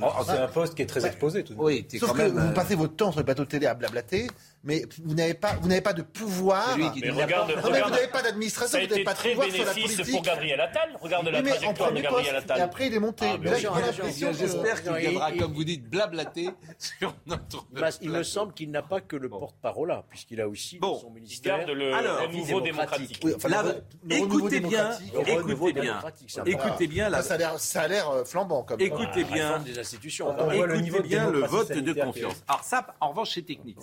Oh, 0.00 0.06
c'est 0.24 0.30
un 0.38 0.46
poste 0.48 0.74
qui 0.76 0.82
est 0.82 0.86
très 0.86 1.04
exposé 1.04 1.42
tout 1.44 1.54
de 1.54 1.58
même. 1.58 1.66
Oui, 1.66 1.86
Sauf 1.98 2.10
quand 2.10 2.14
que 2.14 2.22
même. 2.22 2.32
vous 2.32 2.38
euh, 2.38 2.52
passez 2.52 2.74
votre 2.76 2.94
temps 2.96 3.10
sur 3.10 3.20
les 3.20 3.24
plateaux 3.24 3.44
de 3.44 3.48
télé 3.50 3.66
à 3.66 3.74
blablater, 3.74 4.28
mais 4.64 4.84
vous 5.04 5.14
n'avez 5.14 5.34
pas, 5.34 5.54
vous 5.60 5.68
n'avez 5.68 5.80
pas 5.80 5.92
de 5.92 6.02
pouvoir. 6.02 6.76
Lui 6.76 6.86
Mais 7.00 7.10
regarde, 7.10 7.48
Non, 7.50 7.54
mais 7.56 7.60
vous 7.62 7.68
regarde. 7.68 7.92
n'avez 7.92 8.08
pas 8.08 8.22
d'administration, 8.22 8.78
vous 8.80 8.86
n'avez 8.86 9.04
pas 9.04 9.14
de 9.14 9.18
pouvoir 9.18 9.50
sur 9.50 9.64
la 9.64 9.72
politique. 9.72 10.10
pour 10.12 10.22
Gabriel 10.22 10.60
Attal. 10.60 10.90
Regarde 11.00 11.26
Oui, 11.26 11.32
la 11.32 11.42
mais 11.42 11.50
en 11.50 11.54
trajectoire 11.54 11.74
de 11.90 11.94
premier 11.94 12.02
Gabriel 12.02 12.34
poste, 12.34 12.44
Attal. 12.50 12.58
et 12.58 12.62
après 12.62 12.86
il 12.86 12.94
est 12.94 12.98
monté. 13.00 13.26
Ah, 13.28 14.32
J'espère 14.32 14.82
qu'il 14.82 14.92
viendra, 14.94 15.30
il- 15.32 15.40
comme 15.40 15.52
vous 15.52 15.64
dites, 15.64 15.88
blablater 15.88 16.50
sur 16.78 17.14
notre. 17.26 17.66
Il 17.72 17.80
m'a- 17.80 17.88
Il 18.00 18.10
me 18.10 18.22
semble 18.22 18.52
qu'il 18.54 18.70
n'a 18.70 18.82
pas 18.82 19.00
que 19.00 19.16
le 19.16 19.28
porte-parole 19.28 19.88
là, 19.88 20.04
puisqu'il 20.08 20.40
a 20.40 20.48
aussi 20.48 20.78
Bon. 20.78 20.98
son 20.98 21.08
Il 21.08 21.14
ministère. 21.14 21.58
garde 21.58 21.70
le 21.70 21.92
Alors, 21.94 22.20
renouveau 22.22 22.60
démocratique. 22.60 23.20
Oui, 23.24 23.32
enfin, 23.36 23.48
le- 23.48 24.14
écoutez 24.16 24.60
bien, 24.60 24.90
écoutez 25.26 25.72
bien, 25.72 26.00
écoutez 26.46 26.86
bien 26.86 27.22
Ça, 27.22 27.34
a 27.34 27.36
l'air, 27.38 27.58
ça 27.60 27.82
a 27.82 27.88
l'air 27.88 28.10
euh, 28.10 28.24
flambant 28.24 28.62
comme 28.62 28.80
Écoutez 28.80 29.22
La 29.22 29.28
bien. 29.28 29.58
des 29.60 29.78
institutions. 29.78 30.34
Écoutez 30.52 31.00
bien 31.02 31.30
le 31.30 31.40
vote 31.40 31.72
de 31.72 31.92
confiance. 31.92 32.42
Alors 32.48 32.64
ça, 32.64 32.86
en 33.00 33.10
revanche, 33.10 33.30
c'est 33.34 33.42
technique, 33.42 33.78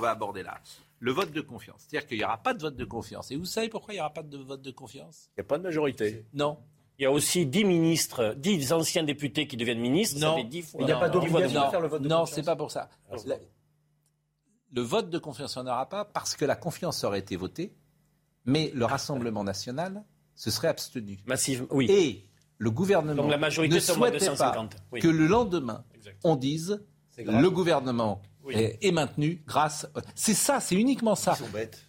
qu'on 0.00 0.06
va 0.06 0.10
aborder 0.12 0.42
là. 0.42 0.58
Le 0.98 1.12
vote 1.12 1.32
de 1.32 1.40
confiance. 1.40 1.84
C'est-à-dire 1.88 2.08
qu'il 2.08 2.18
n'y 2.18 2.24
aura 2.24 2.38
pas 2.38 2.52
de 2.54 2.60
vote 2.60 2.76
de 2.76 2.84
confiance. 2.84 3.30
Et 3.30 3.36
vous 3.36 3.44
savez 3.44 3.68
pourquoi 3.68 3.94
il 3.94 3.96
n'y 3.98 4.00
aura 4.00 4.12
pas 4.12 4.22
de 4.22 4.36
vote 4.38 4.62
de 4.62 4.70
confiance? 4.70 5.28
Il 5.36 5.40
n'y 5.40 5.46
a 5.46 5.48
pas 5.48 5.58
de 5.58 5.62
majorité. 5.62 6.26
Non. 6.34 6.58
Il 6.98 7.04
y 7.04 7.06
a 7.06 7.10
aussi 7.10 7.46
10 7.46 7.64
ministres, 7.64 8.34
10 8.36 8.72
anciens 8.74 9.02
députés 9.02 9.46
qui 9.46 9.56
deviennent 9.56 9.80
ministres. 9.80 10.20
Non. 10.20 10.32
Ça 10.32 10.42
fait 10.42 10.44
10 10.48 10.62
fois. 10.62 10.80
Il 10.82 10.86
n'y 10.86 10.92
a 10.92 10.98
pas 10.98 11.08
d'obligation 11.08 11.64
de- 11.64 11.70
faire 11.70 11.80
le 11.80 11.88
vote 11.88 12.02
de 12.02 12.08
Non, 12.08 12.20
confiance. 12.20 12.34
c'est 12.34 12.42
pas 12.44 12.56
pour 12.56 12.70
ça. 12.70 12.90
La- 13.26 13.36
Le 14.72 14.82
vote 14.82 15.10
de 15.10 15.18
confiance, 15.18 15.54
il 15.56 15.62
n'y 15.62 15.68
en 15.68 15.72
aura 15.72 15.88
pas 15.88 16.04
parce 16.04 16.36
que 16.36 16.44
la 16.44 16.54
confiance 16.56 17.02
aurait 17.04 17.18
été 17.18 17.36
votée, 17.36 17.74
mais 18.44 18.70
le 18.74 18.84
Rassemblement 18.84 19.42
national 19.42 20.04
se 20.34 20.50
serait 20.50 20.68
abstenu. 20.68 21.18
Massive, 21.26 21.66
oui. 21.70 21.86
Et 21.90 22.28
le 22.58 22.70
gouvernement 22.70 23.22
Donc 23.22 23.30
la 23.30 23.38
majorité, 23.38 23.74
ne 23.76 23.80
souhaitait 23.80 24.18
250, 24.18 24.74
pas 24.76 24.80
oui. 24.92 25.00
que 25.00 25.08
le 25.08 25.26
lendemain, 25.26 25.84
Exact. 25.94 26.18
on 26.24 26.36
dise 26.36 26.84
le 27.16 27.48
gouvernement 27.50 28.22
Oui. 28.44 28.54
est, 28.54 28.78
est 28.82 28.92
maintenu 28.92 29.42
grâce. 29.46 29.86
C'est 30.14 30.34
ça, 30.34 30.60
c'est 30.60 30.74
uniquement 30.74 31.14
ça. 31.14 31.36
Ils 31.38 31.44
sont 31.44 31.50
bêtes. 31.50 31.86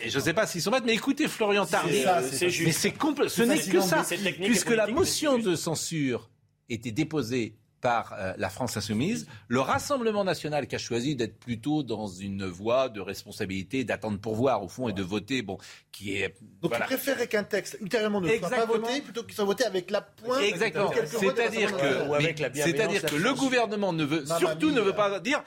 Et 0.00 0.08
je 0.08 0.18
ne 0.18 0.22
sais 0.24 0.32
pas 0.32 0.46
s'ils 0.46 0.62
sont 0.62 0.70
bêtes, 0.70 0.84
mais 0.86 0.94
écoutez 0.94 1.28
Florian 1.28 1.66
c'est 1.66 2.64
Mais 2.64 2.72
c'est 2.72 2.92
complet. 2.92 3.28
Ce 3.28 3.42
n'est 3.42 3.58
que 3.58 3.80
ça. 3.80 4.04
Puisque 4.42 4.70
la 4.70 4.86
motion 4.86 5.38
de 5.38 5.54
censure 5.54 6.30
était 6.68 6.92
déposée 6.92 7.56
par 7.80 8.14
euh, 8.18 8.32
la 8.38 8.48
France 8.48 8.76
insoumise, 8.76 9.28
le 9.46 9.60
Rassemblement 9.60 10.24
national 10.24 10.66
qui 10.66 10.74
a 10.74 10.78
choisi 10.78 11.14
d'être 11.14 11.38
plutôt 11.38 11.82
dans 11.82 12.08
une 12.08 12.44
voie 12.44 12.88
de 12.88 13.00
responsabilité, 13.00 13.84
d'attendre 13.84 14.18
pour 14.18 14.34
voir 14.34 14.64
au 14.64 14.68
fond 14.68 14.88
et 14.88 14.92
de 14.92 15.02
voter, 15.02 15.42
bon, 15.42 15.58
qui 15.92 16.16
est 16.16 16.34
Donc 16.60 16.70
voilà. 16.70 16.86
ils 16.86 16.88
préféraient 16.88 17.28
qu'un 17.28 17.44
texte 17.44 17.78
ultérieurement 17.80 18.20
ne 18.20 18.28
soit 18.28 18.50
pas 18.50 18.66
voté 18.66 19.00
plutôt 19.00 19.22
qu'il 19.22 19.34
soit 19.34 19.44
voté 19.44 19.64
avec 19.64 19.90
la 19.90 20.00
pointe. 20.00 20.42
Exactement. 20.42 20.90
C'est-à-dire 21.06 21.76
que, 21.76 22.54
c'est-à-dire 22.54 23.02
que 23.02 23.16
le 23.16 23.34
gouvernement 23.34 23.92
ne 23.92 24.04
veut 24.04 24.24
surtout 24.26 24.70
ne 24.72 24.80
veut 24.80 24.94
pas 24.94 25.20
dire 25.20 25.42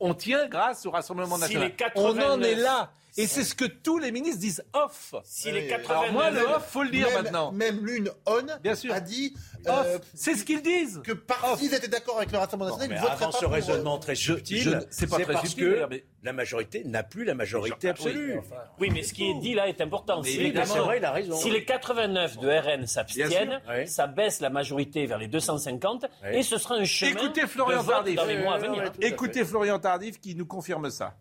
on 0.00 0.14
tient 0.14 0.46
grâce 0.48 0.86
au 0.86 0.90
Rassemblement 0.90 1.36
Si 1.36 1.42
national. 1.42 1.68
les 1.68 1.74
89 1.74 2.24
On 2.26 2.32
en 2.32 2.42
est 2.42 2.54
là. 2.54 2.90
Et 3.16 3.26
c'est 3.26 3.44
ce 3.44 3.54
que 3.54 3.64
tous 3.64 3.98
les 3.98 4.12
ministres 4.12 4.40
disent 4.40 4.64
off. 4.72 5.14
Si 5.24 5.48
Oui, 5.48 5.54
les 5.54 5.60
oui. 5.62 5.68
89 5.68 5.90
Alors 6.00 6.12
moi, 6.12 6.30
le 6.30 6.40
off, 6.46 6.66
faut 6.70 6.82
le 6.82 6.90
dire 6.90 7.06
même, 7.08 7.22
maintenant. 7.24 7.52
Même 7.52 7.84
l'une, 7.84 8.10
on, 8.26 8.40
Bien 8.62 8.74
sûr. 8.74 8.92
a 8.94 9.00
dit 9.00 9.34
Off. 9.66 9.86
euh, 9.86 9.98
c'est 10.14 10.34
ce 10.36 10.44
qu'ils 10.44 10.62
disent. 10.62 11.00
que 11.04 11.12
par 11.12 11.56
s'ils 11.58 11.74
étaient 11.74 11.88
d'accord 11.88 12.16
avec 12.18 12.30
le 12.32 12.38
Rassemblement 12.38 12.76
national, 12.76 12.96
ils 12.96 13.00
voteraient 13.00 13.16
avant 13.22 13.32
pas 13.32 13.38
ce 13.38 13.44
pour, 13.44 13.52
raisonnement 13.54 13.98
très 13.98 14.14
subtil, 14.14 14.80
c'est 14.90 15.08
pas 15.08 15.16
très 15.18 15.32
parce 15.32 15.48
subtil, 15.48 15.64
que 15.64 16.00
la 16.22 16.32
majorité 16.32 16.82
n'a 16.84 17.02
plus 17.02 17.24
la 17.24 17.34
majorité 17.34 17.88
absolue. 17.90 18.40
Oui, 18.78 18.90
mais 18.92 19.02
ce 19.02 19.12
qui 19.12 19.28
est 19.28 19.34
dit 19.40 19.54
là 19.54 19.68
est 19.68 19.80
important. 19.80 20.22
Si, 20.22 20.38
évidemment. 20.40 20.84
vrai, 20.84 20.98
il 20.98 21.04
a 21.04 21.12
raison. 21.12 21.36
si 21.36 21.50
les 21.50 21.64
89 21.64 22.38
de 22.38 22.48
RN 22.48 22.86
s'abstiennent, 22.86 23.60
oui. 23.68 23.86
ça 23.86 24.06
baisse 24.06 24.40
la 24.40 24.50
majorité 24.50 25.06
vers 25.06 25.18
les 25.18 25.28
250 25.28 26.06
Oui. 26.24 26.28
et 26.38 26.42
ce 26.42 26.58
sera 26.58 26.76
un 26.76 26.84
chemin 26.84 27.10
Écoutez 27.12 27.46
Florian 27.46 27.82
Tardif. 27.84 28.14
dans 28.16 28.24
les 28.24 28.38
mois 28.38 28.54
à 28.54 28.58
venir. 28.58 28.92
Écoutez 29.00 29.44
Florian 29.44 29.78
Tardif 29.78 30.20
qui 30.20 30.34
nous 30.34 30.46
confirme 30.46 30.90
ça. 30.90 31.14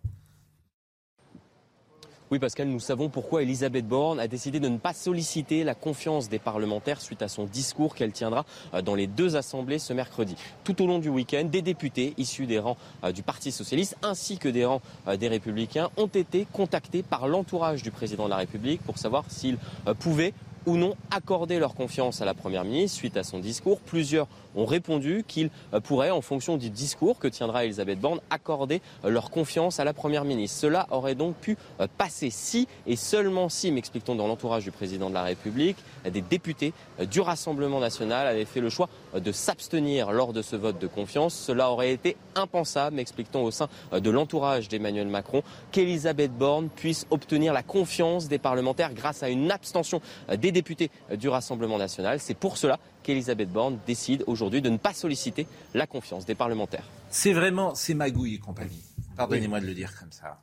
Oui, 2.32 2.38
Pascal, 2.38 2.68
nous 2.68 2.80
savons 2.80 3.10
pourquoi 3.10 3.42
Elisabeth 3.42 3.88
Borne 3.88 4.20
a 4.20 4.28
décidé 4.28 4.60
de 4.60 4.70
ne 4.70 4.78
pas 4.78 4.94
solliciter 4.94 5.64
la 5.64 5.74
confiance 5.74 6.30
des 6.30 6.38
parlementaires 6.38 7.02
suite 7.02 7.24
à 7.24 7.28
son 7.28 7.46
discours 7.46 7.96
qu'elle 7.96 8.12
tiendra 8.12 8.46
euh, 8.76 8.84
dans 8.84 8.94
les 8.94 9.08
deux 9.08 9.36
assemblées 9.36 9.80
ce 9.80 9.94
mercredi. 9.94 10.36
Tout 10.64 10.80
au 10.84 10.86
long 10.86 11.00
du 11.00 11.10
week-end, 11.10 11.46
des 11.46 11.64
députés 11.64 12.14
issus 12.20 12.46
des 12.46 12.60
rangs 12.60 12.78
euh, 13.04 13.12
du 13.12 13.24
Parti 13.24 13.52
socialiste 13.52 13.98
ainsi 14.04 14.38
que 14.38 14.48
des 14.48 14.64
rangs 14.64 14.84
euh, 15.08 15.18
des 15.18 15.28
républicains 15.28 15.90
ont 15.98 16.06
été 16.06 16.46
contactés 16.54 17.02
par 17.02 17.28
l'entourage 17.28 17.82
du 17.82 17.90
président 17.90 18.26
de 18.26 18.30
la 18.30 18.38
République 18.38 18.84
pour 18.84 19.00
savoir 19.00 19.24
s'ils 19.28 19.58
pouvaient 19.98 20.36
ou 20.68 20.78
non 20.78 20.96
accorder 21.10 21.58
leur 21.58 21.74
confiance 21.74 22.22
à 22.22 22.26
la 22.26 22.36
Première 22.36 22.64
ministre 22.64 22.98
suite 22.98 23.18
à 23.18 23.24
son 23.24 23.40
discours. 23.40 23.80
Plusieurs 23.80 24.28
ont 24.56 24.66
répondu 24.66 25.24
qu'ils 25.28 25.50
euh, 25.74 25.80
pourraient, 25.80 26.12
en 26.12 26.22
fonction 26.22 26.58
du 26.58 26.70
discours 26.70 27.20
que 27.20 27.28
tiendra 27.28 27.66
Elisabeth 27.66 28.00
Borne, 28.00 28.20
accorder 28.30 28.82
euh, 29.06 29.10
leur 29.10 29.30
confiance 29.30 29.80
à 29.80 29.84
la 29.84 29.94
Première 29.94 30.26
ministre. 30.26 30.60
Cela 30.60 30.88
aurait 30.92 31.16
donc 31.16 31.36
pu 31.36 31.58
euh, 31.80 31.88
passer 31.98 32.30
si 32.30 32.68
et 32.88 32.96
seulement 32.96 33.50
si, 33.50 33.72
m'explique-t-on 33.72 34.16
dans 34.16 34.28
l'entourage 34.28 34.64
du 34.64 34.72
président 34.72 35.10
de 35.10 35.14
la 35.14 35.24
République, 35.24 35.78
des 36.10 36.22
députés 36.22 36.74
du 37.12 37.22
Rassemblement 37.22 37.80
national 37.80 38.28
avaient 38.28 38.46
fait 38.46 38.62
le 38.62 38.70
choix 38.70 38.90
de 39.14 39.32
s'abstenir 39.32 40.12
lors 40.12 40.34
de 40.34 40.42
ce 40.42 40.56
vote 40.56 40.80
de 40.80 40.88
confiance. 40.88 41.34
Cela 41.34 41.72
aurait 41.72 41.92
été 41.92 42.16
impensable, 42.36 42.96
m'explique-t-on 42.96 43.44
au 43.44 43.52
sein 43.52 43.68
de 43.92 44.10
l'entourage 44.10 44.70
d'Emmanuel 44.70 45.08
Macron, 45.08 45.44
qu'Elisabeth 45.72 46.32
Borne 46.32 46.70
puisse 46.70 47.06
obtenir 47.10 47.54
la 47.54 47.64
confiance 47.64 48.28
des 48.28 48.40
parlementaires 48.40 48.94
grâce 48.94 49.24
à 49.24 49.30
une 49.30 49.52
abstention 49.52 50.02
des 50.38 50.52
députés 50.52 50.90
du 51.16 51.30
Rassemblement 51.30 51.78
national. 51.78 52.20
C'est 52.20 52.34
pour 52.34 52.58
cela 52.58 52.80
qu'Elisabeth 53.14 53.50
Borne 53.52 53.80
décide 53.88 54.24
aujourd'hui 54.28 54.62
de 54.62 54.70
ne 54.70 54.78
pas 54.78 54.94
solliciter 54.94 55.48
la 55.74 55.88
confiance 55.88 56.26
des 56.28 56.36
parlementaires. 56.36 56.86
C'est 57.10 57.34
vraiment, 57.34 57.74
c'est 57.74 57.96
magouille 57.96 58.36
et 58.36 58.40
compagnie. 58.40 58.84
Pardonnez-moi 59.18 59.60
de 59.62 59.66
le 59.66 59.74
dire 59.74 59.98
comme 60.00 60.12
ça. 60.12 60.40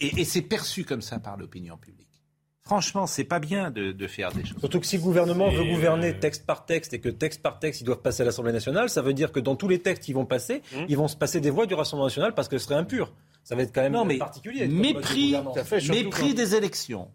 Et 0.00 0.20
et 0.20 0.24
c'est 0.24 0.42
perçu 0.42 0.84
comme 0.84 1.02
ça 1.02 1.18
par 1.18 1.36
l'opinion 1.36 1.76
publique. 1.76 2.06
Franchement, 2.62 3.06
c'est 3.08 3.24
pas 3.24 3.40
bien 3.40 3.70
de, 3.72 3.90
de 3.92 4.06
faire 4.06 4.30
des 4.32 4.44
choses. 4.44 4.58
Surtout 4.60 4.78
que 4.80 4.86
si 4.86 4.96
le 4.98 5.02
gouvernement 5.02 5.50
veut 5.50 5.64
gouverner 5.64 6.10
euh, 6.14 6.18
texte 6.18 6.46
par 6.46 6.64
texte 6.64 6.94
et 6.94 7.00
que 7.00 7.08
texte 7.10 7.42
par 7.42 7.58
texte, 7.58 7.80
ils 7.80 7.84
doivent 7.84 8.00
passer 8.00 8.22
à 8.22 8.24
l'Assemblée 8.24 8.52
nationale, 8.52 8.88
ça 8.88 9.02
veut 9.02 9.12
dire 9.14 9.32
que 9.32 9.40
dans 9.40 9.56
tous 9.56 9.68
les 9.68 9.80
textes 9.80 10.04
qui 10.04 10.12
vont 10.14 10.24
passer, 10.26 10.62
Hum. 10.76 10.86
ils 10.88 10.96
vont 10.96 11.08
se 11.08 11.16
passer 11.16 11.40
des 11.40 11.50
voix 11.50 11.66
du 11.66 11.74
Rassemblement 11.74 12.06
national 12.06 12.34
parce 12.34 12.48
que 12.48 12.56
ce 12.56 12.64
serait 12.66 12.76
impur. 12.76 13.12
Ça 13.42 13.54
va 13.56 13.62
être 13.62 13.74
quand 13.74 13.82
même 13.82 13.92
Non, 13.92 14.04
mais 14.06 14.16
particulier. 14.16 14.66
mépris, 14.68 15.34
des 16.34 16.54
élections, 16.54 17.10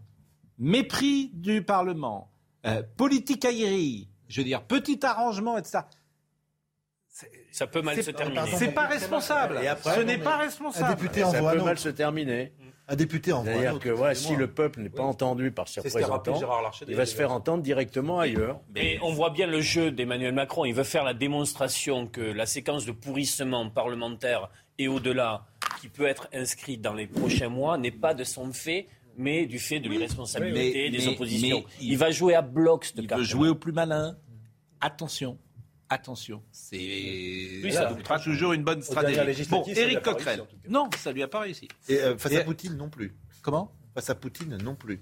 mépris 0.60 1.32
du 1.34 1.64
Parlement, 1.64 2.30
euh, 2.68 2.84
politique 2.98 3.46
aérie, 3.46 4.08
je 4.30 4.40
veux 4.42 4.46
dire, 4.46 4.62
petit 4.64 5.06
arrangement, 5.06 5.58
etc. 5.58 5.80
Ça 7.52 7.68
peut 7.68 7.82
mal 7.82 7.96
C'est- 7.96 8.04
se 8.04 8.12
terminer. 8.12 8.42
C'est 8.56 8.72
pas 8.72 8.86
responsable. 8.88 9.60
Et 9.62 9.68
après, 9.68 9.96
Ce 9.96 10.00
n'est 10.00 10.18
mais 10.18 10.24
pas 10.24 10.36
Un 10.36 10.38
responsable. 10.38 10.96
député 10.96 11.22
ça 11.22 11.28
envoie 11.28 11.52
un 11.52 11.56
peut 11.58 11.64
mal 11.64 11.78
se 11.78 11.90
terminer. 11.90 12.54
Un 12.88 12.96
député 12.96 13.34
envoie 13.34 13.52
un 13.52 13.56
C'est-à-dire 13.60 13.80
que 13.80 13.90
voilà, 13.90 14.16
si 14.16 14.36
le 14.36 14.48
peuple 14.48 14.80
n'est 14.80 14.90
pas 14.90 15.04
entendu 15.04 15.52
par 15.52 15.68
ses 15.68 15.82
représentants, 15.82 16.40
il 16.88 16.96
va 16.96 17.06
se 17.06 17.16
faire 17.16 17.32
entendre 17.32 17.62
directement 17.62 18.20
ailleurs. 18.20 18.62
Et 18.76 19.00
on 19.02 19.12
voit 19.14 19.30
bien 19.32 19.48
le 19.48 19.62
jeu 19.62 19.92
d'Emmanuel 19.92 20.34
Macron. 20.34 20.66
Il 20.66 20.74
veut 20.74 20.84
faire 20.84 21.04
la 21.04 21.14
démonstration 21.14 22.08
que 22.08 22.22
la 22.22 22.46
séquence 22.46 22.86
de 22.86 22.92
pourrissement 22.92 23.70
parlementaire 23.70 24.50
et 24.78 24.88
au-delà, 24.88 25.46
qui 25.82 25.90
peut 25.90 26.06
être 26.08 26.30
inscrite 26.34 26.82
dans 26.82 26.94
les 26.94 27.06
prochains 27.06 27.50
mois, 27.50 27.78
n'est 27.78 27.92
pas 27.92 28.14
de 28.14 28.24
son 28.24 28.54
fait, 28.54 28.88
mais 29.18 29.46
du 29.46 29.60
fait 29.60 29.80
de 29.80 29.90
l'irresponsabilité 29.90 30.90
Mais- 30.92 30.98
des 30.98 31.06
mais- 31.06 31.14
oppositions. 31.14 31.60
mais 31.66 31.74
il, 31.82 31.92
il- 31.94 31.98
va 31.98 32.12
jouer 32.12 32.36
à 32.36 32.42
bloc, 32.42 32.86
ce 32.86 32.94
Il 32.98 33.08
carte. 33.08 33.20
veut 33.22 33.26
jouer 33.28 33.50
au 33.50 33.56
plus 33.56 33.72
malin. 33.72 34.18
Attention. 34.82 35.38
Attention, 35.92 36.44
c'est 36.52 37.62
ça 37.72 37.90
ça 37.90 37.96
pas 38.08 38.20
toujours 38.20 38.54
une 38.54 38.64
bonne 38.64 38.84
stratégie. 38.84 39.44
Bon, 39.50 39.64
Éric 39.66 40.04
Coquerel. 40.04 40.44
Non, 40.70 40.88
ça 40.96 41.12
lui 41.12 41.24
a 41.24 41.28
pas 41.28 41.40
réussi. 41.40 41.68
Et 41.88 41.98
euh, 41.98 42.16
face 42.16 42.32
Et- 42.34 42.38
à 42.38 42.44
Poutine 42.44 42.78
non 42.78 42.90
plus. 42.90 43.16
Comment? 43.42 43.72
Face 43.96 44.12
à 44.12 44.16
Poutine 44.16 44.56
non 44.64 44.76
plus. 44.76 45.02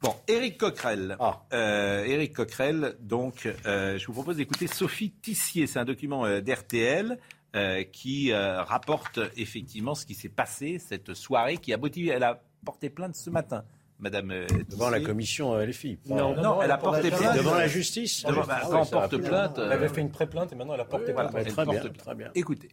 Bon, 0.00 0.14
Éric 0.28 0.56
Coquerel. 0.56 1.16
Ah. 1.18 1.44
Euh, 1.52 2.04
Éric 2.04 2.32
Coquerel, 2.34 2.94
donc, 3.00 3.48
euh, 3.66 3.98
je 3.98 4.06
vous 4.06 4.12
propose 4.12 4.36
d'écouter 4.36 4.68
Sophie 4.68 5.10
Tissier. 5.10 5.66
C'est 5.66 5.80
un 5.80 5.84
document 5.84 6.24
euh, 6.24 6.40
d'RTL 6.40 7.18
euh, 7.56 7.82
qui 7.82 8.30
euh, 8.30 8.62
rapporte 8.62 9.18
effectivement 9.36 9.96
ce 9.96 10.06
qui 10.06 10.14
s'est 10.14 10.28
passé 10.28 10.78
cette 10.78 11.12
soirée 11.14 11.56
qui 11.56 11.72
a 11.72 11.76
motivé. 11.76 12.10
Elle 12.10 12.22
a 12.22 12.40
porté 12.64 12.90
plainte 12.90 13.16
ce 13.16 13.30
matin, 13.30 13.64
Madame 13.98 14.30
euh, 14.30 14.46
Devant 14.70 14.88
la 14.90 15.00
commission 15.00 15.54
euh, 15.54 15.66
LFI. 15.66 15.98
Non, 16.06 16.34
non, 16.34 16.62
elle 16.62 16.70
a 16.70 16.78
porté 16.78 17.10
plainte. 17.10 17.36
Devant 17.36 17.54
la 17.54 17.68
justice. 17.68 18.24
Devant- 18.24 18.46
bah, 18.46 18.60
quand 18.68 18.82
on 18.82 18.86
porte 18.86 19.16
plainte. 19.18 19.58
Elle 19.58 19.64
euh, 19.64 19.70
avait 19.72 19.88
fait 19.88 20.00
une 20.00 20.10
pré-plainte 20.10 20.52
et 20.52 20.56
maintenant 20.56 20.74
elle 20.74 20.80
a 20.80 20.84
porté 20.86 21.12
plainte. 21.12 21.30
elle 21.36 21.44
Très 21.46 21.54
porte 21.64 21.70
bien, 21.70 21.80
plainte. 21.80 21.96
très 21.98 22.14
bien. 22.14 22.30
Écoutez. 22.34 22.68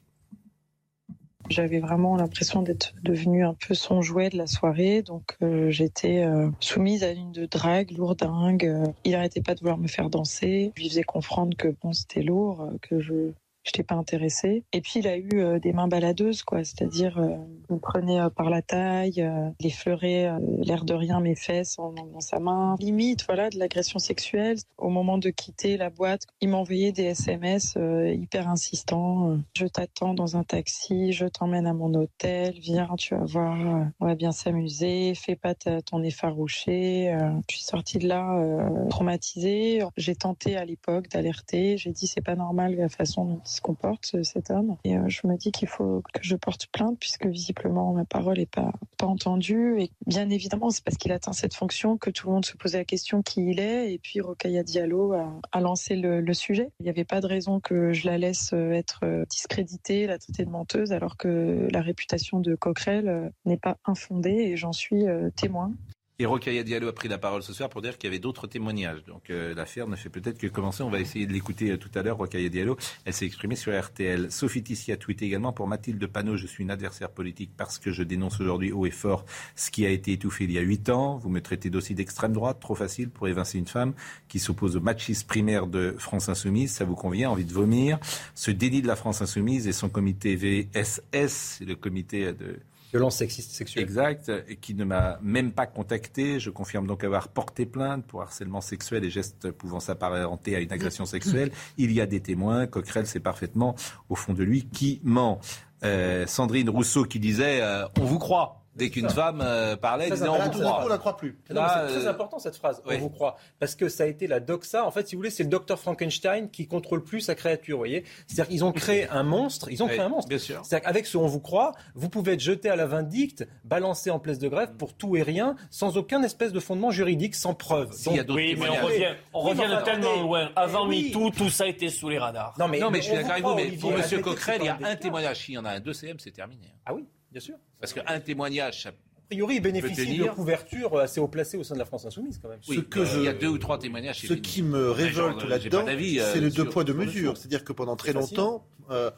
J'avais 1.50 1.80
vraiment 1.80 2.18
l'impression 2.18 2.62
d'être 2.62 2.94
devenue 3.04 3.46
un 3.46 3.54
peu 3.54 3.74
son 3.74 4.02
jouet 4.02 4.30
de 4.30 4.38
la 4.38 4.48
soirée, 4.48 5.02
donc 5.02 5.38
euh, 5.42 5.70
j'étais 5.70 6.24
euh, 6.26 6.50
soumise 6.60 7.06
à 7.06 7.12
une 7.12 7.32
de 7.32 7.46
drague 7.46 7.92
lourdingue. 7.92 8.94
Il 9.06 9.16
arrêtait 9.16 9.42
pas 9.42 9.56
de 9.56 9.60
vouloir 9.62 9.78
me 9.78 9.88
faire 9.88 10.10
danser. 10.10 10.74
Je 10.76 10.82
lui 10.82 10.90
faisais 10.90 11.04
comprendre 11.04 11.56
que 11.56 11.70
bon, 11.82 11.94
c'était 11.94 12.22
lourd, 12.22 12.70
que 12.82 13.00
je 13.00 13.32
n'étais 13.70 13.84
pas 13.84 13.96
intéressée. 13.96 14.64
Et 14.74 14.82
puis 14.82 15.00
il 15.00 15.08
a 15.08 15.18
eu 15.18 15.30
euh, 15.34 15.60
des 15.60 15.74
mains 15.74 15.88
baladeuses, 15.88 16.44
quoi. 16.44 16.64
C'est-à-dire, 16.64 17.18
euh, 17.18 17.36
il 17.70 17.76
me 17.76 17.80
prenait 17.80 18.20
euh, 18.20 18.30
par 18.30 18.50
la 18.50 18.62
taille, 18.62 19.30
il 19.60 19.68
effleurait 19.68 20.32
l'air 20.60 20.86
de 20.86 20.94
rien 20.94 21.20
mes 21.20 21.36
fesses 21.36 21.78
dans 21.78 22.20
sa 22.20 22.40
main. 22.40 22.76
Limite, 22.80 23.26
voilà, 23.26 23.50
de 23.50 23.58
l'agression 23.58 24.00
sexuelle. 24.00 24.58
Au 24.78 24.90
moment 24.90 25.18
de 25.18 25.30
quitter 25.30 25.78
la 25.78 25.90
boîte, 25.90 26.24
il 26.42 26.50
m'envoyait 26.50 26.92
des 26.92 27.04
SMS 27.04 27.78
hyper 27.78 28.48
insistants. 28.48 29.38
je 29.56 29.66
t'attends 29.66 30.14
dans 30.14 30.38
un 30.38 30.44
taxi, 30.44 31.12
je 31.14 31.26
t'emmène 31.26 31.68
à 31.68 31.74
mon 31.74 31.94
hôtel, 31.94 32.56
viens, 32.60 32.90
tu 32.98 33.16
vas 33.16 33.26
voir, 33.26 33.90
on 34.00 34.06
va 34.06 34.16
bien 34.16 34.32
s'amuser, 34.32 35.14
fais 35.16 35.36
pas 35.36 35.54
ton 35.56 36.04
effarouché. 36.04 37.16
Je 37.50 37.56
suis 37.56 37.64
sortie 37.64 38.00
de 38.00 38.08
là 38.08 38.70
traumatisée. 38.90 39.84
J'ai 39.98 40.16
tenté 40.16 40.58
à 40.58 40.66
l'époque 40.66 41.10
d'alerter. 41.10 41.78
J'ai 41.78 41.92
dit 41.92 42.08
c'est 42.08 42.22
pas 42.22 42.36
normal 42.36 42.76
la 42.76 42.90
façon 42.90 43.26
dont 43.26 43.42
se 43.58 43.62
comporte 43.62 44.06
ce- 44.06 44.24
cet 44.24 44.50
homme. 44.52 44.78
Et 44.86 44.98
euh, 44.98 45.04
je 45.10 45.28
me 45.28 45.36
dis 45.38 45.52
qu'il 45.52 45.68
faut 45.68 46.02
que 46.14 46.20
je 46.22 46.36
porte 46.36 46.68
plainte 46.68 46.98
puisque 47.00 47.26
visiblement 47.28 47.94
ma 47.94 48.06
parole 48.06 48.40
est 48.40 48.50
pas 48.52 48.72
entendue. 49.02 49.80
Et 49.82 49.92
bien 50.06 50.30
évidemment 50.30 50.70
c'est 50.70 50.84
parce 50.84 50.98
qu'il 50.98 51.12
atteint 51.12 51.34
cette 51.34 51.54
fonction 51.54 51.98
que 51.98 52.10
tout 52.10 52.28
le 52.28 52.34
monde 52.34 52.46
se 52.46 52.56
posait 52.58 52.78
la 52.80 52.86
question 52.86 53.22
qui 53.22 53.50
il 53.50 53.60
est. 53.60 53.94
Et 53.94 54.00
puis 54.00 54.22
Rokhaya 54.22 54.64
Diallo 54.64 55.14
a, 55.14 55.34
a 55.52 55.60
lancé 55.62 55.96
le, 55.96 56.22
le 56.22 56.34
sujet. 56.34 56.70
Il 56.80 56.84
n'y 56.84 56.90
avait 56.90 57.06
pas 57.06 57.22
de 57.22 57.28
raison 57.28 57.60
que 57.60 57.92
je 57.94 58.06
la 58.08 58.18
laisse 58.18 58.52
euh, 58.54 58.72
être 58.72 59.02
euh, 59.04 59.26
discréditée, 59.30 60.08
la 60.08 60.18
traiter 60.18 60.46
de 60.46 60.50
menteuse, 60.50 60.92
alors 60.94 61.18
que 61.18 61.68
la 61.72 61.82
réputation 61.82 62.40
de 62.40 62.56
Coquerel 62.56 63.08
euh, 63.10 63.30
n'est 63.46 63.58
pas 63.58 63.78
infondée 63.86 64.32
et 64.32 64.58
j'en 64.58 64.74
suis 64.74 65.08
euh, 65.08 65.30
témoin. 65.36 65.74
Et 66.20 66.26
Rokhaya 66.26 66.64
Diallo 66.64 66.88
a 66.88 66.94
pris 66.94 67.08
la 67.08 67.20
parole 67.20 67.44
ce 67.44 67.54
soir 67.54 67.70
pour 67.70 67.84
dire 67.84 67.96
qu'il 67.96 68.08
y 68.08 68.12
avait 68.12 68.18
d'autres 68.18 68.48
témoignages. 68.48 69.04
Donc 69.06 69.30
euh, 69.30 69.54
l'affaire 69.54 69.88
ne 69.88 69.96
fait 69.96 70.10
peut-être 70.10 70.40
que 70.40 70.48
commencer. 70.48 70.82
On 70.82 70.90
va 70.90 71.00
essayer 71.00 71.28
de 71.28 71.32
l'écouter 71.32 71.70
euh, 71.70 71.78
tout 71.78 71.92
à 71.94 72.02
l'heure. 72.02 72.18
Rokhaya 72.18 72.50
Diallo, 72.50 72.76
elle 73.06 73.14
s'est 73.14 73.28
exprimée 73.28 73.56
sur 73.56 73.80
RTL. 73.80 74.32
Sophie 74.32 74.64
Tissi 74.64 74.92
a 74.92 74.98
tweeté 74.98 75.26
également 75.26 75.54
pour 75.54 75.68
Mathilde 75.68 76.04
Panot. 76.08 76.36
Je 76.36 76.48
suis 76.48 76.64
une 76.64 76.72
adversaire 76.72 77.12
politique 77.12 77.52
parce 77.56 77.78
que 77.78 77.92
je 77.92 78.02
dénonce 78.02 78.42
aujourd'hui 78.42 78.72
haut 78.72 78.88
et 78.88 78.92
fort 78.92 79.26
ce 79.56 79.70
qui 79.70 79.86
a 79.86 79.92
été 79.92 80.12
étouffé 80.14 80.46
il 80.46 80.52
y 80.54 80.58
a 80.58 80.62
huit 80.62 80.90
ans. 80.90 81.18
Vous 81.18 81.30
me 81.30 81.40
traitez 81.40 81.70
d'aussi 81.70 81.94
d'extrême 81.94 82.34
droite, 82.34 82.60
trop 82.60 82.74
facile 82.74 83.12
pour 83.12 83.28
évincer 83.28 83.60
une 83.60 83.68
femme 83.68 83.94
qui 84.28 84.40
s'oppose 84.40 84.76
au 84.76 84.82
machisme 84.82 85.28
primaire 85.28 85.68
de 85.68 85.94
France 86.00 86.30
Insoumise. 86.30 86.72
Ça 86.72 86.84
vous 86.84 86.96
convient? 86.96 87.30
Envie 87.30 87.46
de 87.46 87.54
vomir? 87.54 88.00
Ce 88.34 88.50
déni 88.50 88.82
de 88.82 88.88
la 88.88 88.96
France 88.96 89.22
Insoumise 89.22 89.68
et 89.68 89.72
son 89.72 89.90
comité 89.90 90.36
VSS, 90.36 91.60
le 91.62 91.76
comité 91.76 92.34
de 92.34 92.58
Violence 92.92 93.18
sexiste 93.18 93.52
sexuelle. 93.52 93.84
Exact, 93.84 94.32
et 94.48 94.56
qui 94.56 94.74
ne 94.74 94.86
m'a 94.86 95.20
même 95.22 95.52
pas 95.52 95.66
contacté. 95.66 96.40
Je 96.40 96.50
confirme 96.50 96.88
donc 96.88 97.04
avoir 97.04 97.28
porté 97.28 97.66
plainte 97.66 98.06
pour 98.06 98.22
harcèlement 98.22 98.62
sexuel 98.62 99.04
et 99.04 99.10
gestes 99.10 99.52
pouvant 99.52 99.80
s'apparenter 99.80 100.56
à 100.56 100.60
une 100.60 100.72
agression 100.72 101.06
sexuelle. 101.06 101.52
Il 101.78 101.92
y 101.92 102.00
a 102.00 102.06
des 102.06 102.22
témoins. 102.22 102.66
Coquerel 102.68 103.06
sait 103.06 103.20
parfaitement, 103.20 103.76
au 104.10 104.16
fond 104.16 104.34
de 104.34 104.44
lui, 104.44 104.66
qui 104.66 105.02
ment. 105.04 105.40
Euh, 105.84 106.26
Sandrine 106.26 106.70
Rousseau 106.70 107.04
qui 107.04 107.20
disait 107.20 107.62
euh, 107.62 107.86
On 108.00 108.06
vous 108.06 108.20
croit. 108.20 108.64
Dès 108.78 108.90
qu'une 108.90 109.10
femme 109.10 109.42
euh, 109.42 109.76
parlait, 109.76 110.10
disait 110.10 110.28
On 110.28 110.38
vous 110.40 110.50
croit. 110.52 110.82
On 110.86 110.88
la 110.88 110.98
croit 110.98 111.18
plus. 111.18 111.40
Là, 111.50 111.88
c'est 111.88 111.96
très 112.00 112.08
euh, 112.08 112.12
important 112.12 112.40
cette 112.40 112.56
phrase, 112.56 112.82
oui. 112.86 112.96
on 112.98 113.00
vous 113.00 113.10
croit. 113.10 113.38
Parce 113.60 113.76
que 113.76 113.90
ça 113.90 114.04
a 114.04 114.08
été 114.08 114.28
la 114.28 114.40
doxa. 114.40 114.86
En 114.86 114.92
fait, 114.92 115.08
si 115.08 115.16
vous 115.16 115.20
voulez, 115.20 115.30
c'est 115.30 115.44
le 115.44 115.50
docteur 115.50 115.80
Frankenstein 115.80 116.50
qui 116.50 116.68
contrôle 116.68 117.04
plus 117.04 117.22
sa 117.22 117.36
créature, 117.36 117.78
vous 117.78 117.82
voyez. 117.82 118.04
C'est-à-dire 118.28 118.50
qu'ils 118.50 118.64
ont 118.66 118.72
créé 118.72 119.08
un 119.10 119.24
monstre, 119.24 119.70
ils 119.72 119.82
ont 119.82 119.88
créé 119.88 120.00
Oui, 120.00 120.06
un 120.06 120.10
monstre. 120.10 120.30
bien 120.30 120.38
sûr. 120.38 120.62
C'est-à-dire 120.64 120.86
qu'avec 120.86 121.06
ce 121.06 121.18
on 121.18 121.28
vous 121.28 121.40
croit, 121.40 121.72
vous 121.96 122.10
pouvez 122.10 122.34
être 122.34 122.40
jeté 122.40 122.70
à 122.70 122.76
la 122.76 122.86
vindicte, 122.86 123.48
balancé 123.64 124.12
en 124.12 124.20
place 124.20 124.40
de 124.40 124.48
grève 124.48 124.74
pour 124.78 124.94
tout 124.94 125.16
et 125.16 125.24
rien, 125.24 125.56
sans 125.72 125.98
aucun 125.98 126.22
espèce 126.24 126.54
de 126.54 126.60
fondement 126.60 126.92
juridique, 126.92 127.36
sans 127.36 127.54
preuve. 127.54 127.92
S'il 127.94 128.16
y 128.16 128.20
a 128.20 128.24
d'autres 128.24 128.40
Oui, 128.40 128.56
mais 128.60 128.70
on 128.70 128.86
revient, 128.86 129.16
on 129.34 129.40
revient 129.42 129.68
de 129.76 129.84
tellement 129.84 130.22
loin. 130.22 130.50
Avant. 130.56 130.86
MeToo, 130.88 131.32
tout 131.32 131.50
ça 131.50 131.68
était 131.68 131.90
sous 131.90 132.10
les 132.10 132.20
radars. 132.20 132.54
Non, 132.60 132.68
mais, 132.68 132.80
Non, 132.80 132.92
mais 132.92 133.00
je 133.00 133.06
suis 133.06 133.16
d'accord 133.16 133.32
avec 133.32 133.44
vous, 133.44 133.56
mais 133.56 133.72
pour 133.78 133.92
M. 133.92 134.22
Coquerel, 134.22 134.62
il 134.62 134.66
y 134.66 134.70
a 134.70 134.78
un 134.84 134.96
témoignage. 134.96 135.46
S'il 135.46 135.56
y 135.56 135.58
en 135.58 135.66
a 135.66 135.72
un 135.72 135.80
deuxième, 135.80 136.20
c'est 136.20 136.32
terminé. 136.32 136.74
Ah 136.86 136.94
oui, 136.94 137.06
bien 137.38 137.46
sûr. 137.46 137.56
Parce 137.80 137.94
qu'un 137.94 138.20
témoignage, 138.20 138.84
ça 138.84 138.90
A 138.90 138.94
priori, 139.30 139.56
il 139.56 139.62
bénéficie 139.62 140.18
de 140.18 140.24
couverture 140.30 140.98
assez 141.00 141.20
haut 141.20 141.28
placée 141.28 141.58
au 141.58 141.64
sein 141.64 141.74
de 141.76 141.80
la 141.80 141.86
France 141.86 142.06
Insoumise, 142.06 142.40
quand 142.42 142.50
même. 142.50 142.60
Oui, 142.68 142.78
Ce 142.78 142.82
que 142.82 143.04
je- 143.06 143.18
il 143.18 143.24
y 143.26 143.28
a 143.28 143.34
deux 143.34 143.48
ou 143.50 143.58
trois 143.58 143.78
témoignages. 143.78 144.22
c'est 144.22 144.28
Ce 144.28 144.34
qui 144.34 144.64
me 144.64 144.90
révolte 144.90 145.44
euh, 145.44 145.48
là-dedans, 145.48 145.86
euh, 145.88 146.34
c'est 146.34 146.40
le 146.42 146.50
deux 146.50 146.66
poids, 146.66 146.84
deux 146.84 146.94
mesures. 146.94 147.38
C'est-à-dire 147.38 147.64
que 147.64 147.74
pendant 147.74 147.96
très 147.96 148.14
longtemps, 148.14 148.66
euh, 148.90 149.12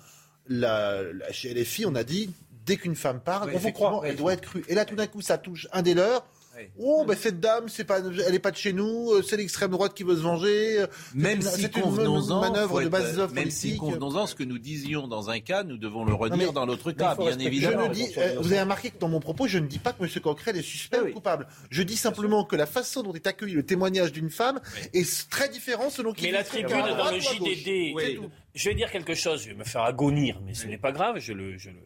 la, 0.48 1.04
la- 1.04 1.32
chez 1.32 1.54
LFI, 1.54 1.86
on 1.86 1.96
a 1.96 2.04
dit 2.04 2.34
dès 2.66 2.76
qu'une 2.78 2.96
femme 2.96 3.20
parle, 3.22 3.50
Ouais, 3.50 3.56
on 3.56 3.58
vous 3.58 3.64
effectivement, 3.68 3.98
croit, 3.98 4.08
elle 4.08 4.16
doit 4.16 4.34
être 4.34 4.42
crue. 4.42 4.64
Et 4.68 4.76
là, 4.76 4.84
tout 4.86 4.96
d'un 4.96 5.08
coup, 5.08 5.22
ça 5.22 5.38
touche 5.38 5.68
un 5.72 5.82
des 5.84 5.94
leurs. 5.94 6.26
Ouais. 6.60 6.72
Oh, 6.80 7.06
ben 7.08 7.16
cette 7.16 7.40
dame, 7.40 7.70
c'est 7.70 7.86
pas, 7.86 8.00
elle 8.00 8.36
est 8.36 8.40
pas 8.40 8.52
de 8.52 8.58
chez 8.58 8.74
nous. 8.74 9.12
euh, 9.14 9.22
C'est 9.22 9.38
l'extrême 9.38 9.72
droite 9.72 9.94
qui 9.94 10.04
veut 10.04 10.16
se 10.16 10.22
venger. 10.22 10.82
euh, 10.82 10.88
Même 11.16 11.42
c'est 11.42 11.56
si 11.58 11.62
une- 11.64 11.70
convenons-en, 11.70 12.42
manœuvre 12.42 12.82
de 12.82 12.90
base 12.90 13.18
œuvre 13.18 13.34
même 13.34 13.50
si 13.50 13.68
politique. 13.70 13.80
convenons-en, 13.80 14.28
ce 14.28 14.36
que 14.36 14.44
nous 14.44 14.58
disions 14.60 15.08
dans 15.08 15.30
un 15.30 15.40
cas, 15.40 15.64
nous 15.64 15.78
devons 15.78 16.04
le 16.04 16.14
redire 16.14 16.38
mais- 16.48 16.52
dans 16.52 16.66
l'autre 16.66 16.92
cas, 16.92 17.16
bien 17.16 17.26
respecter 17.28 17.44
Je 17.44 17.48
évidemment. 17.48 17.88
ne 17.88 17.94
dis, 17.94 18.08
euh, 18.18 18.36
vous 18.42 18.52
avez 18.52 18.62
remarqué 18.62 18.90
que 18.92 18.98
dans 19.00 19.08
mon 19.10 19.20
propos, 19.22 19.48
je 19.48 19.58
ne 19.58 19.68
dis 19.68 19.80
pas 19.80 19.94
que 19.94 20.04
M. 20.04 20.10
Coquerel 20.22 20.58
est 20.58 20.62
suspect 20.62 21.00
Oui, 21.02 21.12
ou 21.12 21.14
coupable. 21.14 21.48
Je 21.70 21.82
dis 21.84 21.96
simplement 21.98 22.44
que 22.44 22.56
la 22.58 22.66
façon 22.66 23.04
dont 23.04 23.14
est 23.14 23.26
accueilli 23.26 23.54
le 23.54 23.64
témoignage 23.66 24.12
d'une 24.12 24.30
femme 24.30 24.60
est 24.94 25.30
très 25.30 25.48
différente 25.50 25.92
selon 25.92 26.12
qu'il 26.14 26.26
Mais 26.26 26.32
la 26.34 26.42
est 26.42 26.44
tribune 26.44 26.70
dans 26.78 26.96
droite 26.96 27.14
le. 27.14 27.20
JDD, 27.22 27.94
Oui. 27.96 28.20
je 28.54 28.70
vais 28.70 28.76
dire 28.76 28.92
quelque 28.92 29.14
chose, 29.16 29.44
je 29.44 29.50
vais 29.50 29.56
me 29.56 29.64
faire 29.64 29.84
agonir, 29.84 30.42
mais 30.46 30.54
ce 30.54 30.68
n'est 30.68 30.78
pas 30.78 30.92
grave, 30.92 31.20
je 31.20 31.32
le, 31.34 31.58
je 31.58 31.70
le... 31.70 31.78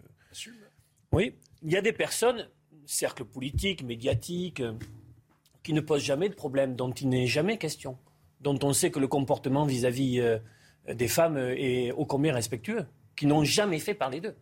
Oui, 1.12 1.36
il 1.62 1.72
y 1.72 1.78
a 1.78 1.82
des 1.82 1.94
personnes, 1.94 2.48
cercles 2.86 3.26
politiques, 3.26 3.84
médiatiques, 3.84 4.62
euh, 4.62 4.74
qui 5.64 5.74
ne 5.74 5.82
posent 5.82 6.04
jamais 6.04 6.30
de 6.30 6.34
problème, 6.34 6.76
dont 6.76 6.92
il 6.92 7.10
n'est 7.10 7.28
jamais 7.28 7.58
question, 7.58 7.98
dont 8.42 8.58
on 8.64 8.74
sait 8.74 8.92
que 8.92 9.00
le 9.00 9.08
comportement 9.08 9.66
vis-à-vis 9.66 10.20
euh, 10.20 10.40
des 10.94 11.08
femmes 11.08 11.38
euh, 11.38 11.56
est 11.58 11.92
ô 11.92 12.06
combien 12.06 12.34
respectueux, 12.34 12.86
qui 13.16 13.26
n'ont 13.26 13.44
jamais 13.44 13.80
fait 13.80 13.94
parler 13.94 14.22
d'eux. 14.22 14.36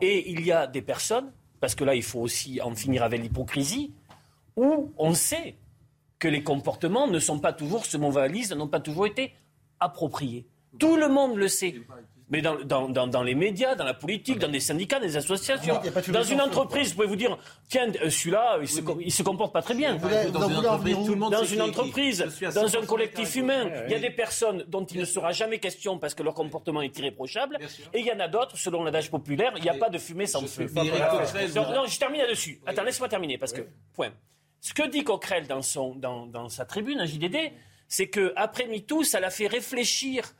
Et 0.00 0.30
il 0.30 0.44
y 0.44 0.52
a 0.52 0.66
des 0.66 0.82
personnes, 0.82 1.32
parce 1.60 1.74
que 1.74 1.84
là 1.84 1.94
il 1.94 2.02
faut 2.02 2.20
aussi 2.20 2.60
en 2.60 2.74
finir 2.74 3.02
avec 3.02 3.20
l'hypocrisie, 3.22 3.94
où 4.56 4.92
on 4.98 5.14
sait 5.14 5.56
que 6.18 6.28
les 6.28 6.42
comportements 6.42 7.08
ne 7.08 7.18
sont 7.18 7.40
pas 7.40 7.52
toujours, 7.52 7.86
ce 7.86 7.96
mot 7.96 8.10
valise, 8.10 8.52
n'ont 8.52 8.68
pas 8.68 8.80
toujours 8.80 9.06
été 9.06 9.32
appropriés. 9.80 10.46
Tout 10.78 10.96
le 10.96 11.08
monde 11.08 11.36
le 11.36 11.48
sait. 11.48 11.74
Mais 12.32 12.40
dans, 12.40 12.56
dans, 12.64 12.88
dans, 12.88 13.06
dans 13.06 13.22
les 13.22 13.34
médias, 13.34 13.74
dans 13.74 13.84
la 13.84 13.92
politique, 13.92 14.38
dans 14.38 14.48
des 14.48 14.58
syndicats, 14.58 14.98
des 14.98 15.18
associations, 15.18 15.78
Ah, 15.84 15.98
a 15.98 16.12
dans 16.12 16.22
une 16.22 16.40
entreprise, 16.40 16.88
vous 16.88 16.94
pouvez 16.94 17.06
vous 17.06 17.16
dire, 17.16 17.36
tiens, 17.68 17.92
euh, 18.02 18.08
celui-là, 18.08 18.56
il, 18.62 18.66
se, 18.68 18.80
il 19.00 19.12
se 19.12 19.22
comporte 19.22 19.52
pas 19.52 19.60
très 19.60 19.74
bien. 19.74 19.96
Vous 19.96 20.08
voulez- 20.08 20.30
Dans 20.30 20.48
une 20.48 20.56
entreprise, 20.56 20.94
venir 20.94 20.98
où 21.00 21.06
tout 21.06 21.12
le 21.12 21.18
monde 21.18 21.32
Dans 21.32 21.44
sait 21.44 21.44
une 21.44 21.48
qui 21.50 21.54
est 21.54 21.56
qui. 21.72 21.78
entreprise, 21.80 22.22
Je 22.24 22.30
suis 22.30 22.46
à 22.46 22.50
dans 22.52 22.64
100% 22.66 22.82
un 22.82 22.86
collectif 22.86 23.36
humain, 23.36 23.70
il 23.86 23.92
y 23.92 23.94
a 23.94 23.98
des 23.98 24.10
personnes 24.10 24.64
dont 24.66 24.84
il 24.86 24.98
ne 25.00 25.04
sera 25.04 25.32
jamais 25.32 25.58
question 25.58 25.98
parce 25.98 26.14
que 26.14 26.22
leur 26.22 26.32
comportement 26.32 26.80
est 26.80 26.98
irréprochable, 26.98 27.58
et 27.92 28.00
il 28.00 28.06
y 28.06 28.10
en 28.12 28.18
a 28.18 28.28
d'autres, 28.28 28.56
selon 28.56 28.82
l'adage 28.82 29.10
populaire, 29.10 29.52
il 29.56 29.62
n'y 29.62 29.68
a 29.68 29.74
pas 29.74 29.90
de 29.90 29.98
fumée 29.98 30.26
sans 30.26 30.40
feu. 30.46 30.66
Non, 30.74 31.84
je 31.86 31.98
termine 31.98 32.22
là-dessus. 32.22 32.60
Attends, 32.66 32.82
laisse-moi 32.82 33.08
terminer, 33.10 33.36
parce 33.36 33.52
que, 33.52 33.60
point. 33.92 34.10
Ce 34.62 34.72
que 34.72 34.88
dit 34.88 35.04
Coquerel 35.04 35.46
dans, 35.48 35.60
son, 35.60 35.94
dans, 35.96 36.24
dans 36.24 36.48
sa 36.48 36.64
tribune, 36.64 36.98
un 37.00 37.04
JDD, 37.04 37.36
c'est 37.88 38.08
qu'après 38.08 38.66
MeToo, 38.68 39.02
ça 39.02 39.20
l'a 39.20 39.28
fait 39.30 39.48
réfléchir 39.48 40.32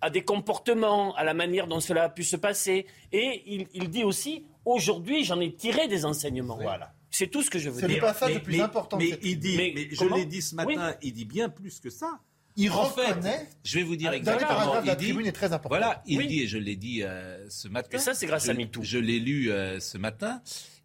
à 0.00 0.10
des 0.10 0.22
comportements, 0.22 1.14
à 1.16 1.24
la 1.24 1.34
manière 1.34 1.66
dont 1.66 1.80
cela 1.80 2.04
a 2.04 2.08
pu 2.08 2.22
se 2.24 2.36
passer. 2.36 2.86
Et 3.12 3.42
il, 3.46 3.66
il 3.74 3.88
dit 3.90 4.04
aussi, 4.04 4.44
aujourd'hui, 4.64 5.24
j'en 5.24 5.40
ai 5.40 5.54
tiré 5.54 5.88
des 5.88 6.04
enseignements. 6.04 6.56
Voilà. 6.60 6.92
C'est 7.10 7.28
tout 7.28 7.42
ce 7.42 7.48
que 7.50 7.58
je 7.58 7.70
veux 7.70 7.80
C'est 7.80 7.88
le 7.88 7.94
dire. 7.94 8.02
passage 8.02 8.34
le 8.34 8.40
plus 8.42 8.56
mais- 8.58 8.62
important 8.62 8.98
Mais 8.98 9.18
il 9.22 9.38
dit, 9.38 9.56
Mais 9.56 9.72
mais 9.74 9.88
je 9.90 10.04
l'ai 10.04 10.26
dit 10.26 10.42
ce 10.42 10.54
matin, 10.54 10.94
il 11.02 11.12
dit 11.12 11.24
bien 11.24 11.48
plus 11.48 11.80
que 11.80 11.88
ça. 11.90 12.18
Il 12.58 12.70
en 12.70 12.84
fait, 12.86 13.08
reconnaît. 13.12 13.46
je 13.64 13.78
vais 13.78 13.84
vous 13.84 13.96
dire 13.96 14.12
exactement. 14.12 14.74
la 14.74 14.80
il 14.92 14.96
dit- 14.96 15.04
tribune 15.06 15.26
est 15.26 15.32
très 15.32 15.52
important. 15.52 15.68
Voilà, 15.78 16.02
il 16.06 16.18
Oui. 16.18 16.26
dit, 16.26 16.42
et 16.42 16.46
je 16.46 16.56
l'ai 16.58 16.76
dit 16.76 17.02
euh, 17.02 17.46
ce 17.50 17.68
matin. 17.68 17.96
Et 17.96 18.00
ça, 18.00 18.14
c'est 18.14 18.26
grâce 18.26 18.46
je, 18.46 18.50
à 18.50 18.54
MeToo. 18.54 18.82
Je 18.82 18.98
l'ai 18.98 19.18
lu 19.18 19.50
euh, 19.50 19.78
ce 19.78 19.98
matin. 19.98 20.40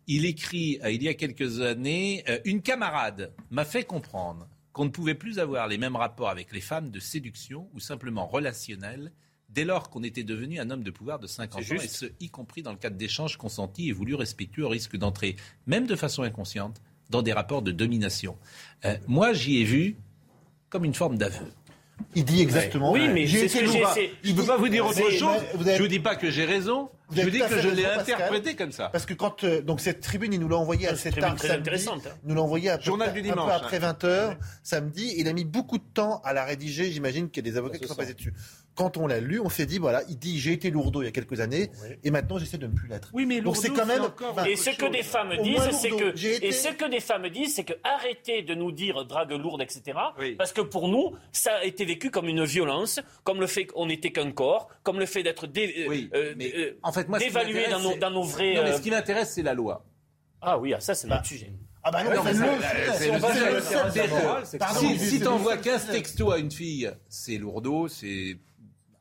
Il 0.07 0.25
écrit, 0.25 0.79
euh, 0.83 0.91
il 0.91 1.01
y 1.03 1.07
a 1.07 1.13
quelques 1.13 1.61
années, 1.61 2.23
euh, 2.27 2.39
une 2.43 2.61
camarade 2.61 3.31
m'a 3.51 3.63
fait 3.63 3.83
comprendre 3.83 4.47
qu'on 4.73 4.85
ne 4.85 4.89
pouvait 4.89 5.15
plus 5.15 5.39
avoir 5.39 5.67
les 5.67 5.77
mêmes 5.77 5.95
rapports 5.95 6.29
avec 6.29 6.51
les 6.51 6.61
femmes 6.61 6.89
de 6.91 6.99
séduction 6.99 7.69
ou 7.73 7.79
simplement 7.79 8.25
relationnels 8.25 9.11
dès 9.49 9.65
lors 9.65 9.89
qu'on 9.89 10.03
était 10.03 10.23
devenu 10.23 10.59
un 10.59 10.69
homme 10.69 10.83
de 10.83 10.91
pouvoir 10.91 11.19
de 11.19 11.27
50 11.27 11.59
ans, 11.59 11.61
juste. 11.61 11.83
et 11.83 11.87
ce, 11.87 12.05
y 12.19 12.29
compris 12.29 12.63
dans 12.63 12.71
le 12.71 12.77
cadre 12.77 12.95
d'échanges 12.95 13.37
consentis 13.37 13.89
et 13.89 13.91
voulus 13.91 14.15
respectueux 14.15 14.65
au 14.65 14.69
risque 14.69 14.95
d'entrer, 14.95 15.35
même 15.67 15.87
de 15.87 15.95
façon 15.95 16.23
inconsciente, 16.23 16.81
dans 17.09 17.21
des 17.21 17.33
rapports 17.33 17.61
de 17.61 17.71
domination. 17.71 18.37
Euh, 18.85 18.97
moi, 19.07 19.33
j'y 19.33 19.57
ai 19.57 19.63
vu 19.65 19.97
comme 20.69 20.85
une 20.85 20.93
forme 20.93 21.17
d'aveu. 21.17 21.47
Il 22.15 22.25
dit 22.25 22.41
exactement. 22.41 22.91
Oui, 22.91 23.07
mais 23.09 23.27
c'est 23.27 23.47
ce 23.47 23.57
que 23.59 23.65
Je 24.23 24.31
ne 24.31 24.35
peux 24.35 24.45
pas 24.45 24.57
vous 24.57 24.69
dire 24.69 24.85
autre 24.85 25.11
chose. 25.11 25.21
mais 25.41 25.57
vous 25.57 25.67
avez- 25.67 25.77
Je 25.77 25.81
ne 25.83 25.87
vous 25.87 25.87
dis 25.91 25.99
pas 25.99 26.15
que 26.15 26.29
j'ai 26.31 26.45
raison. 26.45 26.89
Vous 27.09 27.17
Je 27.17 27.23
vous 27.23 27.29
dis 27.29 27.39
que 27.39 27.59
je 27.59 27.67
l'ai 27.69 27.85
interprété 27.85 28.55
comme 28.55 28.71
ça. 28.71 28.87
Parce 28.87 29.05
que 29.05 29.13
quand 29.13 29.43
euh, 29.43 29.61
donc 29.61 29.81
cette 29.81 29.99
tribune, 29.99 30.31
il 30.33 30.39
nous 30.39 30.47
l'a 30.47 30.55
envoyé 30.55 30.87
à 30.87 30.91
C'est 30.95 31.11
7 31.11 31.17
une 31.17 31.23
heures 31.23 31.29
tribune 31.35 31.37
très 31.39 31.47
samedi, 31.49 31.61
intéressante, 31.61 32.07
hein. 32.07 32.15
il 32.23 32.29
nous 32.29 32.35
l'a 32.35 32.41
envoyé 32.41 32.69
à 32.69 32.77
peu, 32.77 32.83
Journal 32.85 33.11
du 33.11 33.19
un 33.19 33.23
peu 33.23 33.29
dimanche, 33.29 33.51
après 33.53 33.83
hein. 33.83 33.95
20h 34.01 34.37
samedi. 34.63 35.13
Il 35.17 35.27
a 35.27 35.33
mis 35.33 35.43
beaucoup 35.43 35.77
de 35.77 35.83
temps 35.93 36.21
à 36.23 36.31
la 36.31 36.45
rédiger. 36.45 36.89
J'imagine 36.89 37.29
qu'il 37.29 37.45
y 37.45 37.49
a 37.49 37.51
des 37.51 37.57
avocats 37.57 37.79
qui 37.79 37.87
sont 37.87 37.95
passés 37.95 38.13
dessus. 38.13 38.33
Quand 38.75 38.95
on 38.97 39.05
l'a 39.05 39.19
lu, 39.19 39.39
on 39.39 39.49
s'est 39.49 39.65
dit 39.65 39.79
voilà, 39.79 40.01
il 40.07 40.17
dit 40.17 40.39
j'ai 40.39 40.53
été 40.53 40.69
lourdeau 40.71 41.01
il 41.01 41.05
y 41.05 41.07
a 41.07 41.11
quelques 41.11 41.41
années 41.41 41.69
et 42.03 42.09
maintenant 42.09 42.37
j'essaie 42.37 42.57
de 42.57 42.67
ne 42.67 42.71
plus 42.73 42.87
l'être. 42.87 43.09
Oui, 43.13 43.25
mais 43.25 43.41
donc 43.41 43.57
c'est 43.57 43.67
lourdeau, 43.67 43.81
quand 43.81 43.87
même. 43.87 44.03
enfin, 44.29 44.45
Et 44.45 44.55
ce 44.55 44.69
que 44.69 44.85
des 44.89 45.03
femmes 45.03 45.33
Au 45.37 45.43
disent, 45.43 45.69
c'est 45.79 45.89
lourdeau. 45.89 46.11
que 46.11 46.17
été- 46.17 46.47
et 46.47 46.51
ce 46.53 46.69
que 46.69 46.89
des 46.89 47.01
femmes 47.01 47.27
disent, 47.29 47.53
c'est 47.55 47.65
que 47.65 47.73
arrêtez 47.83 48.43
de 48.43 48.55
nous 48.55 48.71
dire 48.71 49.03
drague 49.05 49.31
lourde, 49.33 49.61
etc. 49.61 49.97
Oui. 50.17 50.35
Parce 50.35 50.53
que 50.53 50.61
pour 50.61 50.87
nous, 50.87 51.15
ça 51.33 51.55
a 51.55 51.63
été 51.65 51.83
vécu 51.83 52.11
comme 52.11 52.29
une 52.29 52.45
violence, 52.45 53.01
comme 53.25 53.41
le 53.41 53.47
fait 53.47 53.65
qu'on 53.65 53.87
n'était 53.87 54.11
qu'un 54.11 54.31
corps, 54.31 54.69
comme 54.83 54.99
le 54.99 55.05
fait 55.05 55.21
d'être 55.23 55.47
dé- 55.47 55.85
Oui, 55.89 56.09
euh, 56.13 56.33
mais 56.37 56.53
euh, 56.55 56.79
en 56.81 56.93
fait, 56.93 57.09
moi, 57.09 57.19
ce 57.19 57.25
qui 57.25 57.29
d'évaluer 57.29 57.53
m'intéresse, 57.63 57.83
dans 57.83 57.89
nos, 57.91 57.97
dans 57.97 58.09
nos 58.11 58.23
vrais. 58.23 58.53
Non, 58.55 58.63
mais 58.63 58.69
euh, 58.71 58.77
ce 58.77 58.81
qui 58.81 58.89
m'intéresse, 58.89 59.31
c'est 59.33 59.43
la 59.43 59.53
loi. 59.53 59.85
Ah 60.41 60.57
oui, 60.57 60.73
ah, 60.73 60.79
ça 60.79 60.95
c'est 60.95 61.07
notre 61.07 61.25
sujet. 61.25 61.51
Ah 61.83 61.89
bah 61.91 62.03
non, 62.03 62.11
Si, 64.97 65.19
t'envoies 65.19 65.55
le 65.55 65.61
15 65.61 65.85
seul 65.85 65.95
textos 65.95 66.33
à 66.33 66.37
une 66.37 66.51
fille, 66.51 66.91
c'est 67.09 67.37
lourdeau, 67.37 67.87
c'est 67.87 68.37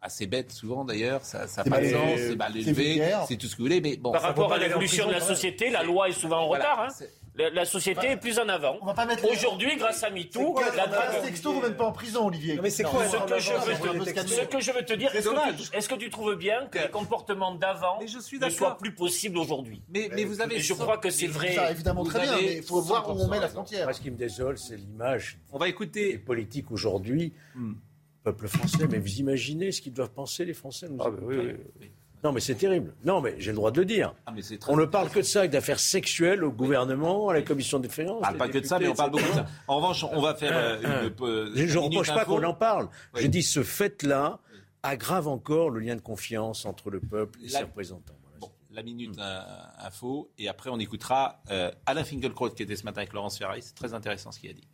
assez 0.03 0.27
bête 0.27 0.51
souvent 0.53 0.85
d'ailleurs, 0.85 1.25
ça 1.25 1.41
n'a 1.41 1.65
pas 1.65 1.65
de 1.65 1.71
mal- 1.71 1.91
sens, 1.91 2.19
c'est 2.19 2.37
mal 2.37 2.57
élevé, 2.57 3.03
c'est 3.29 3.37
tout 3.37 3.47
ce 3.47 3.53
que 3.53 3.59
vous 3.59 3.65
voulez, 3.69 3.81
mais 3.81 3.97
bon. 3.97 4.13
Par 4.13 4.23
rapport 4.23 4.53
à 4.53 4.59
l'évolution 4.59 5.07
de 5.07 5.13
la 5.13 5.21
société, 5.21 5.71
la 5.71 5.83
loi 5.83 6.09
est 6.09 6.13
souvent 6.13 6.45
en 6.45 6.47
Voilà. 6.49 6.73
retard. 6.73 6.87
hein. 6.89 7.05
La, 7.37 7.49
la 7.49 7.65
société 7.65 8.09
est 8.11 8.17
plus 8.17 8.39
en 8.41 8.49
avant. 8.49 8.75
Les- 8.75 9.31
Aujourd'hui, 9.31 9.77
grâce 9.77 10.03
à 10.03 10.11
MeToo, 10.11 10.59
la 10.77 10.87
drague. 10.89 11.23
texto, 11.23 11.53
vous 11.53 11.61
même 11.61 11.77
pas 11.77 11.85
en 11.87 11.93
prison, 11.93 12.27
Olivier. 12.27 12.57
Non, 12.57 12.63
mais 12.63 12.71
c'est 12.71 12.83
quoi, 12.83 13.07
ce 13.07 13.17
que 13.17 13.39
je 13.39 13.53
veux 13.53 13.77
te- 14.15 14.29
ce 14.29 14.45
que 14.47 14.61
je 14.61 14.73
veux 14.73 14.85
te 14.85 14.93
dire, 14.95 15.15
est-ce 15.15 15.29
que, 15.29 15.77
est-ce 15.77 15.89
que 15.89 15.95
tu 15.95 16.11
trouves 16.11 16.35
bien 16.35 16.67
que 16.67 16.79
les 16.79 16.89
comportements 16.91 17.55
d'avant 17.55 18.01
ne 18.01 18.51
soient 18.51 18.77
plus 18.77 18.93
possibles 18.95 19.39
aujourd'hui? 19.39 19.81
Mais, 19.89 20.11
mais 20.15 20.25
vous 20.25 20.41
avez. 20.41 20.59
Je 20.59 20.75
crois 20.75 20.99
que 20.99 21.09
c'est 21.11 21.29
vrai. 21.29 21.55
ça 21.55 21.71
évidemment 21.71 22.03
Vous 22.03 22.11
très 22.11 22.23
bien, 22.23 22.37
mais 22.37 22.57
il 22.57 22.63
faut 22.63 22.81
voir 22.83 23.09
où 23.09 23.13
on 23.21 23.29
met 23.29 23.39
la 23.39 23.47
100% 23.49 23.51
frontière. 23.53 23.85
Moi, 23.85 23.93
ce 23.95 24.01
qui 24.01 24.11
me 24.11 24.17
désole, 24.17 24.59
c'est 24.59 24.77
l'image 24.77 25.39
On 25.53 25.59
va 25.59 25.67
des 25.67 25.71
écouter. 25.71 26.19
politiques 26.19 26.71
aujourd'hui, 26.73 27.33
Hmm. 27.55 27.75
Peuple 28.23 28.49
français. 28.49 28.87
Mais 28.91 28.99
vous 28.99 29.19
imaginez 29.19 29.73
ce 29.73 29.81
qu'ils 29.81 29.93
doivent 29.93 30.11
penser, 30.13 30.45
les 30.45 30.55
Français 30.55 30.89
nous 30.89 30.99
Ah, 31.01 31.11
bah 31.11 31.17
oui, 31.23 31.35
écouter 31.37 31.53
oui, 31.59 31.71
oui. 31.81 31.91
Non, 32.23 32.33
mais 32.33 32.41
c'est 32.41 32.55
terrible. 32.55 32.93
Non, 33.03 33.23
mais 33.23 33.35
j'ai 33.39 33.51
le 33.51 33.57
droit 33.57 33.71
de 33.71 33.81
le 33.81 33.87
dire. 33.87 34.15
Ah, 34.27 34.33
mais 34.35 34.43
On 34.69 34.77
ne 34.77 34.85
parle 34.85 35.09
que 35.09 35.21
de 35.21 35.25
ça, 35.25 35.49
d'affaires 35.49 35.81
sexuelles 35.81 36.45
au 36.45 36.53
gouvernement, 36.53 37.31
à 37.31 37.33
la 37.35 37.41
commission 37.41 37.79
des 37.79 37.89
finances. 37.89 38.19
On 38.19 38.21
parle 38.21 38.35
les 38.35 38.39
pas 38.39 38.49
que 38.51 38.59
de 38.59 38.67
ça, 38.67 38.79
mais 38.79 38.89
on 38.89 38.95
parle 38.95 39.11
beaucoup 39.13 39.27
de 39.27 39.33
ça. 39.33 39.47
En 39.67 39.77
revanche, 39.77 40.05
on 40.05 40.21
va 40.21 40.35
faire 40.35 40.53
euh, 40.55 40.81
une. 41.09 41.25
euh, 41.27 41.51
Je 41.55 41.79
ne 41.79 41.83
reproche 41.85 42.09
pas 42.13 42.27
qu'on 42.27 42.43
en 42.45 42.53
parle. 42.53 42.89
Je 43.15 43.27
dis 43.27 43.43
ce 43.43 43.63
fait-là 43.63 44.39
aggrave 44.83 45.29
encore 45.29 45.71
le 45.71 45.81
lien 45.81 45.97
de 45.97 46.01
confiance 46.03 46.67
entre 46.67 46.91
le 46.91 47.01
peuple 47.01 47.39
et 47.43 47.49
La- 47.49 47.59
ses 47.61 47.65
représentants. 47.65 48.15
Voilà. 48.23 48.39
Bon, 48.41 48.51
la 48.71 48.83
minute 48.83 49.19
euh, 49.19 49.41
info, 49.79 50.31
et 50.39 50.49
après 50.49 50.69
on 50.71 50.79
écoutera 50.79 51.43
euh, 51.51 51.71
Alain 51.87 52.05
Finkielkraut 52.05 52.51
qui 52.51 52.63
était 52.63 52.77
ce 52.77 52.85
matin 52.85 52.99
avec 53.01 53.13
Laurence 53.15 53.39
Ferrari. 53.39 53.61
C'est 53.63 53.75
très 53.75 53.93
intéressant 53.95 54.31
ce 54.33 54.41
qu'il 54.41 54.51
a 54.51 54.55
dit. 54.55 54.67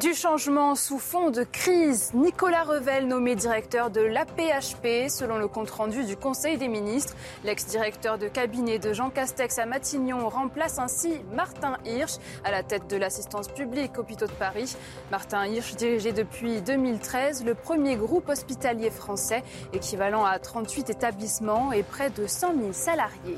Du 0.00 0.14
changement 0.14 0.76
sous 0.76 0.98
fond 0.98 1.28
de 1.28 1.42
crise, 1.42 2.12
Nicolas 2.14 2.62
Revel 2.62 3.06
nommé 3.06 3.34
directeur 3.34 3.90
de 3.90 4.00
l'APHP 4.00 5.10
selon 5.10 5.36
le 5.36 5.46
compte-rendu 5.46 6.04
du 6.04 6.16
Conseil 6.16 6.56
des 6.56 6.68
ministres. 6.68 7.14
L'ex-directeur 7.44 8.16
de 8.16 8.26
cabinet 8.26 8.78
de 8.78 8.94
Jean 8.94 9.10
Castex 9.10 9.58
à 9.58 9.66
Matignon 9.66 10.26
remplace 10.30 10.78
ainsi 10.78 11.20
Martin 11.34 11.76
Hirsch 11.84 12.14
à 12.44 12.50
la 12.50 12.62
tête 12.62 12.88
de 12.88 12.96
l'assistance 12.96 13.48
publique 13.48 13.98
hôpitaux 13.98 14.26
de 14.26 14.32
Paris. 14.32 14.74
Martin 15.10 15.44
Hirsch 15.44 15.74
dirigeait 15.74 16.12
depuis 16.12 16.62
2013 16.62 17.44
le 17.44 17.54
premier 17.54 17.96
groupe 17.96 18.30
hospitalier 18.30 18.88
français, 18.88 19.44
équivalent 19.74 20.24
à 20.24 20.38
38 20.38 20.88
établissements 20.88 21.72
et 21.72 21.82
près 21.82 22.08
de 22.08 22.26
100 22.26 22.54
000 22.54 22.72
salariés. 22.72 23.36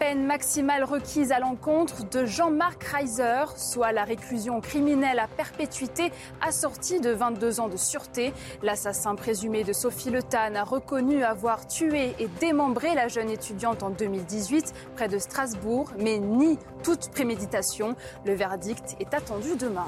Peine 0.00 0.24
maximale 0.24 0.84
requise 0.84 1.30
à 1.30 1.40
l'encontre 1.40 2.08
de 2.08 2.24
Jean-Marc 2.24 2.84
Reiser, 2.84 3.44
soit 3.56 3.92
la 3.92 4.04
réclusion 4.04 4.62
criminelle 4.62 5.18
à 5.18 5.28
perpétuité 5.28 6.10
assortie 6.40 7.00
de 7.00 7.10
22 7.10 7.60
ans 7.60 7.68
de 7.68 7.76
sûreté. 7.76 8.32
L'assassin 8.62 9.14
présumé 9.14 9.62
de 9.62 9.74
Sophie 9.74 10.08
Le 10.08 10.22
Tan 10.22 10.54
a 10.54 10.64
reconnu 10.64 11.22
avoir 11.22 11.66
tué 11.66 12.14
et 12.18 12.28
démembré 12.40 12.94
la 12.94 13.08
jeune 13.08 13.28
étudiante 13.28 13.82
en 13.82 13.90
2018 13.90 14.72
près 14.96 15.08
de 15.08 15.18
Strasbourg, 15.18 15.90
mais 15.98 16.18
nie 16.18 16.58
toute 16.82 17.10
préméditation. 17.10 17.94
Le 18.24 18.32
verdict 18.32 18.96
est 19.00 19.12
attendu 19.12 19.54
demain. 19.58 19.86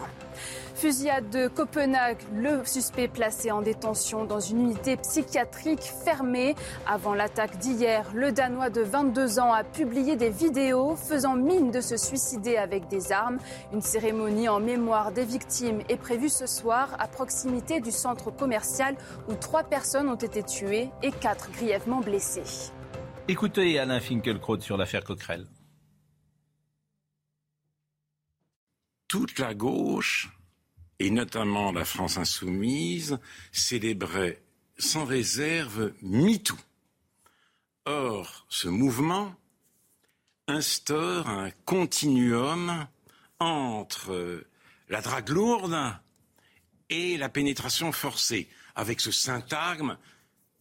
Fusillade 0.75 1.31
de 1.31 1.49
Copenhague, 1.49 2.19
le 2.35 2.65
suspect 2.65 3.09
placé 3.09 3.51
en 3.51 3.63
détention 3.63 4.25
dans 4.25 4.41
une 4.41 4.61
unité 4.61 4.97
psychiatrique 4.97 5.93
fermée. 6.05 6.55
Avant 6.87 7.15
l'attaque 7.15 7.59
d'hier, 7.59 8.11
le 8.15 8.33
Danois 8.33 8.71
de 8.71 8.81
22 8.81 9.39
ans 9.39 9.53
a 9.53 9.65
publié 9.65 10.17
des 10.17 10.31
vidéos 10.31 10.97
faisant 10.97 11.37
mine 11.37 11.71
de 11.71 11.81
se 11.81 11.97
suicider 11.97 12.57
avec 12.57 12.89
des 12.89 13.13
armes. 13.13 13.39
Une 13.73 13.83
cérémonie 13.83 14.49
en 14.49 14.61
mémoire 14.61 15.13
des 15.13 15.25
victimes 15.25 15.83
est 15.89 15.97
prévue 15.97 16.29
ce 16.29 16.47
soir 16.47 16.97
à 16.99 17.07
proximité 17.07 17.81
du 17.81 17.91
centre 17.91 18.31
commercial 18.31 18.97
où 19.29 19.35
trois 19.35 19.63
personnes 19.63 20.09
ont 20.09 20.17
été 20.17 20.43
tuées 20.43 20.91
et 21.03 21.13
quatre 21.13 21.51
grièvement 21.53 22.01
blessées. 22.01 22.73
Écoutez 23.29 23.79
Alain 23.79 24.01
Finkielkraut 24.01 24.61
sur 24.61 24.77
l'affaire 24.77 25.05
Coquerel. 25.05 25.47
Toute 29.13 29.39
la 29.41 29.53
gauche, 29.53 30.31
et 30.99 31.11
notamment 31.11 31.71
la 31.71 31.85
France 31.85 32.17
insoumise, 32.17 33.19
célébrait 33.53 34.41
sans 34.79 35.05
réserve 35.05 35.93
MeToo. 36.01 36.57
Or, 37.85 38.47
ce 38.49 38.69
mouvement 38.69 39.35
instaure 40.49 41.29
un 41.29 41.51
continuum 41.67 42.89
entre 43.39 44.47
la 44.89 45.03
drague 45.03 45.29
lourde 45.29 45.79
et 46.89 47.19
la 47.19 47.29
pénétration 47.29 47.93
forcée, 47.93 48.49
avec 48.75 49.03
ce 49.03 49.11
syntagme 49.11 49.99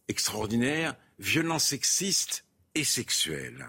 extraordinaire, 0.08 0.94
violence 1.18 1.68
sexiste 1.68 2.44
et 2.74 2.84
sexuelle. 2.84 3.66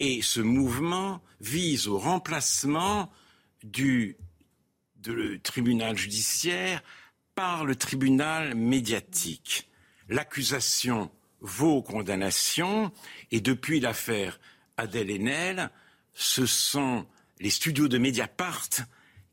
Et 0.00 0.20
ce 0.20 0.40
mouvement 0.40 1.22
vise 1.40 1.86
au 1.86 1.96
remplacement 1.96 3.12
du 3.62 4.16
de 4.96 5.38
tribunal 5.42 5.96
judiciaire 5.96 6.82
par 7.34 7.64
le 7.64 7.74
tribunal 7.74 8.54
médiatique. 8.54 9.68
L'accusation 10.08 11.10
vaut 11.40 11.82
condamnation 11.82 12.92
et 13.30 13.40
depuis 13.40 13.80
l'affaire 13.80 14.38
Adèle 14.76 15.10
Haenel, 15.10 15.70
ce 16.12 16.46
sont 16.46 17.06
les 17.38 17.50
studios 17.50 17.88
de 17.88 17.98
Mediapart 17.98 18.68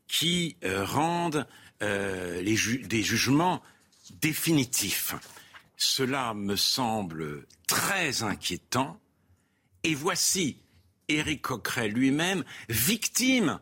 qui 0.06 0.56
euh, 0.64 0.84
rendent 0.84 1.46
euh, 1.82 2.40
les 2.40 2.56
des 2.86 3.02
jugements 3.02 3.62
définitif. 4.22 5.14
Cela 5.76 6.34
me 6.34 6.56
semble 6.56 7.46
très 7.66 8.22
inquiétant. 8.22 8.98
Et 9.84 9.94
voici 9.94 10.58
Éric 11.08 11.42
Coquerel 11.42 11.92
lui-même 11.92 12.44
victime 12.68 13.60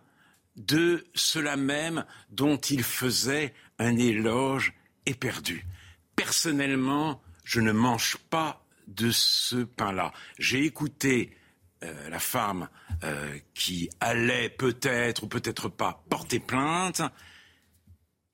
de 0.56 1.06
cela 1.14 1.56
même 1.56 2.04
dont 2.30 2.56
il 2.56 2.82
faisait 2.82 3.54
un 3.78 3.96
éloge 3.96 4.74
éperdu. 5.04 5.66
Personnellement, 6.14 7.22
je 7.44 7.60
ne 7.60 7.72
mange 7.72 8.16
pas 8.30 8.64
de 8.88 9.10
ce 9.10 9.56
pain-là. 9.56 10.12
J'ai 10.38 10.64
écouté 10.64 11.36
euh, 11.84 12.08
la 12.08 12.18
femme 12.18 12.68
euh, 13.04 13.38
qui 13.54 13.90
allait 14.00 14.48
peut-être 14.48 15.24
ou 15.24 15.28
peut-être 15.28 15.68
pas 15.68 16.04
porter 16.08 16.40
plainte. 16.40 17.02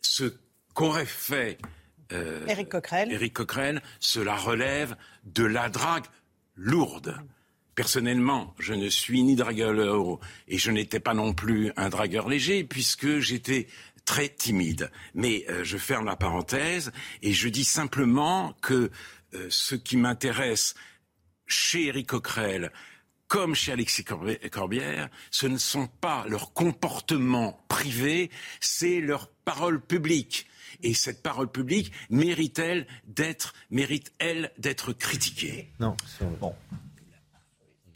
Ce 0.01 0.33
qu'aurait 0.75 1.07
fait 1.07 1.59
euh, 2.13 2.47
Éric 2.47 3.33
Coquerel. 3.35 3.83
Cela 4.01 4.37
relève 4.37 4.97
de 5.25 5.45
la 5.45 5.69
drague 5.69 6.07
lourde. 6.55 7.17
Personnellement, 7.75 8.55
je 8.59 8.75
ne 8.75 8.89
suis 8.89 9.23
ni 9.23 9.35
dragueur 9.35 10.21
et 10.47 10.59
je 10.59 10.71
n'étais 10.71 11.01
pas 11.01 11.15
non 11.15 11.33
plus 11.33 11.73
un 11.77 11.89
dragueur 11.89 12.29
léger 12.29 12.65
puisque 12.65 13.19
j'étais 13.19 13.67
très 14.05 14.29
timide. 14.29 14.91
Mais 15.15 15.47
euh, 15.49 15.65
je 15.65 15.79
ferme 15.79 16.05
la 16.07 16.17
parenthèse 16.17 16.93
et 17.23 17.33
je 17.33 17.49
dis 17.49 17.65
simplement 17.65 18.55
que 18.61 18.91
euh, 19.35 19.47
ce 19.49 19.75
qui 19.75 19.97
m'intéresse 19.97 20.75
chez 21.47 21.87
Éric 21.87 22.09
Coquerel, 22.09 22.73
comme 23.27 23.55
chez 23.55 23.73
Alexis 23.73 24.05
Corbi- 24.05 24.39
Corbière, 24.51 25.09
ce 25.31 25.47
ne 25.47 25.57
sont 25.57 25.87
pas 25.87 26.27
leurs 26.29 26.53
comportements 26.53 27.65
privés, 27.69 28.31
c'est 28.61 29.01
leur 29.01 29.29
parole 29.29 29.81
publique. 29.81 30.47
Et 30.83 30.95
cette 30.95 31.23
parole 31.23 31.51
publique 31.51 31.93
mérite-t-elle 32.11 32.87
d'être, 33.07 33.55
mérite-elle 33.71 34.53
d'être 34.59 34.93
critiquée? 34.93 35.71
Non. 35.81 35.97
Bon. 36.41 36.55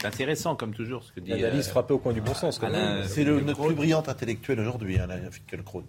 C'est 0.01 0.07
intéressant, 0.07 0.55
comme 0.55 0.73
toujours, 0.73 1.03
ce 1.03 1.11
que 1.11 1.19
dit. 1.19 1.31
L'analyse 1.31 1.67
euh, 1.67 1.71
frappée 1.71 1.93
au 1.93 1.97
coin 1.97 2.13
du 2.13 2.21
bon 2.21 2.33
sens. 2.33 2.59
quand 2.59 2.69
même. 2.69 3.03
C'est 3.07 3.23
le, 3.23 3.41
notre 3.41 3.65
plus 3.65 3.75
brillant 3.75 4.03
intellectuel 4.05 4.59
aujourd'hui, 4.59 4.99
Alain 4.99 5.19
Finkielkraut. 5.31 5.83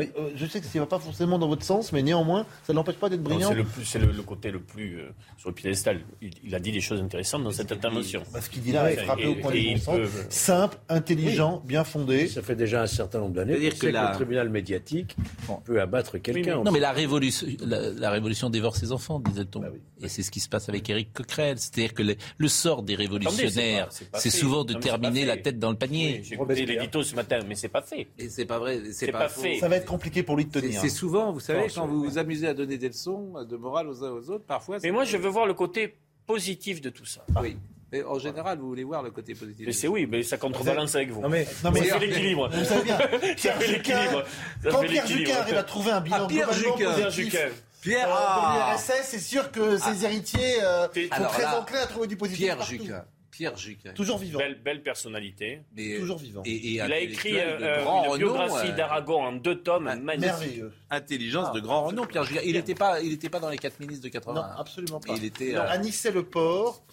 Euh, 0.00 0.30
je 0.36 0.46
sais 0.46 0.60
que 0.60 0.66
ça 0.66 0.72
ne 0.74 0.80
va 0.80 0.86
pas 0.86 0.98
forcément 0.98 1.38
dans 1.38 1.48
votre 1.48 1.64
sens, 1.64 1.92
mais 1.92 2.02
néanmoins, 2.02 2.46
ça 2.66 2.72
ne 2.72 2.76
l'empêche 2.76 2.96
pas 2.96 3.08
d'être 3.08 3.22
brillant. 3.22 3.52
C'est 3.84 3.98
le, 3.98 4.22
côté 4.22 4.50
le 4.50 4.60
plus 4.60 4.98
euh, 5.00 5.08
sur 5.38 5.48
le 5.50 5.54
piédestal. 5.54 6.00
Il, 6.22 6.30
il 6.44 6.54
a 6.54 6.60
dit 6.60 6.72
des 6.72 6.80
choses 6.80 7.00
intéressantes 7.00 7.44
dans 7.44 7.50
cette 7.50 7.70
intervention. 7.72 8.22
Parce 8.32 8.48
qu'il 8.48 8.62
dit 8.62 8.72
là, 8.72 8.90
est 8.92 8.96
frappé 8.96 9.26
au 9.26 9.34
coin 9.36 9.52
Et- 9.52 9.60
du 9.62 9.74
bon 9.74 9.80
sens. 9.80 9.96
peut- 9.96 10.08
Simple, 10.30 10.76
intelligent, 10.88 11.62
bien 11.64 11.84
fondé. 11.84 12.26
Ça 12.28 12.42
fait 12.42 12.56
déjà 12.56 12.82
un 12.82 12.86
certain 12.86 13.20
nombre 13.20 13.34
d'années 13.34 13.68
que 13.70 13.86
la- 13.86 14.10
le 14.10 14.14
tribunal 14.16 14.48
médiatique 14.48 15.16
peut 15.64 15.80
abattre 15.80 16.18
quelqu'un. 16.18 16.62
Non, 16.62 16.72
mais 16.72 16.80
la 16.80 16.92
révolution, 16.92 17.46
la, 17.64 17.90
la 17.90 18.10
révolution 18.10 18.50
dévore 18.50 18.76
ses 18.76 18.92
enfants, 18.92 19.20
disait-on. 19.20 19.60
Bah 19.60 19.68
Et 20.02 20.08
c'est 20.08 20.22
ce 20.22 20.30
qui 20.30 20.40
se 20.40 20.48
passe 20.48 20.68
avec 20.68 20.88
Éric 20.90 21.12
Coquerel. 21.12 21.58
C'est-à-dire 21.58 21.94
que 21.94 22.02
le, 22.02 22.16
le 22.38 22.48
sort 22.48 22.82
des 22.82 22.94
révolutionnaires, 22.94 23.88
c'est 24.14 24.30
souvent 24.30 24.64
de 24.64 24.74
Non, 24.74 24.80
terminer 24.80 25.24
la 25.24 25.36
tête 25.36 25.58
dans 25.58 25.70
le 25.70 25.76
panier. 25.76 26.20
J'ai 26.24 26.34
écouté 26.34 26.66
l'édito 26.66 27.02
ce 27.02 27.14
matin, 27.14 27.38
mais 27.48 27.54
c'est 27.54 27.68
pas 27.68 27.82
fait. 27.82 28.08
Et 28.18 28.28
c'est 28.28 28.44
pas 28.44 28.58
vrai, 28.58 28.80
c'est 28.92 29.12
pas, 29.12 29.28
fait. 29.28 29.58
Être 29.84 29.90
compliqué 29.90 30.22
pour 30.22 30.36
lui 30.36 30.44
de 30.46 30.50
tenir. 30.50 30.80
c'est 30.80 30.88
souvent, 30.88 31.32
vous 31.32 31.40
savez, 31.40 31.66
quand 31.74 31.86
vous 31.86 32.02
vous 32.04 32.18
amusez 32.18 32.48
à 32.48 32.54
donner 32.54 32.78
des 32.78 32.88
leçons 32.88 33.34
de 33.48 33.56
morale 33.56 33.88
aux 33.88 34.02
uns 34.04 34.10
aux 34.10 34.30
autres, 34.30 34.44
parfois. 34.44 34.78
Mais 34.82 34.90
moi, 34.90 35.04
je 35.04 35.16
veux 35.16 35.28
voir 35.28 35.46
le 35.46 35.54
côté 35.54 35.96
positif 36.26 36.80
de 36.80 36.90
tout 36.90 37.06
ça. 37.06 37.24
Oui. 37.40 37.56
Mais 37.92 38.02
en 38.02 38.18
général, 38.18 38.58
vous 38.58 38.66
voulez 38.66 38.82
voir 38.82 39.02
le 39.02 39.10
côté 39.12 39.34
positif. 39.34 39.66
Mais 39.66 39.72
c'est 39.72 39.86
oui, 39.86 40.06
mais 40.10 40.24
ça 40.24 40.36
contrebalance 40.36 40.96
avec 40.96 41.10
vous. 41.10 41.20
Non 41.20 41.28
mais, 41.28 41.46
non, 41.62 41.70
mais 41.70 41.84
ça 41.84 42.00
fait 42.00 42.06
l'équilibre. 42.06 42.50
Vous 42.52 42.64
savez 42.64 42.82
bien, 42.82 42.98
Ça 42.98 43.34
Pierre 43.36 43.56
fait 43.58 43.66
Juquin, 43.68 43.98
l'équilibre. 44.00 44.24
Quand 44.68 44.80
Pierre. 44.80 45.06
Juquin 45.06 45.36
arrive 45.36 45.56
à 45.56 45.62
trouver 45.62 45.90
un 45.92 46.00
bilan 46.00 46.18
Ah, 46.22 46.26
Pierre 46.26 46.48
positif. 46.48 47.36
Pierre, 47.82 48.08
euh, 48.08 48.14
ah. 48.16 48.66
de 48.66 48.72
l'IRSS, 48.72 49.02
c'est 49.04 49.18
sûr 49.20 49.52
que 49.52 49.76
ses 49.76 50.04
héritiers 50.04 50.62
euh, 50.62 50.88
sont 50.88 51.24
très 51.28 51.46
enclins 51.46 51.82
à 51.82 51.86
trouver 51.86 52.06
du 52.06 52.16
positif 52.16 52.42
Pierre 52.44 52.56
partout. 52.56 52.72
Juquin. 52.72 53.04
Pierre 53.34 53.56
Juquin. 53.56 53.92
Toujours 53.94 54.18
vivant. 54.18 54.38
Belle, 54.38 54.60
belle 54.62 54.80
personnalité. 54.80 55.60
Mais, 55.76 55.98
Toujours 55.98 56.18
vivant. 56.18 56.42
Et, 56.44 56.52
et 56.52 56.70
Il 56.74 56.80
a 56.80 57.00
écrit 57.00 57.36
euh, 57.40 57.80
une 57.80 57.84
renom, 57.88 58.16
biographie 58.16 58.70
euh, 58.70 58.76
d'Aragon 58.76 59.24
en 59.24 59.32
deux 59.32 59.60
tomes, 59.60 59.92
magnifique. 60.00 60.20
Merveilleux. 60.20 60.72
Intelligence 60.90 61.48
Ah, 61.50 61.54
de 61.54 61.58
grand 61.60 61.82
renom, 61.84 62.06
Pierre. 62.06 62.24
Il 62.44 62.52
n'était 62.52 62.76
pas, 62.76 63.00
il 63.00 63.12
était 63.12 63.28
pas 63.28 63.40
dans 63.40 63.48
les 63.50 63.58
quatre 63.58 63.80
ministres 63.80 64.04
de 64.04 64.08
80. 64.08 64.34
Non, 64.34 64.46
absolument 64.56 65.00
pas. 65.00 65.14
Il 65.16 65.24
était. 65.24 65.56
Euh, 65.56 65.68
Anicet 65.68 66.12
Le 66.12 66.22
Port, 66.22 66.84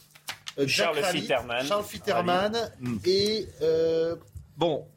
euh, 0.57 0.67
Charles 0.67 1.03
Fitterman. 1.03 1.63
Charles 1.63 1.85
Fitterman 1.85 2.71
et 3.05 3.47
euh, 3.61 4.15
Bon. 4.57 4.87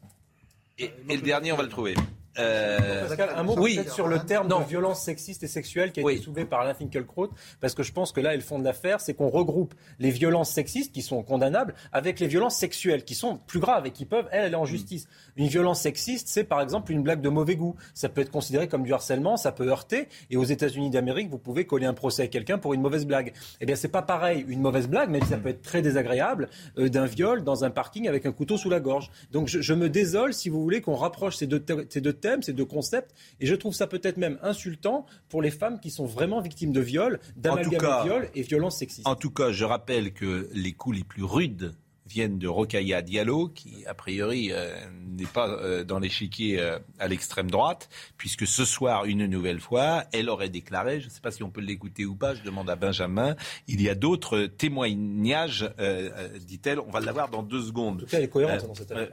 Et, 0.79 0.91
et 1.07 1.15
le 1.15 1.21
dernier, 1.21 1.51
on 1.51 1.57
va 1.57 1.63
le 1.63 1.69
trouver. 1.69 1.93
Euh, 2.39 3.07
Pascal, 3.07 3.29
un 3.35 3.43
mot 3.43 3.55
oui. 3.57 3.79
sur 3.93 4.07
le 4.07 4.19
terme 4.19 4.47
Non. 4.47 4.59
de 4.59 4.65
violence 4.65 5.01
sexiste 5.01 5.43
et 5.43 5.47
sexuelle 5.47 5.91
qui 5.91 6.01
a 6.01 6.03
Oui. 6.03 6.15
été 6.15 6.23
soulevé 6.23 6.45
par 6.45 6.61
Alain 6.61 6.73
Finkielkraut, 6.73 7.29
parce 7.61 7.73
que 7.75 7.83
je 7.83 7.91
pense 7.93 8.11
que 8.11 8.19
là 8.21 8.35
le 8.35 8.41
fond 8.41 8.59
de 8.59 8.63
l'affaire, 8.63 8.99
c'est 8.99 9.13
qu'on 9.13 9.29
regroupe 9.29 9.73
les 9.99 10.09
violences 10.09 10.49
sexistes 10.49 10.91
qui 10.93 11.01
sont 11.01 11.23
condamnables 11.23 11.75
avec 11.93 12.19
les 12.19 12.27
violences 12.27 12.55
sexuelles 12.55 13.03
qui 13.05 13.15
sont 13.15 13.37
plus 13.47 13.59
graves 13.59 13.85
et 13.87 13.91
qui 13.91 14.05
peuvent, 14.05 14.27
elles, 14.31 14.45
aller 14.45 14.55
en 14.55 14.65
justice. 14.65 15.07
Une 15.37 15.47
violence 15.47 15.81
sexiste, 15.81 16.27
c'est 16.27 16.43
par 16.43 16.61
exemple 16.61 16.91
une 16.91 17.03
blague 17.03 17.21
de 17.21 17.29
mauvais 17.29 17.55
goût. 17.55 17.75
Ça 17.93 18.09
peut 18.09 18.21
être 18.21 18.31
considéré 18.31 18.67
comme 18.67 18.83
du 18.83 18.93
harcèlement, 18.93 19.37
ça 19.37 19.51
peut 19.51 19.67
heurter, 19.69 20.07
et 20.29 20.37
aux 20.37 20.43
États-Unis 20.43 20.89
d'Amérique, 20.89 21.29
vous 21.29 21.37
pouvez 21.37 21.65
coller 21.65 21.85
un 21.85 21.93
procès 21.93 22.23
à 22.23 22.27
quelqu'un 22.27 22.57
pour 22.57 22.73
une 22.73 22.81
mauvaise 22.81 23.05
blague. 23.05 23.33
Eh 23.61 23.65
bien, 23.65 23.75
c'est 23.75 23.87
pas 23.87 24.01
pareil, 24.01 24.45
une 24.47 24.61
mauvaise 24.61 24.87
blague, 24.87 25.09
même 25.09 25.21
si 25.23 25.29
ça 25.29 25.37
peut 25.37 25.49
être 25.49 25.61
très 25.61 25.81
désagréable, 25.81 26.49
euh, 26.77 26.89
d'un 26.89 27.05
viol 27.05 27.43
dans 27.43 27.63
un 27.63 27.69
parking 27.69 28.07
avec 28.07 28.25
un 28.25 28.31
couteau 28.31 28.57
sous 28.57 28.69
la 28.69 28.79
gorge. 28.79 29.09
Donc 29.31 29.47
je, 29.47 29.61
je 29.61 29.73
me 29.73 29.89
désole, 29.89 30.33
si 30.33 30.49
vous 30.49 30.61
voulez, 30.61 30.81
qu'on 30.81 30.95
rapproche 30.95 31.37
ces 31.37 31.47
deux, 31.47 31.63
ces 31.89 32.01
deux 32.01 32.13
thèmes, 32.25 32.41
ces 32.43 32.53
deux 32.53 32.65
concepts, 32.65 33.13
et 33.39 33.45
je 33.45 33.55
trouve 33.55 33.73
ça 33.75 33.87
peut-être 33.87 34.17
même 34.17 34.39
insultant 34.41 35.05
pour 35.29 35.41
les 35.41 35.51
femmes 35.51 35.79
qui 35.79 35.91
sont 35.91 36.05
vraiment 36.05 36.41
victimes 36.41 36.71
de 36.71 36.81
viol, 36.81 37.19
d'amalgame 37.35 37.79
cas- 37.79 38.03
viol 38.03 38.29
et 38.33 38.41
violence 38.41 38.79
sexiste. 38.79 39.07
En 39.07 39.15
tout 39.15 39.29
cas, 39.29 39.51
je 39.51 39.63
rappelle 39.63 40.11
que 40.13 40.49
les 40.53 40.73
coups 40.73 40.97
les 40.97 41.03
plus 41.03 41.23
rudes 41.23 41.75
viennent 42.05 42.37
de 42.37 42.47
Rokhaya 42.47 43.01
Diallo, 43.01 43.49
qui 43.49 43.85
a 43.87 43.93
priori 43.93 44.49
euh, 44.51 44.75
n'est 45.15 45.25
pas 45.25 45.49
euh, 45.49 45.83
dans 45.83 45.99
l'échiquier 45.99 46.59
euh, 46.59 46.77
à 46.99 47.07
l'extrême 47.07 47.49
droite, 47.49 47.89
puisque 48.17 48.45
ce 48.45 48.65
soir, 48.65 49.05
une 49.05 49.25
nouvelle 49.25 49.59
fois, 49.59 50.05
elle 50.11 50.29
aurait 50.29 50.49
déclaré, 50.49 50.99
je 50.99 51.05
ne 51.05 51.11
sais 51.11 51.21
pas 51.21 51.31
si 51.31 51.43
on 51.43 51.49
peut 51.49 51.61
l'écouter 51.61 52.05
ou 52.05 52.15
pas, 52.15 52.35
je 52.35 52.43
demande 52.43 52.69
à 52.69 52.75
Benjamin, 52.75 53.35
il 53.67 53.81
y 53.81 53.89
a 53.89 53.95
d'autres 53.95 54.45
témoignages, 54.45 55.69
euh, 55.79 56.29
dit-elle, 56.39 56.79
on 56.79 56.91
va 56.91 56.99
l'avoir 56.99 57.29
dans 57.29 57.43
deux 57.43 57.63
secondes. 57.63 58.01
En 58.01 58.05
tout 58.05 58.05
cas, 58.07 58.17
elle 58.17 58.25
est 58.25 58.29
cohérente 58.29 58.67
dans 58.67 58.75
cette 58.75 58.91
affaire. 58.91 59.11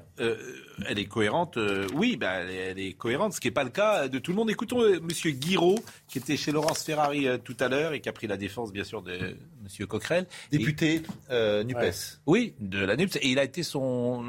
elle 0.86 0.98
est 0.98 1.06
cohérente, 1.06 1.58
oui, 1.94 2.16
bah, 2.16 2.40
elle, 2.42 2.78
est, 2.78 2.92
cohérente, 2.92 3.32
ce 3.32 3.40
qui 3.40 3.48
n'est 3.48 3.52
pas 3.52 3.64
le 3.64 3.70
cas 3.70 4.08
de 4.08 4.18
tout 4.18 4.32
le 4.32 4.36
monde. 4.36 4.50
Écoutons 4.50 4.82
Monsieur 5.00 5.30
Guiraud, 5.30 5.78
qui 6.08 6.18
était 6.18 6.36
chez 6.36 6.52
Laurence 6.52 6.82
Ferrari 6.82 7.26
tout 7.44 7.56
à 7.60 7.68
l'heure 7.68 7.92
et 7.92 8.00
qui 8.00 8.08
a 8.08 8.12
pris 8.12 8.26
la 8.26 8.36
défense, 8.36 8.72
bien 8.72 8.84
sûr, 8.84 9.02
de 9.02 9.36
Monsieur 9.72 9.86
Coquerel. 9.86 10.26
député 10.50 11.00
euh, 11.30 11.64
Nupes. 11.64 11.78
Ouais. 11.78 11.90
Oui, 12.26 12.54
de 12.60 12.84
la 12.84 12.94
NUPS. 12.94 13.16
Et 13.22 13.28
il 13.30 13.38
a 13.38 13.44
été 13.44 13.62
son, 13.62 14.22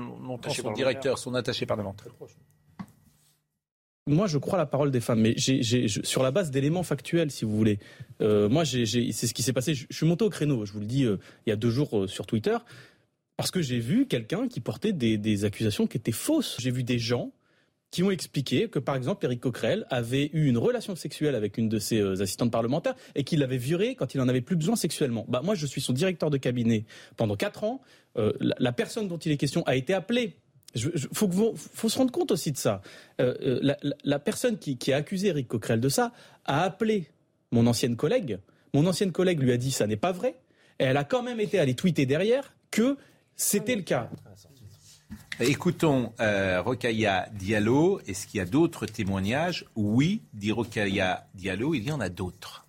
son 0.56 0.72
directeur, 0.72 1.18
son 1.20 1.36
attaché 1.36 1.66
parlementaire. 1.66 2.14
Moi, 4.08 4.28
je 4.28 4.38
crois 4.38 4.56
à 4.56 4.58
la 4.58 4.66
parole 4.66 4.90
des 4.92 5.00
femmes, 5.02 5.20
mais 5.22 5.34
je- 5.38 6.02
sur 6.04 6.24
la 6.24 6.32
base 6.32 6.50
d'éléments 6.52 6.84
factuels, 6.84 7.30
si 7.32 7.44
vous 7.46 7.56
voulez. 7.56 7.80
Euh, 8.22 8.48
moi, 8.50 8.64
c'est 8.66 8.86
ce 8.86 9.34
qui 9.34 9.44
s'est 9.44 9.54
passé. 9.54 9.76
Je, 9.76 9.86
je 9.90 9.96
suis 9.96 10.06
monté 10.06 10.24
au 10.24 10.30
créneau, 10.30 10.66
je 10.66 10.72
vous 10.74 10.80
le 10.80 10.86
dis, 10.86 11.04
euh, 11.06 11.18
il 11.46 11.50
y 11.50 11.54
a 11.54 11.56
deux 11.58 11.70
jours 11.70 11.98
euh, 12.00 12.08
sur 12.08 12.26
Twitter, 12.26 12.58
parce 13.38 13.52
que 13.52 13.62
j'ai 13.62 13.80
vu 13.80 14.06
quelqu'un 14.08 14.48
qui 14.48 14.60
portait 14.62 14.94
des, 14.94 15.18
des 15.18 15.44
accusations 15.46 15.88
qui 15.88 15.98
étaient 15.98 16.12
fausses. 16.14 16.58
J'ai 16.60 16.72
vu 16.72 16.84
des 16.84 17.00
gens 17.00 17.32
qui 17.94 18.02
ont 18.02 18.10
expliqué 18.10 18.70
que, 18.70 18.80
par 18.80 18.96
exemple, 18.96 19.24
Éric 19.24 19.42
Coquerel 19.42 19.86
avait 19.92 20.32
eu 20.34 20.48
une 20.48 20.58
relation 20.58 20.96
sexuelle 20.96 21.36
avec 21.36 21.60
une 21.60 21.70
de 21.70 21.78
ses 21.78 22.00
euh, 22.00 22.24
assistantes 22.24 22.50
parlementaires 22.50 22.96
et 23.14 23.24
qu'il 23.24 23.38
l'avait 23.38 23.58
virée 23.58 23.94
quand 23.94 24.16
il 24.16 24.20
en 24.20 24.28
avait 24.28 24.42
plus 24.42 24.56
besoin 24.56 24.76
sexuellement. 24.76 25.26
Bah, 25.28 25.42
moi, 25.44 25.54
je 25.54 25.68
suis 25.68 25.80
son 25.80 25.94
directeur 25.94 26.32
de 26.32 26.38
cabinet 26.38 26.86
pendant 27.18 27.36
quatre 27.36 27.64
ans. 27.64 27.82
Euh, 28.18 28.34
la, 28.40 28.72
personne 28.72 29.08
dont 29.08 29.20
il 29.20 29.32
est 29.32 29.38
question 29.38 29.62
a 29.68 29.76
été 29.76 29.94
appelée. 29.94 30.34
Il 30.74 30.92
faut, 31.14 31.30
se 31.88 31.98
rendre 32.00 32.12
compte 32.12 32.32
aussi 32.32 32.52
de 32.52 32.58
ça. 32.58 32.82
Euh, 33.22 33.76
la, 34.04 34.18
personne 34.18 34.58
qui, 34.58 34.92
a 34.92 34.96
accusé 34.96 35.28
Éric 35.28 35.48
Coquerel 35.48 35.80
de 35.80 35.90
ça 35.90 36.14
a 36.46 36.64
appelé 36.64 37.12
mon 37.52 37.68
ancienne 37.68 37.96
collègue. 37.96 38.40
Mon 38.74 38.88
ancienne 38.88 39.12
collègue 39.12 39.40
lui 39.40 39.52
a 39.52 39.58
dit 39.58 39.70
ça 39.70 39.86
n'est 39.86 39.98
pas 39.98 40.12
vrai. 40.12 40.34
Et 40.80 40.86
elle 40.86 40.98
a 40.98 41.04
quand 41.04 41.22
même 41.22 41.40
été 41.40 41.60
allée 41.60 41.76
tweeter 41.76 42.08
derrière 42.08 42.56
que 42.72 42.98
c'était 43.36 43.76
le 43.76 43.84
cas. 43.84 44.10
Écoutons 45.40 46.14
euh, 46.20 46.62
Diallo. 47.34 48.00
Est-ce 48.08 48.28
qu'il 48.28 48.38
y 48.38 48.42
a 48.42 48.46
d'autres 48.46 48.86
témoignages? 48.86 49.66
Oui, 49.76 50.22
dit 50.34 50.52
Rokhaya 50.52 51.28
Diallo, 51.34 51.74
il 51.74 51.84
y 51.84 51.92
en 51.92 52.00
a 52.00 52.10
d'autres. 52.10 52.63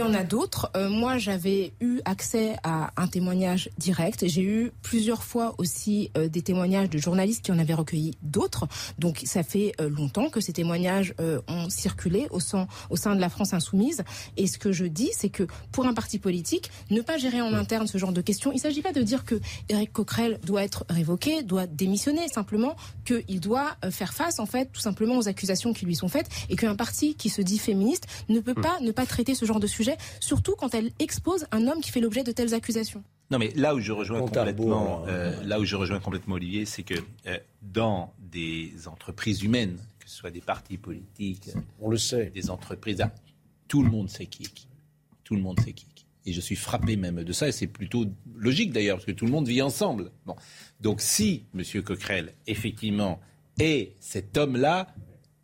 Il 0.00 0.04
y 0.04 0.06
en 0.06 0.14
a 0.14 0.24
d'autres. 0.24 0.70
Euh, 0.76 0.88
moi, 0.88 1.18
j'avais 1.18 1.74
eu 1.78 2.00
accès 2.06 2.56
à 2.62 2.90
un 2.96 3.06
témoignage 3.06 3.68
direct. 3.76 4.26
J'ai 4.26 4.40
eu 4.40 4.72
plusieurs 4.80 5.22
fois 5.22 5.54
aussi 5.58 6.10
euh, 6.16 6.26
des 6.26 6.40
témoignages 6.40 6.88
de 6.88 6.96
journalistes 6.96 7.44
qui 7.44 7.52
en 7.52 7.58
avaient 7.58 7.74
recueilli 7.74 8.16
d'autres. 8.22 8.66
Donc, 8.98 9.20
ça 9.26 9.42
fait 9.42 9.74
euh, 9.78 9.90
longtemps 9.90 10.30
que 10.30 10.40
ces 10.40 10.54
témoignages 10.54 11.12
ont 11.48 11.68
circulé 11.68 12.28
au 12.30 12.40
sein, 12.40 12.66
au 12.88 12.96
sein 12.96 13.14
de 13.14 13.20
la 13.20 13.28
France 13.28 13.52
insoumise. 13.52 14.02
Et 14.38 14.46
ce 14.46 14.56
que 14.56 14.72
je 14.72 14.86
dis, 14.86 15.10
c'est 15.12 15.28
que 15.28 15.46
pour 15.70 15.84
un 15.84 15.92
parti 15.92 16.18
politique, 16.18 16.70
ne 16.88 17.02
pas 17.02 17.18
gérer 17.18 17.42
en 17.42 17.52
interne 17.52 17.86
ce 17.86 17.98
genre 17.98 18.12
de 18.12 18.22
questions, 18.22 18.52
il 18.52 18.56
ne 18.56 18.60
s'agit 18.60 18.80
pas 18.80 18.92
de 18.92 19.02
dire 19.02 19.26
que 19.26 19.38
Éric 19.68 19.92
Coquerel 19.92 20.40
doit 20.46 20.62
être 20.62 20.86
révoqué, 20.88 21.42
doit 21.42 21.66
démissionner, 21.66 22.26
simplement 22.28 22.74
qu'il 23.04 23.40
doit 23.40 23.76
faire 23.90 24.14
face, 24.14 24.38
en 24.38 24.46
fait, 24.46 24.72
tout 24.72 24.80
simplement 24.80 25.18
aux 25.18 25.28
accusations 25.28 25.74
qui 25.74 25.84
lui 25.84 25.94
sont 25.94 26.08
faites 26.08 26.30
et 26.48 26.56
qu'un 26.56 26.74
parti 26.74 27.16
qui 27.16 27.28
se 27.28 27.42
dit 27.42 27.58
féministe 27.58 28.06
ne 28.30 28.40
peut 28.40 28.54
pas 28.54 28.80
ne 28.80 28.92
pas 28.92 29.04
traiter 29.04 29.34
ce 29.34 29.44
genre 29.44 29.60
de 29.60 29.66
sujet 29.66 29.89
surtout 30.20 30.54
quand 30.56 30.74
elle 30.74 30.90
expose 30.98 31.46
un 31.52 31.66
homme 31.66 31.80
qui 31.80 31.90
fait 31.90 32.00
l'objet 32.00 32.22
de 32.22 32.32
telles 32.32 32.54
accusations. 32.54 33.02
Non, 33.30 33.38
mais 33.38 33.52
là 33.54 33.74
où 33.74 33.80
je 33.80 33.92
rejoins 33.92 34.20
complètement, 34.20 35.04
euh, 35.06 35.32
là 35.44 35.60
où 35.60 35.64
je 35.64 35.76
rejoins 35.76 36.00
complètement 36.00 36.34
Olivier, 36.34 36.64
c'est 36.64 36.82
que 36.82 36.94
euh, 37.26 37.38
dans 37.62 38.12
des 38.18 38.72
entreprises 38.86 39.42
humaines, 39.42 39.78
que 40.00 40.10
ce 40.10 40.16
soit 40.16 40.32
des 40.32 40.40
partis 40.40 40.78
politiques, 40.78 41.50
on 41.78 41.88
le 41.88 41.96
sait, 41.96 42.30
des 42.30 42.50
entreprises, 42.50 43.00
ah, 43.00 43.14
tout 43.68 43.84
le 43.84 43.90
monde 43.90 44.10
sait 44.10 44.26
qui 44.26 44.42
est 44.42 44.52
qui. 44.52 44.66
Tout 45.22 45.36
le 45.36 45.42
monde 45.42 45.60
sait 45.60 45.72
qui 45.72 45.86
est 45.88 45.94
qui. 45.94 46.06
Et 46.26 46.32
je 46.32 46.40
suis 46.40 46.56
frappé 46.56 46.96
même 46.96 47.22
de 47.22 47.32
ça, 47.32 47.48
et 47.48 47.52
c'est 47.52 47.68
plutôt 47.68 48.04
logique 48.36 48.72
d'ailleurs, 48.72 48.96
parce 48.96 49.06
que 49.06 49.12
tout 49.12 49.26
le 49.26 49.30
monde 49.30 49.46
vit 49.46 49.62
ensemble. 49.62 50.10
Bon. 50.26 50.34
Donc 50.80 51.00
si 51.00 51.44
M. 51.54 51.82
Coquerel, 51.82 52.34
effectivement, 52.48 53.20
est 53.60 53.94
cet 54.00 54.36
homme-là, 54.36 54.88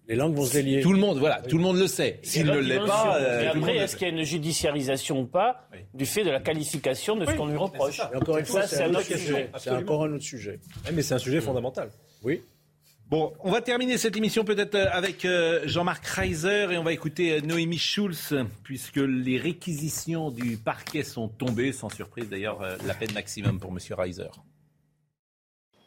les 0.09 0.15
langues 0.15 0.35
vont 0.35 0.45
se 0.45 0.53
délier. 0.53 0.81
Tout 0.83 0.93
le 0.93 0.99
monde, 0.99 1.19
voilà, 1.19 1.41
tout 1.43 1.57
le 1.57 1.63
monde 1.63 1.79
le 1.79 1.87
sait. 1.87 2.21
S'il 2.23 2.47
ne 2.47 2.59
l'est 2.59 2.79
pas. 2.79 3.19
Euh, 3.19 3.51
après, 3.53 3.77
est-ce 3.77 3.97
qu'il 3.97 4.07
y 4.07 4.11
a 4.11 4.15
une 4.15 4.23
judiciarisation 4.23 5.21
ou 5.21 5.27
pas 5.27 5.69
du 5.95 6.07
fait 6.07 6.25
de 6.25 6.31
la 6.31 6.41
qualification 6.41 7.17
de 7.17 7.27
ce 7.27 7.33
qu'on 7.33 7.47
lui 7.47 7.57
reproche 7.57 8.01
encore 8.15 8.39
une 8.39 8.47
fois, 8.47 8.67
c'est 8.67 8.85
un, 8.85 8.91
autre 8.91 9.03
sujet. 9.03 9.51
C'est 9.59 9.71
encore 9.71 10.05
un 10.05 10.13
autre 10.13 10.25
sujet. 10.25 10.61
mais 10.93 11.03
c'est 11.03 11.15
un 11.15 11.19
sujet 11.19 11.41
fondamental. 11.41 11.91
Oui. 12.23 12.41
Bon, 13.09 13.33
on 13.41 13.53
va 13.53 13.61
terminer 13.61 13.99
cette 13.99 14.17
émission 14.17 14.45
peut-être 14.45 14.75
euh, 14.75 14.89
avec 14.91 15.25
euh, 15.25 15.61
Jean-Marc 15.65 16.05
Reiser 16.07 16.73
et 16.73 16.77
on 16.77 16.83
va 16.83 16.93
écouter 16.93 17.41
Noémie 17.41 17.79
Schulz, 17.79 18.35
puisque 18.65 18.97
les 18.97 19.39
réquisitions 19.39 20.33
du 20.33 20.57
parquet 20.57 21.05
sont 21.05 21.29
tombées, 21.29 21.73
sans 21.73 21.89
surprise 21.89 22.29
d'ailleurs, 22.29 22.61
la 22.85 22.95
peine 22.95 23.13
maximum 23.13 23.61
pour 23.61 23.71
M. 23.71 23.79
Reiser. 23.97 24.27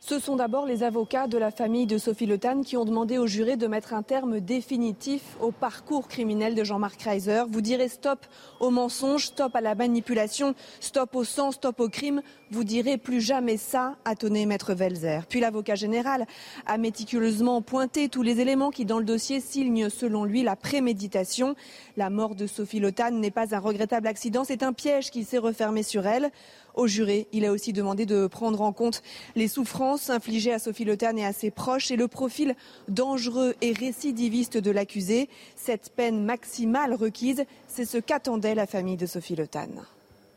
Ce 0.01 0.17
sont 0.17 0.37
d'abord 0.37 0.65
les 0.65 0.83
avocats 0.83 1.27
de 1.27 1.37
la 1.37 1.51
famille 1.51 1.85
de 1.85 1.97
Sophie 1.97 2.25
Le 2.25 2.37
qui 2.63 2.77
ont 2.77 2.85
demandé 2.85 3.17
au 3.17 3.27
juré 3.27 3.57
de 3.57 3.67
mettre 3.67 3.93
un 3.93 4.01
terme 4.01 4.39
définitif 4.39 5.21
au 5.41 5.51
parcours 5.51 6.07
criminel 6.07 6.55
de 6.55 6.63
Jean-Marc 6.63 7.01
Reiser. 7.01 7.43
Vous 7.49 7.59
direz 7.59 7.89
stop 7.89 8.25
au 8.61 8.69
mensonge, 8.69 9.25
stop 9.27 9.53
à 9.57 9.61
la 9.61 9.75
manipulation, 9.75 10.55
stop 10.79 11.15
au 11.15 11.25
sang, 11.25 11.51
stop 11.51 11.81
au 11.81 11.89
crime. 11.89 12.21
Vous 12.51 12.63
direz 12.63 12.97
plus 12.97 13.21
jamais 13.21 13.57
ça, 13.57 13.95
a 14.05 14.15
tonné 14.15 14.47
Maître 14.47 14.73
Velzer. 14.73 15.27
Puis 15.29 15.39
l'avocat 15.39 15.75
général 15.75 16.25
a 16.65 16.79
méticuleusement 16.79 17.61
pointé 17.61 18.09
tous 18.09 18.23
les 18.23 18.39
éléments 18.39 18.71
qui, 18.71 18.85
dans 18.85 18.97
le 18.97 19.05
dossier, 19.05 19.39
signent 19.39 19.87
selon 19.89 20.23
lui 20.23 20.41
la 20.41 20.55
préméditation. 20.55 21.55
La 21.95 22.09
mort 22.09 22.33
de 22.33 22.47
Sophie 22.47 22.79
Le 22.79 22.91
n'est 23.11 23.29
pas 23.29 23.53
un 23.53 23.59
regrettable 23.59 24.07
accident, 24.07 24.43
c'est 24.43 24.63
un 24.63 24.73
piège 24.73 25.11
qui 25.11 25.25
s'est 25.25 25.37
refermé 25.37 25.83
sur 25.83 26.07
elle. 26.07 26.31
Au 26.73 26.87
juré, 26.87 27.27
il 27.33 27.45
a 27.45 27.51
aussi 27.51 27.71
demandé 27.71 28.07
de 28.07 28.25
prendre 28.25 28.61
en 28.61 28.73
compte 28.73 29.03
les 29.35 29.47
souffrances 29.47 30.09
infligées 30.09 30.53
à 30.53 30.57
Sophie 30.57 30.85
Le 30.85 30.97
et 31.03 31.25
à 31.25 31.33
ses 31.33 31.51
proches 31.51 31.91
et 31.91 31.97
le 31.97 32.07
profil 32.07 32.55
dangereux 32.87 33.53
et 33.61 33.73
récidiviste 33.73 34.57
de 34.57 34.71
l'accusé. 34.71 35.29
Cette 35.55 35.91
peine 35.95 36.23
maximale 36.23 36.95
requise, 36.95 37.43
c'est 37.67 37.85
ce 37.85 37.99
qu'attendait 37.99 38.55
la 38.55 38.65
famille 38.65 38.97
de 38.97 39.05
Sophie 39.05 39.35
Le 39.35 39.47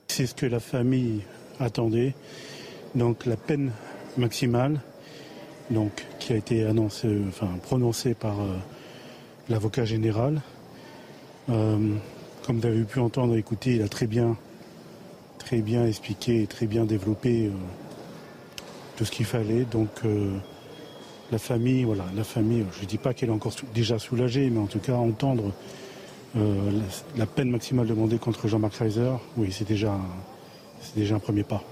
C'est 0.08 0.26
ce 0.26 0.34
que 0.34 0.44
la 0.44 0.60
famille 0.60 1.22
attendait. 1.60 2.14
Donc 2.94 3.26
la 3.26 3.36
peine 3.36 3.72
maximale, 4.16 4.80
donc, 5.70 6.04
qui 6.18 6.32
a 6.32 6.36
été 6.36 6.64
annoncée, 6.64 7.18
enfin, 7.28 7.48
prononcée 7.62 8.14
par 8.14 8.40
euh, 8.40 8.56
l'avocat 9.48 9.84
général. 9.84 10.40
Euh, 11.50 11.94
comme 12.46 12.60
vous 12.60 12.66
avez 12.66 12.82
pu 12.84 12.98
entendre, 13.00 13.36
écouter, 13.36 13.76
il 13.76 13.82
a 13.82 13.88
très 13.88 14.06
bien 14.06 14.36
très 15.38 15.60
bien 15.60 15.86
expliqué 15.86 16.42
et 16.42 16.46
très 16.46 16.66
bien 16.66 16.84
développé 16.84 17.46
euh, 17.46 17.50
tout 18.96 19.04
ce 19.04 19.10
qu'il 19.10 19.26
fallait. 19.26 19.64
Donc 19.64 19.88
la 21.32 21.38
famille, 21.38 21.82
voilà, 21.84 22.04
la 22.14 22.24
famille, 22.24 22.64
je 22.76 22.82
ne 22.82 22.86
dis 22.86 22.98
pas 22.98 23.12
qu'elle 23.12 23.30
est 23.30 23.32
encore 23.32 23.52
déjà 23.74 23.98
soulagée, 23.98 24.50
mais 24.50 24.60
en 24.60 24.66
tout 24.66 24.78
cas 24.78 24.94
entendre 24.94 25.52
la, 27.16 27.26
peine 27.26 27.50
maximale 27.50 27.86
demandée 27.86 28.18
contre 28.18 28.46
Jean-Marc 28.46 28.74
Reiser, 28.74 29.12
oui, 29.36 29.48
c'est 29.50 29.66
déjà, 29.66 29.98
c'est 30.82 30.96
déjà 30.96 31.14
un 31.14 31.20
premier 31.20 31.44
pas. 31.44 31.62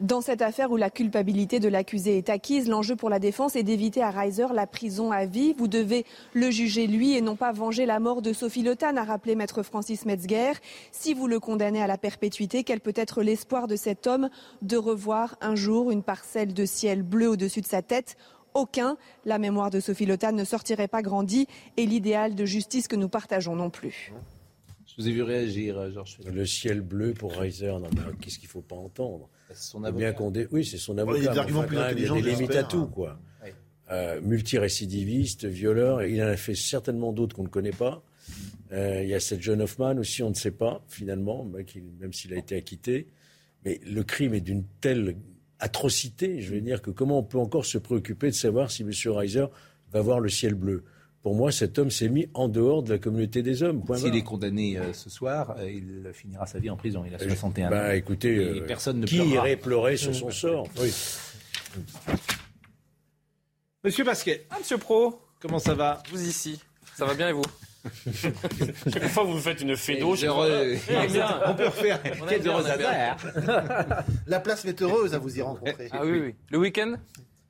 Dans 0.00 0.20
cette 0.20 0.42
affaire 0.42 0.72
où 0.72 0.76
la 0.76 0.90
culpabilité 0.90 1.60
de 1.60 1.68
l'accusé 1.68 2.18
est 2.18 2.28
acquise, 2.28 2.68
l'enjeu 2.68 2.96
pour 2.96 3.10
la 3.10 3.20
défense 3.20 3.54
est 3.54 3.62
d'éviter 3.62 4.02
à 4.02 4.10
Reiser 4.10 4.46
la 4.52 4.66
prison 4.66 5.12
à 5.12 5.24
vie. 5.24 5.54
Vous 5.56 5.68
devez 5.68 6.04
le 6.32 6.50
juger 6.50 6.88
lui 6.88 7.16
et 7.16 7.20
non 7.20 7.36
pas 7.36 7.52
venger 7.52 7.86
la 7.86 8.00
mort 8.00 8.20
de 8.20 8.32
Sophie 8.32 8.64
Le 8.64 8.74
a 8.82 9.04
rappelé 9.04 9.36
maître 9.36 9.62
Francis 9.62 10.04
Metzger. 10.04 10.52
Si 10.90 11.14
vous 11.14 11.28
le 11.28 11.38
condamnez 11.38 11.80
à 11.80 11.86
la 11.86 11.96
perpétuité, 11.96 12.64
quel 12.64 12.80
peut 12.80 12.92
être 12.96 13.22
l'espoir 13.22 13.68
de 13.68 13.76
cet 13.76 14.08
homme 14.08 14.30
de 14.62 14.76
revoir 14.76 15.36
un 15.40 15.54
jour 15.54 15.92
une 15.92 16.02
parcelle 16.02 16.52
de 16.52 16.66
ciel 16.66 17.02
bleu 17.02 17.28
au-dessus 17.28 17.60
de 17.60 17.66
sa 17.66 17.80
tête? 17.80 18.16
Aucun. 18.52 18.96
La 19.24 19.38
mémoire 19.38 19.70
de 19.70 19.78
Sophie 19.78 20.06
Le 20.06 20.18
ne 20.32 20.44
sortirait 20.44 20.88
pas 20.88 21.02
grandie 21.02 21.46
et 21.76 21.86
l'idéal 21.86 22.34
de 22.34 22.44
justice 22.44 22.88
que 22.88 22.96
nous 22.96 23.08
partageons 23.08 23.54
non 23.54 23.70
plus. 23.70 24.12
Je 24.96 25.02
vous 25.02 25.08
ai 25.08 25.12
vu 25.12 25.22
réagir, 25.22 25.90
Georges. 25.90 26.18
Le 26.24 26.46
ciel 26.46 26.80
bleu 26.80 27.14
pour 27.14 27.34
Reiser, 27.34 27.72
qu'est-ce 28.20 28.38
qu'il 28.38 28.46
ne 28.46 28.52
faut 28.52 28.62
pas 28.62 28.76
entendre? 28.76 29.28
Son 29.52 29.80
Bien 29.92 30.12
qu'on 30.12 30.32
Oui, 30.52 30.64
c'est 30.64 30.78
son 30.78 30.98
avocat. 30.98 31.18
il 31.18 31.24
y 31.24 31.28
a 31.78 31.94
des 31.94 32.22
limites 32.22 32.54
à 32.54 32.62
tout, 32.64 32.86
quoi. 32.86 33.18
Euh, 33.90 34.20
multirécidiviste, 34.22 35.44
violeur, 35.44 36.04
il 36.04 36.22
en 36.22 36.28
a 36.28 36.36
fait 36.36 36.54
certainement 36.54 37.12
d'autres 37.12 37.36
qu'on 37.36 37.42
ne 37.42 37.48
connaît 37.48 37.70
pas. 37.70 38.02
Euh, 38.72 39.02
il 39.02 39.10
y 39.10 39.14
a 39.14 39.20
cette 39.20 39.42
jeune 39.42 39.60
Hoffman 39.60 39.98
aussi, 39.98 40.22
on 40.22 40.30
ne 40.30 40.34
sait 40.34 40.52
pas 40.52 40.82
finalement, 40.88 41.44
même 41.44 42.12
s'il 42.12 42.32
a 42.32 42.36
été 42.36 42.56
acquitté. 42.56 43.08
Mais 43.64 43.80
le 43.84 44.02
crime 44.02 44.32
est 44.32 44.40
d'une 44.40 44.64
telle 44.80 45.16
atrocité, 45.58 46.40
je 46.40 46.54
veux 46.54 46.60
dire, 46.60 46.80
que 46.80 46.90
comment 46.90 47.18
on 47.18 47.22
peut 47.22 47.38
encore 47.38 47.66
se 47.66 47.78
préoccuper 47.78 48.28
de 48.28 48.34
savoir 48.34 48.70
si 48.70 48.82
M. 48.82 48.90
Reiser 49.12 49.46
va 49.92 50.00
voir 50.00 50.20
le 50.20 50.30
ciel 50.30 50.54
bleu? 50.54 50.84
Pour 51.24 51.34
moi, 51.34 51.50
cet 51.50 51.78
homme 51.78 51.90
s'est 51.90 52.10
mis 52.10 52.28
en 52.34 52.48
dehors 52.48 52.82
de 52.82 52.92
la 52.92 52.98
communauté 52.98 53.42
des 53.42 53.62
hommes. 53.62 53.82
S'il 53.96 54.14
est 54.14 54.22
condamné 54.22 54.76
euh, 54.76 54.92
ce 54.92 55.08
soir, 55.08 55.56
euh, 55.58 55.70
il 55.70 56.12
finira 56.12 56.46
sa 56.46 56.58
vie 56.58 56.68
en 56.68 56.76
prison. 56.76 57.02
Il 57.06 57.14
a 57.14 57.18
61 57.18 57.70
bah, 57.70 57.88
ans. 57.88 57.90
Écoutez, 57.92 58.36
euh, 58.36 58.66
personne 58.66 59.00
ne 59.00 59.06
qui 59.06 59.16
irait 59.16 59.56
pleurer 59.56 59.96
sur 59.96 60.14
son 60.14 60.30
sort? 60.30 60.68
oui. 60.78 60.92
Monsieur 63.82 64.04
Basquet. 64.04 64.44
Ah, 64.50 64.56
monsieur 64.58 64.76
Pro. 64.76 65.18
Comment 65.40 65.58
ça 65.58 65.72
va? 65.72 66.02
Vous 66.10 66.28
ici. 66.28 66.60
Ça 66.94 67.06
va 67.06 67.14
bien 67.14 67.30
et 67.30 67.32
vous? 67.32 67.42
Chaque 68.92 69.08
fois, 69.08 69.24
vous 69.24 69.34
me 69.34 69.40
faites 69.40 69.62
une 69.62 69.78
fédo. 69.78 70.14
Je 70.16 70.26
on 71.46 71.54
peut 71.54 71.66
refaire. 71.66 72.02
Quel 72.28 72.46
heureux 72.46 72.66
hasard. 72.66 73.16
La 74.26 74.40
place 74.40 74.66
est 74.66 74.82
heureuse 74.82 75.14
à 75.14 75.18
vous 75.18 75.38
y 75.38 75.40
rencontrer. 75.40 75.88
Ah 75.90 76.04
oui, 76.04 76.20
oui. 76.20 76.34
Le 76.50 76.58
week-end? 76.58 76.96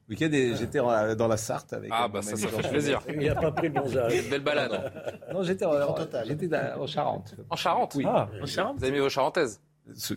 Week-end, 0.09 0.30
j'étais 0.30 0.78
dans 0.78 1.28
la 1.28 1.36
Sarthe 1.36 1.72
avec. 1.72 1.90
Ah, 1.92 2.09
bah 2.09 2.22
ça, 2.22 2.36
ça 2.36 2.48
fait 2.48 2.68
plaisir. 2.68 3.00
Il 3.09 3.26
n'a 3.26 3.34
pas 3.34 3.52
pris 3.52 3.68
le 3.68 3.74
bon 3.74 3.90
Belle 4.30 4.42
balade. 4.42 4.92
Non, 5.32 5.42
j'étais 5.42 5.64
en, 5.64 5.74
j'étais 6.24 6.48
en 6.78 6.86
Charente. 6.86 7.34
En 7.50 7.57
Charente 7.57 7.94
Oui. 7.94 8.05
Ah, 8.07 8.28
en 8.42 8.46
Charente 8.46 8.78
Vous 8.78 8.84
avez 8.84 8.92
mis 8.92 9.00
vos 9.00 9.09
charentaises 9.09 9.61
c'est 9.92 10.16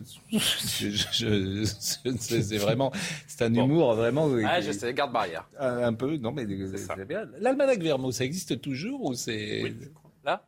vraiment, 2.56 2.90
c'est 3.26 3.44
un 3.44 3.52
humour 3.52 3.94
vraiment. 3.94 4.28
Ah, 4.46 4.60
je 4.60 4.72
sais, 4.72 4.94
garde 4.94 5.12
barrière. 5.12 5.46
Un, 5.58 5.92
peu, 5.92 6.16
non 6.16 6.32
mais 6.32 6.46
c'est 6.76 7.06
bien. 7.06 7.26
L'almanach 7.38 7.78
Vermo, 7.78 8.10
ça 8.10 8.24
existe 8.24 8.60
toujours 8.60 9.04
ou 9.04 9.14
c'est 9.14 9.62
oui, 9.62 9.76
là 10.24 10.44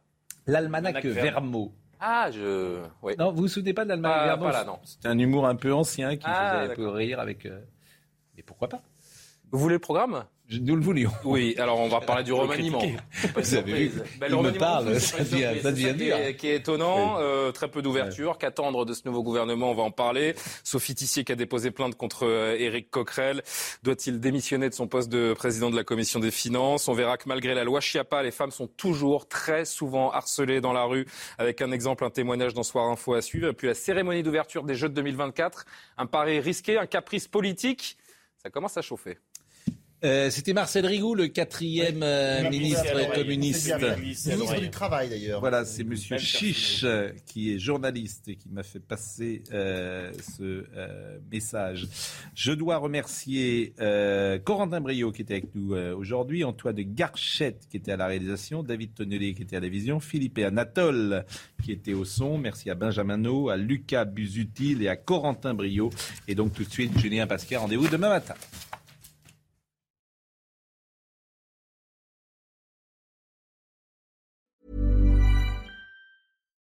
L'almanach 0.47 1.05
Vermo. 1.05 1.75
Ah, 2.03 2.31
je. 2.31 2.83
Oui. 3.03 3.13
Non, 3.19 3.31
vous 3.31 3.43
vous 3.43 3.49
souvenez 3.49 3.75
pas 3.75 3.85
de 3.85 3.91
l'almanach 3.91 4.25
Vermo 4.25 4.45
Pas 4.47 4.53
là, 4.53 4.65
non. 4.65 4.79
C'est 4.85 5.07
un 5.07 5.19
humour 5.19 5.47
un 5.47 5.55
peu 5.55 5.75
ancien 5.75 6.17
qui 6.17 6.25
ah, 6.25 6.63
faisait 6.63 6.73
un 6.73 6.75
peu 6.75 6.89
rire 6.89 7.21
avec. 7.21 7.45
Euh... 7.45 7.61
Mais 8.37 8.43
pourquoi 8.43 8.69
pas 8.69 8.83
vous 9.53 9.59
voulez 9.59 9.75
le 9.75 9.81
programme 9.81 10.25
nous 10.59 10.75
le 10.75 10.83
voulions. 10.83 11.13
Oui, 11.25 11.55
alors 11.59 11.79
on 11.79 11.89
va 11.89 12.01
parler 12.07 12.25
du 12.25 12.33
remaniement. 12.33 12.83
Vous 13.37 13.55
avez 13.55 13.89
vu 13.89 14.03
ben, 14.19 14.29
Le 14.29 14.37
remaniement, 14.37 14.59
parle, 14.59 15.01
ça 15.01 15.19
devient, 15.19 15.61
ça 15.63 15.71
devient 15.71 15.95
dur. 15.95 16.17
Qui 16.37 16.49
est 16.49 16.57
étonnant, 16.57 17.19
euh, 17.21 17.53
très 17.53 17.69
peu 17.69 17.83
d'ouverture. 17.83 18.37
Qu'attendre 18.37 18.85
de 18.85 18.93
ce 18.93 19.03
nouveau 19.05 19.23
gouvernement 19.23 19.71
On 19.71 19.75
va 19.75 19.85
en 19.85 19.91
parler. 19.91 20.35
Sophie 20.65 20.95
Tissier 20.95 21.25
qui 21.25 21.33
a 21.33 21.37
déposé 21.37 21.71
plainte 21.71 21.95
contre 21.95 22.27
euh, 22.27 22.57
Éric 22.59 22.91
Coquerel. 22.91 23.43
Doit-il 23.85 24.19
démissionner 24.19 24.69
de 24.69 24.75
son 24.75 24.89
poste 24.89 25.09
de 25.09 25.35
président 25.35 25.71
de 25.71 25.77
la 25.77 25.85
commission 25.85 26.19
des 26.19 26.33
finances? 26.33 26.89
On 26.89 26.95
verra 26.95 27.17
que 27.17 27.29
malgré 27.29 27.55
la 27.55 27.63
loi 27.63 27.81
Chiappa, 27.81 28.23
les 28.23 28.33
femmes 28.33 28.51
sont 28.51 28.67
toujours 28.67 29.29
très 29.29 29.65
souvent 29.65 30.11
harcelées 30.11 30.61
dans 30.61 30.73
la 30.73 30.83
rue. 30.83 31.07
Avec 31.39 31.63
un 31.63 31.71
exemple, 31.71 32.05
un 32.05 32.11
témoignage 32.11 32.55
dans 32.55 32.65
Soir 32.65 32.87
Info 32.89 33.15
à 33.15 33.23
suivre. 33.23 33.49
Et 33.49 33.53
puis 33.53 33.69
la 33.69 33.75
cérémonie 33.75 34.25
d'ouverture 34.25 34.65
des 34.65 34.75
Jeux 34.75 34.89
de 34.89 34.95
2024. 34.95 35.65
Un 35.97 36.07
pari 36.07 36.41
risqué, 36.41 36.77
un 36.77 36.87
caprice 36.87 37.29
politique. 37.29 37.97
Ça 38.43 38.51
commence 38.51 38.77
à 38.77 38.83
chauffer. 38.83 39.19
Euh, 40.03 40.31
C'était 40.31 40.55
Marcel 40.55 40.87
Rigoux, 40.87 41.15
le 41.15 41.29
quatrième 41.29 42.03
euh, 42.03 42.49
ministre 42.49 43.13
communiste. 43.15 43.71
Ministre 43.99 44.59
du 44.59 44.71
Travail 44.71 45.11
d'ailleurs. 45.11 45.41
Voilà, 45.41 45.67
c'est 45.67 45.85
Monsieur 45.85 46.17
Chiche 46.17 46.85
euh, 46.85 47.11
qui 47.27 47.53
est 47.53 47.59
journaliste 47.59 48.27
et 48.29 48.37
qui 48.37 48.49
m'a 48.49 48.63
fait 48.63 48.81
passer 48.81 49.43
euh, 49.53 50.11
ce 50.39 50.65
euh, 50.75 51.19
message. 51.31 51.87
Je 52.35 52.53
dois 52.53 52.79
remercier 52.79 53.75
euh, 53.81 54.39
Corentin 54.39 54.81
Brio 54.81 55.13
qui 55.13 55.21
était 55.21 55.35
avec 55.35 55.55
nous 55.55 55.75
euh, 55.75 55.95
aujourd'hui, 55.95 56.45
Antoine 56.45 56.77
de 56.77 56.83
Garchette 56.83 57.67
qui 57.71 57.77
était 57.77 57.93
à 57.93 57.99
la 57.99 58.07
réalisation, 58.07 58.63
David 58.63 58.95
Tonnelé 58.95 59.35
qui 59.35 59.43
était 59.43 59.57
à 59.57 59.61
la 59.61 59.69
vision, 59.69 60.01
Philippe 60.01 60.39
et 60.39 60.45
Anatole 60.45 61.27
qui 61.63 61.73
étaient 61.73 61.93
au 61.93 62.07
son. 62.07 62.39
Merci 62.39 62.71
à 62.71 62.75
Benjamin 62.75 63.19
No, 63.19 63.51
à 63.51 63.59
Lucas 63.59 64.07
Busutil 64.07 64.83
et 64.83 64.89
à 64.89 64.97
Corentin 64.97 65.53
Brio. 65.53 65.91
Et 66.27 66.35
donc 66.35 66.55
tout 66.55 66.65
de 66.65 66.71
suite, 66.71 66.99
Julien 66.99 67.27
Pasquet, 67.27 67.57
rendez-vous 67.57 67.89
demain 67.89 68.09
matin. 68.09 68.35